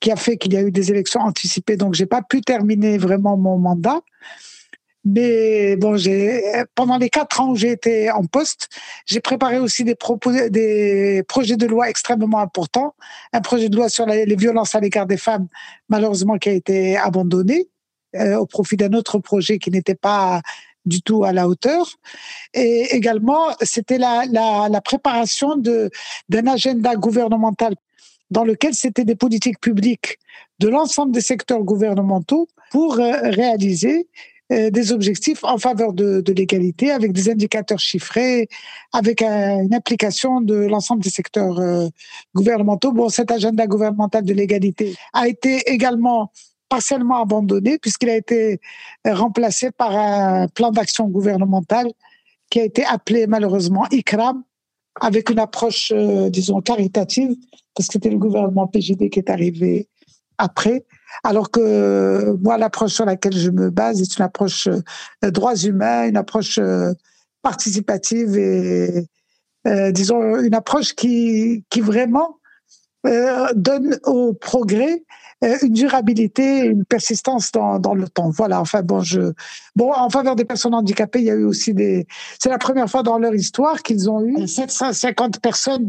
qui 0.00 0.10
a 0.10 0.16
fait 0.16 0.36
qu'il 0.36 0.52
y 0.52 0.56
a 0.56 0.62
eu 0.62 0.70
des 0.70 0.90
élections 0.90 1.20
anticipées. 1.20 1.76
Donc, 1.76 1.94
j'ai 1.94 2.06
pas 2.06 2.22
pu 2.22 2.40
terminer 2.40 2.98
vraiment 2.98 3.36
mon 3.36 3.58
mandat. 3.58 4.00
Mais 5.04 5.76
bon, 5.76 5.96
pendant 6.74 6.96
les 6.96 7.10
quatre 7.10 7.40
ans 7.40 7.50
où 7.50 7.56
j'ai 7.56 7.72
été 7.72 8.10
en 8.10 8.24
poste, 8.24 8.68
j'ai 9.04 9.20
préparé 9.20 9.58
aussi 9.58 9.84
des, 9.84 9.94
projets 9.94 11.56
de 11.56 11.66
loi 11.66 11.90
extrêmement 11.90 12.38
importants. 12.38 12.94
Un 13.34 13.42
projet 13.42 13.68
de 13.68 13.76
loi 13.76 13.90
sur 13.90 14.06
les 14.06 14.36
violences 14.36 14.74
à 14.74 14.80
l'égard 14.80 15.06
des 15.06 15.18
femmes, 15.18 15.48
malheureusement, 15.90 16.38
qui 16.38 16.48
a 16.48 16.52
été 16.52 16.96
abandonné 16.96 17.68
euh, 18.16 18.36
au 18.36 18.46
profit 18.46 18.76
d'un 18.76 18.92
autre 18.92 19.18
projet 19.18 19.58
qui 19.58 19.70
n'était 19.70 19.94
pas 19.94 20.40
du 20.86 21.02
tout 21.02 21.24
à 21.24 21.32
la 21.32 21.48
hauteur. 21.48 21.86
Et 22.52 22.94
également, 22.94 23.48
c'était 23.60 23.98
la, 23.98 24.80
préparation 24.82 25.56
d'un 25.56 26.46
agenda 26.46 26.94
gouvernemental 26.96 27.74
dans 28.30 28.44
lequel 28.44 28.74
c'était 28.74 29.04
des 29.04 29.16
politiques 29.16 29.60
publiques 29.60 30.18
de 30.58 30.68
l'ensemble 30.68 31.12
des 31.12 31.20
secteurs 31.20 31.62
gouvernementaux 31.62 32.48
pour 32.70 32.98
euh, 32.98 33.12
réaliser 33.22 34.08
euh, 34.52 34.70
des 34.70 34.92
objectifs 34.92 35.42
en 35.44 35.58
faveur 35.58 35.92
de, 35.92 36.20
de 36.20 36.32
l'égalité 36.32 36.90
avec 36.90 37.12
des 37.12 37.30
indicateurs 37.30 37.78
chiffrés, 37.78 38.48
avec 38.92 39.22
une 39.22 39.74
application 39.74 40.40
de 40.40 40.54
l'ensemble 40.54 41.02
des 41.02 41.10
secteurs 41.10 41.58
euh, 41.58 41.88
gouvernementaux. 42.34 42.92
Bon, 42.92 43.08
cet 43.08 43.30
agenda 43.30 43.66
gouvernemental 43.66 44.24
de 44.24 44.34
l'égalité 44.34 44.94
a 45.12 45.28
été 45.28 45.62
également 45.70 46.30
partiellement 46.68 47.22
abandonné 47.22 47.78
puisqu'il 47.78 48.08
a 48.08 48.16
été 48.16 48.60
remplacé 49.06 49.70
par 49.70 49.96
un 49.96 50.48
plan 50.48 50.70
d'action 50.70 51.08
gouvernemental 51.08 51.92
qui 52.50 52.60
a 52.60 52.64
été 52.64 52.84
appelé 52.84 53.26
malheureusement 53.26 53.86
ICRAM, 53.90 54.42
avec 55.00 55.30
une 55.30 55.38
approche, 55.38 55.92
disons, 56.30 56.60
caritative, 56.60 57.34
parce 57.74 57.88
que 57.88 57.92
c'était 57.94 58.10
le 58.10 58.18
gouvernement 58.18 58.66
PJD 58.66 59.10
qui 59.10 59.18
est 59.18 59.30
arrivé 59.30 59.88
après. 60.38 60.84
Alors 61.22 61.50
que 61.50 62.36
moi, 62.42 62.58
l'approche 62.58 62.92
sur 62.92 63.04
laquelle 63.04 63.36
je 63.36 63.50
me 63.50 63.70
base 63.70 64.00
est 64.00 64.16
une 64.16 64.24
approche 64.24 64.68
euh, 64.68 65.30
droits 65.30 65.56
humains, 65.56 66.08
une 66.08 66.16
approche 66.16 66.58
euh, 66.58 66.92
participative 67.42 68.36
et, 68.36 69.06
euh, 69.66 69.92
disons, 69.92 70.38
une 70.40 70.54
approche 70.54 70.94
qui, 70.94 71.64
qui 71.70 71.80
vraiment 71.80 72.38
euh, 73.06 73.46
donne 73.54 73.98
au 74.04 74.34
progrès 74.34 75.04
euh, 75.42 75.56
une 75.62 75.72
durabilité, 75.72 76.60
une 76.60 76.84
persistance 76.84 77.50
dans, 77.52 77.78
dans 77.78 77.94
le 77.94 78.08
temps. 78.08 78.30
Voilà. 78.30 78.60
Enfin 78.60 78.82
bon, 78.82 79.00
je 79.00 79.32
bon 79.76 79.92
en 79.92 80.10
faveur 80.10 80.36
des 80.36 80.44
personnes 80.44 80.74
handicapées, 80.74 81.20
il 81.20 81.26
y 81.26 81.30
a 81.30 81.34
eu 81.34 81.44
aussi 81.44 81.74
des. 81.74 82.06
C'est 82.38 82.50
la 82.50 82.58
première 82.58 82.88
fois 82.88 83.02
dans 83.02 83.18
leur 83.18 83.34
histoire 83.34 83.82
qu'ils 83.82 84.10
ont 84.10 84.22
eu 84.22 84.46
750 84.46 85.40
personnes 85.40 85.88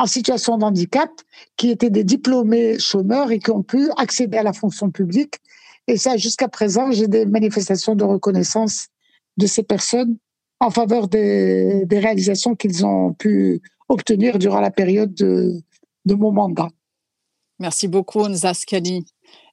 en 0.00 0.06
situation 0.06 0.56
de 0.56 0.64
handicap 0.64 1.10
qui 1.58 1.70
étaient 1.70 1.90
des 1.90 2.04
diplômés 2.04 2.78
chômeurs 2.78 3.30
et 3.32 3.38
qui 3.38 3.50
ont 3.50 3.62
pu 3.62 3.90
accéder 3.98 4.38
à 4.38 4.42
la 4.42 4.54
fonction 4.54 4.90
publique. 4.90 5.34
Et 5.86 5.98
ça, 5.98 6.16
jusqu'à 6.16 6.48
présent, 6.48 6.90
j'ai 6.90 7.06
des 7.06 7.26
manifestations 7.26 7.94
de 7.94 8.04
reconnaissance 8.04 8.86
de 9.36 9.46
ces 9.46 9.62
personnes 9.62 10.16
en 10.58 10.70
faveur 10.70 11.06
des, 11.08 11.86
réalisations 11.90 12.54
qu'ils 12.54 12.86
ont 12.86 13.12
pu 13.12 13.60
obtenir 13.90 14.38
durant 14.38 14.60
la 14.60 14.70
période 14.70 15.12
de, 15.14 15.60
de 16.06 16.14
mon 16.14 16.32
mandat. 16.32 16.68
Merci 17.60 17.88
beaucoup, 17.88 18.26
Nzaskali. 18.26 19.04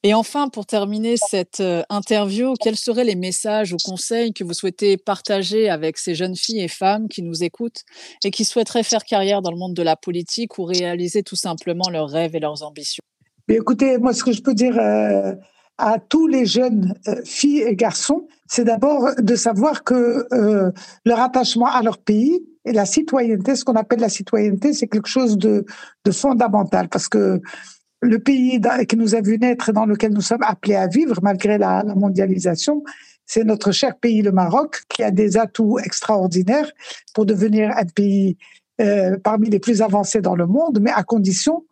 Et 0.02 0.14
enfin, 0.14 0.48
pour 0.48 0.66
terminer 0.66 1.16
cette 1.18 1.60
euh, 1.60 1.84
interview, 1.90 2.54
quels 2.60 2.78
seraient 2.78 3.04
les 3.04 3.16
messages 3.16 3.74
ou 3.74 3.78
conseils 3.84 4.32
que 4.32 4.46
vous 4.46 4.54
souhaitez 4.54 4.96
partager 4.96 5.70
avec 5.70 5.98
ces 5.98 6.16
jeunes 6.16 6.38
filles 6.38 6.62
et 6.62 6.70
femmes 6.70 7.10
qui 7.10 7.22
nous 7.22 7.44
écoutent 7.44 7.84
et 8.24 8.32
qui 8.32 8.46
souhaiteraient 8.46 8.84
faire 8.84 9.04
carrière 9.04 9.42
dans 9.42 9.52
le 9.52 9.58
monde 9.58 9.74
de 9.74 9.84
la 9.84 9.98
politique 9.98 10.58
ou 10.58 10.64
réaliser 10.64 11.22
tout 11.22 11.36
simplement 11.36 11.90
leurs 11.90 12.10
rêves 12.10 12.34
et 12.34 12.40
leurs 12.40 12.64
ambitions? 12.64 13.04
Écoutez, 13.50 13.98
moi, 13.98 14.14
ce 14.14 14.24
que 14.24 14.32
je 14.32 14.42
peux 14.42 14.54
dire 14.54 14.80
euh, 14.80 15.34
à 15.78 16.00
tous 16.00 16.28
les 16.28 16.46
jeunes 16.46 16.94
euh, 17.10 17.22
filles 17.26 17.64
et 17.64 17.76
garçons, 17.76 18.26
c'est 18.48 18.64
d'abord 18.64 19.10
de 19.18 19.36
savoir 19.36 19.84
que 19.84 20.26
leur 21.04 21.20
attachement 21.20 21.68
à 21.68 21.82
leur 21.82 21.98
pays 21.98 22.42
et 22.64 22.72
la 22.72 22.86
citoyenneté, 22.86 23.58
ce 23.58 23.66
qu'on 23.66 23.76
appelle 23.76 24.00
la 24.00 24.10
citoyenneté, 24.10 24.72
c'est 24.72 24.88
quelque 24.88 25.10
chose 25.10 25.38
de, 25.38 25.66
de 26.06 26.12
fondamental 26.12 26.88
parce 26.88 27.10
que 27.10 27.42
le 28.02 28.20
pays 28.20 28.62
qui 28.88 28.96
nous 28.96 29.16
a 29.16 29.22
vu 29.22 29.38
naître 29.38 29.70
et 29.70 29.74
dans 29.74 29.86
lequel 29.86 30.14
nous 30.14 30.22
sommes 30.22 30.44
appelés 30.44 30.76
à 30.76 30.88
vivre 30.88 31.16
malgré 31.22 31.58
la, 31.58 31.84
mondialisation, 31.84 32.84
c'est 33.26 33.44
notre 33.44 33.72
cher 33.72 33.98
pays, 33.98 34.22
le 34.22 34.32
Maroc, 34.32 34.84
qui 34.90 35.04
a 35.04 35.12
des 35.12 35.38
atouts 35.38 35.80
extraordinaires 35.80 36.72
pour 37.14 37.26
devenir 37.26 37.72
un 37.76 37.86
pays 37.86 38.38
euh, 38.80 39.18
parmi 39.24 39.50
les 39.50 39.60
plus 39.60 39.82
avancés 39.82 40.22
dans 40.22 40.36
le 40.36 40.46
monde, 40.46 40.80
mais 40.82 40.92
à 40.92 41.04
condition 41.04 41.66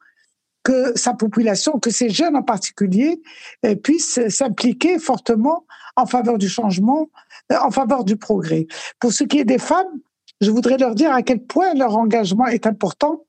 que 0.64 0.98
sa 0.98 1.14
population, 1.14 1.80
que 1.80 1.92
ces 1.92 2.10
jeunes 2.10 2.36
en 2.36 2.42
particulier, 2.42 3.22
euh, 3.66 3.76
puissent 3.76 4.28
s'impliquer 4.30 4.98
fortement 4.98 5.66
en 5.96 6.08
faveur 6.08 6.40
du 6.40 6.50
changement, 6.50 7.10
euh, 7.52 7.58
en 7.62 7.70
faveur 7.70 8.04
du 8.04 8.18
progrès. 8.18 8.66
Pour 9.00 9.14
ce 9.14 9.24
qui 9.24 9.40
est 9.40 9.46
des 9.46 9.60
femmes, 9.60 10.00
je 10.42 10.50
voudrais 10.50 10.78
leur 10.78 10.96
dire 10.96 11.14
à 11.14 11.22
quel 11.22 11.40
point 11.40 11.74
leur 11.76 11.96
engagement 11.96 12.48
est 12.48 12.66
important 12.66 13.25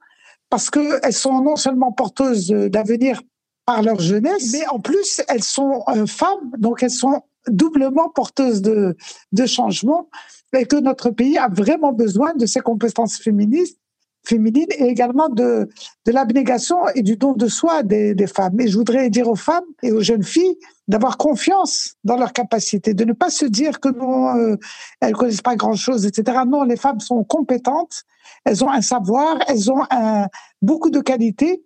parce 0.56 0.70
qu'elles 0.70 1.12
sont 1.12 1.42
non 1.42 1.56
seulement 1.56 1.92
porteuses 1.92 2.48
d'avenir 2.48 3.20
par 3.66 3.82
leur 3.82 4.00
jeunesse, 4.00 4.54
mais 4.54 4.66
en 4.68 4.80
plus 4.80 5.20
elles 5.28 5.42
sont 5.42 5.84
femmes, 6.06 6.50
donc 6.56 6.82
elles 6.82 6.88
sont 6.88 7.20
doublement 7.46 8.08
porteuses 8.08 8.62
de, 8.62 8.96
de 9.32 9.44
changement 9.44 10.08
et 10.56 10.64
que 10.64 10.76
notre 10.76 11.10
pays 11.10 11.36
a 11.36 11.48
vraiment 11.48 11.92
besoin 11.92 12.32
de 12.32 12.46
ces 12.46 12.60
compétences 12.60 13.18
féministes 13.18 13.78
féminines 14.26 14.66
et 14.70 14.84
également 14.84 15.28
de, 15.28 15.68
de 16.04 16.12
l'abnégation 16.12 16.76
et 16.94 17.02
du 17.02 17.16
don 17.16 17.32
de 17.32 17.46
soi 17.46 17.82
des, 17.82 18.14
des 18.14 18.26
femmes. 18.26 18.60
Et 18.60 18.68
je 18.68 18.76
voudrais 18.76 19.08
dire 19.08 19.28
aux 19.28 19.36
femmes 19.36 19.64
et 19.82 19.92
aux 19.92 20.02
jeunes 20.02 20.22
filles 20.24 20.56
d'avoir 20.88 21.16
confiance 21.16 21.94
dans 22.04 22.16
leurs 22.16 22.32
capacités, 22.32 22.94
de 22.94 23.04
ne 23.04 23.12
pas 23.12 23.30
se 23.30 23.46
dire 23.46 23.80
que 23.80 23.88
non, 23.88 24.36
euh, 24.36 24.56
elles 25.00 25.14
connaissent 25.14 25.42
pas 25.42 25.56
grand-chose, 25.56 26.06
etc. 26.06 26.38
Non, 26.46 26.62
les 26.64 26.76
femmes 26.76 27.00
sont 27.00 27.24
compétentes, 27.24 28.04
elles 28.44 28.64
ont 28.64 28.70
un 28.70 28.82
savoir, 28.82 29.38
elles 29.48 29.70
ont 29.70 29.84
un, 29.90 30.26
beaucoup 30.62 30.90
de 30.90 31.00
qualités, 31.00 31.64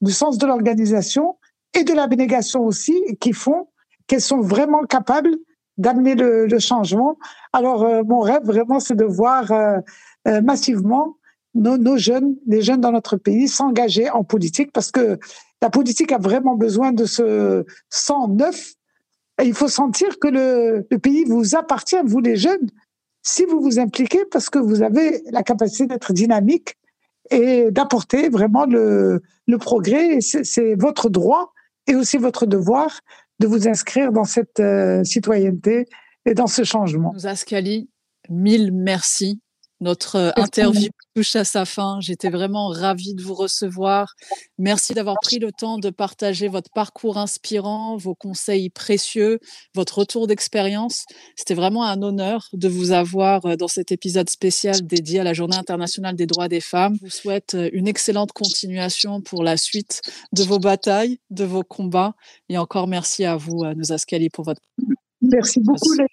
du 0.00 0.12
sens 0.12 0.38
de 0.38 0.46
l'organisation 0.46 1.36
et 1.74 1.84
de 1.84 1.92
l'abnégation 1.92 2.64
aussi, 2.64 2.94
qui 3.20 3.32
font 3.32 3.68
qu'elles 4.06 4.20
sont 4.20 4.40
vraiment 4.40 4.82
capables 4.84 5.36
d'amener 5.78 6.14
le, 6.14 6.46
le, 6.46 6.58
changement. 6.58 7.16
Alors, 7.52 7.84
euh, 7.84 8.02
mon 8.04 8.20
rêve, 8.20 8.42
vraiment, 8.44 8.80
c'est 8.80 8.96
de 8.96 9.04
voir 9.04 9.50
euh, 9.50 9.78
euh, 10.28 10.42
massivement 10.42 11.16
nos, 11.54 11.96
jeunes, 11.96 12.36
les 12.46 12.62
jeunes 12.62 12.80
dans 12.80 12.92
notre 12.92 13.16
pays, 13.16 13.48
s'engager 13.48 14.10
en 14.10 14.24
politique 14.24 14.72
parce 14.72 14.90
que 14.90 15.18
la 15.62 15.70
politique 15.70 16.12
a 16.12 16.18
vraiment 16.18 16.54
besoin 16.56 16.92
de 16.92 17.04
ce 17.04 17.64
sang 17.88 18.28
neuf. 18.28 18.74
Et 19.40 19.46
il 19.46 19.54
faut 19.54 19.68
sentir 19.68 20.18
que 20.18 20.28
le, 20.28 20.86
pays 20.98 21.24
vous 21.24 21.54
appartient, 21.54 21.96
vous 22.04 22.20
les 22.20 22.36
jeunes, 22.36 22.68
si 23.22 23.44
vous 23.44 23.60
vous 23.60 23.78
impliquez 23.78 24.24
parce 24.30 24.50
que 24.50 24.58
vous 24.58 24.82
avez 24.82 25.22
la 25.30 25.42
capacité 25.42 25.86
d'être 25.86 26.12
dynamique 26.12 26.76
et 27.30 27.70
d'apporter 27.70 28.28
vraiment 28.28 28.66
le, 28.66 29.22
progrès. 29.58 30.20
C'est 30.20 30.74
votre 30.76 31.08
droit 31.08 31.52
et 31.86 31.96
aussi 31.96 32.18
votre 32.18 32.46
devoir 32.46 33.00
de 33.40 33.46
vous 33.46 33.68
inscrire 33.68 34.12
dans 34.12 34.24
cette 34.24 34.60
euh, 34.60 35.02
citoyenneté 35.02 35.86
et 36.26 36.34
dans 36.34 36.46
ce 36.46 36.62
changement. 36.62 37.12
Nous, 37.14 37.26
mille 38.28 38.72
merci 38.72 39.40
notre 39.80 40.16
euh, 40.16 40.30
interview 40.36 40.90
touche 41.14 41.36
à 41.36 41.44
sa 41.44 41.64
fin. 41.64 41.98
J'étais 42.00 42.30
vraiment 42.30 42.68
ravie 42.68 43.14
de 43.14 43.22
vous 43.22 43.34
recevoir. 43.34 44.14
Merci 44.58 44.94
d'avoir 44.94 45.16
pris 45.22 45.38
le 45.38 45.52
temps 45.52 45.78
de 45.78 45.90
partager 45.90 46.48
votre 46.48 46.70
parcours 46.70 47.18
inspirant, 47.18 47.96
vos 47.96 48.14
conseils 48.14 48.70
précieux, 48.70 49.38
votre 49.74 49.98
retour 49.98 50.26
d'expérience. 50.26 51.04
C'était 51.36 51.54
vraiment 51.54 51.84
un 51.84 52.02
honneur 52.02 52.48
de 52.52 52.68
vous 52.68 52.92
avoir 52.92 53.44
euh, 53.46 53.56
dans 53.56 53.68
cet 53.68 53.92
épisode 53.92 54.28
spécial 54.28 54.86
dédié 54.86 55.20
à 55.20 55.24
la 55.24 55.32
Journée 55.32 55.56
internationale 55.56 56.14
des 56.14 56.26
droits 56.26 56.48
des 56.48 56.60
femmes. 56.60 56.96
Je 57.00 57.06
vous 57.06 57.10
souhaite 57.10 57.54
euh, 57.54 57.70
une 57.72 57.88
excellente 57.88 58.32
continuation 58.32 59.20
pour 59.20 59.42
la 59.42 59.56
suite 59.56 60.02
de 60.32 60.42
vos 60.42 60.58
batailles, 60.58 61.18
de 61.30 61.44
vos 61.44 61.62
combats. 61.62 62.14
Et 62.48 62.58
encore 62.58 62.86
merci 62.86 63.24
à 63.24 63.36
vous, 63.36 63.64
Nouzaskali, 63.74 64.28
pour 64.30 64.44
votre 64.44 64.60
Merci 65.32 65.60
beaucoup, 65.60 65.92
Léa 65.94 66.06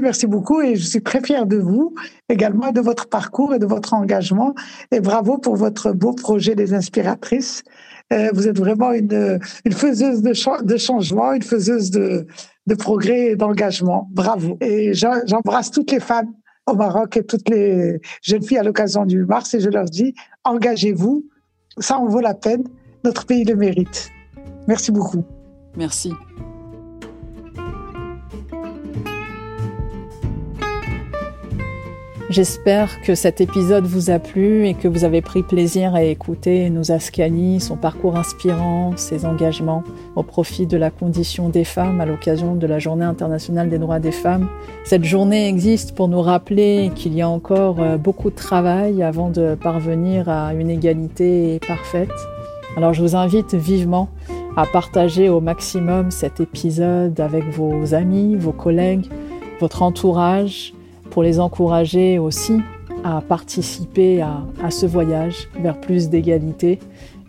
merci 0.00 0.26
beaucoup. 0.26 0.60
Et 0.60 0.76
je 0.76 0.84
suis 0.84 1.02
très 1.02 1.20
fière 1.20 1.46
de 1.46 1.56
vous, 1.56 1.94
également 2.28 2.72
de 2.72 2.80
votre 2.80 3.08
parcours 3.08 3.54
et 3.54 3.58
de 3.58 3.66
votre 3.66 3.94
engagement. 3.94 4.54
Et 4.90 5.00
bravo 5.00 5.38
pour 5.38 5.56
votre 5.56 5.92
beau 5.92 6.12
projet 6.12 6.54
des 6.54 6.74
inspiratrices. 6.74 7.62
Euh, 8.12 8.30
vous 8.34 8.46
êtes 8.48 8.58
vraiment 8.58 8.92
une, 8.92 9.38
une 9.64 9.72
faiseuse 9.72 10.22
de, 10.22 10.64
de 10.64 10.76
changement, 10.76 11.32
une 11.32 11.42
faiseuse 11.42 11.90
de, 11.90 12.26
de 12.66 12.74
progrès 12.74 13.32
et 13.32 13.36
d'engagement. 13.36 14.08
Bravo. 14.12 14.58
Et 14.60 14.92
j'embrasse 14.94 15.70
toutes 15.70 15.90
les 15.90 16.00
femmes 16.00 16.32
au 16.66 16.74
Maroc 16.74 17.16
et 17.16 17.24
toutes 17.24 17.48
les 17.48 18.00
jeunes 18.22 18.42
filles 18.42 18.58
à 18.58 18.62
l'occasion 18.62 19.04
du 19.04 19.24
mars 19.24 19.52
et 19.54 19.60
je 19.60 19.68
leur 19.68 19.84
dis, 19.84 20.14
engagez-vous. 20.44 21.24
Ça 21.78 21.98
en 21.98 22.06
vaut 22.06 22.20
la 22.20 22.34
peine. 22.34 22.64
Notre 23.04 23.26
pays 23.26 23.44
le 23.44 23.56
mérite. 23.56 24.10
Merci 24.66 24.92
beaucoup. 24.92 25.24
Merci. 25.76 26.12
J'espère 32.34 33.00
que 33.00 33.14
cet 33.14 33.40
épisode 33.40 33.86
vous 33.86 34.10
a 34.10 34.18
plu 34.18 34.66
et 34.66 34.74
que 34.74 34.88
vous 34.88 35.04
avez 35.04 35.22
pris 35.22 35.44
plaisir 35.44 35.94
à 35.94 36.02
écouter 36.02 36.68
Nouzaskani, 36.68 37.60
son 37.60 37.76
parcours 37.76 38.16
inspirant, 38.16 38.96
ses 38.96 39.24
engagements 39.24 39.84
au 40.16 40.24
profit 40.24 40.66
de 40.66 40.76
la 40.76 40.90
condition 40.90 41.48
des 41.48 41.62
femmes 41.62 42.00
à 42.00 42.06
l'occasion 42.06 42.56
de 42.56 42.66
la 42.66 42.80
Journée 42.80 43.04
internationale 43.04 43.68
des 43.68 43.78
droits 43.78 44.00
des 44.00 44.10
femmes. 44.10 44.48
Cette 44.82 45.04
journée 45.04 45.46
existe 45.46 45.94
pour 45.94 46.08
nous 46.08 46.22
rappeler 46.22 46.90
qu'il 46.96 47.14
y 47.14 47.22
a 47.22 47.28
encore 47.28 47.76
euh, 47.78 47.98
beaucoup 47.98 48.30
de 48.30 48.34
travail 48.34 49.04
avant 49.04 49.30
de 49.30 49.54
parvenir 49.54 50.28
à 50.28 50.54
une 50.54 50.70
égalité 50.70 51.60
parfaite. 51.64 52.10
Alors 52.76 52.94
je 52.94 53.02
vous 53.02 53.14
invite 53.14 53.54
vivement 53.54 54.08
à 54.56 54.66
partager 54.66 55.28
au 55.28 55.40
maximum 55.40 56.10
cet 56.10 56.40
épisode 56.40 57.20
avec 57.20 57.44
vos 57.50 57.94
amis, 57.94 58.34
vos 58.34 58.50
collègues, 58.50 59.06
votre 59.60 59.82
entourage, 59.82 60.73
pour 61.10 61.22
les 61.22 61.40
encourager 61.40 62.18
aussi 62.18 62.60
à 63.04 63.20
participer 63.20 64.22
à, 64.22 64.70
ce 64.70 64.86
voyage 64.86 65.48
vers 65.60 65.78
plus 65.78 66.08
d'égalité. 66.08 66.78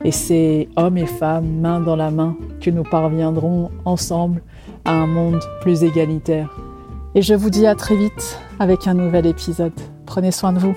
Et 0.03 0.11
c'est 0.11 0.69
hommes 0.75 0.97
et 0.97 1.05
femmes, 1.05 1.59
main 1.59 1.79
dans 1.79 1.95
la 1.95 2.11
main, 2.11 2.35
que 2.61 2.69
nous 2.69 2.83
parviendrons 2.83 3.71
ensemble 3.83 4.41
à 4.85 4.93
un 4.93 5.07
monde 5.07 5.41
plus 5.61 5.83
égalitaire. 5.83 6.55
Et 7.13 7.21
je 7.21 7.33
vous 7.33 7.49
dis 7.49 7.65
à 7.65 7.75
très 7.75 7.95
vite 7.95 8.39
avec 8.59 8.87
un 8.87 8.93
nouvel 8.93 9.25
épisode. 9.25 9.73
Prenez 10.05 10.31
soin 10.31 10.53
de 10.53 10.59
vous. 10.59 10.75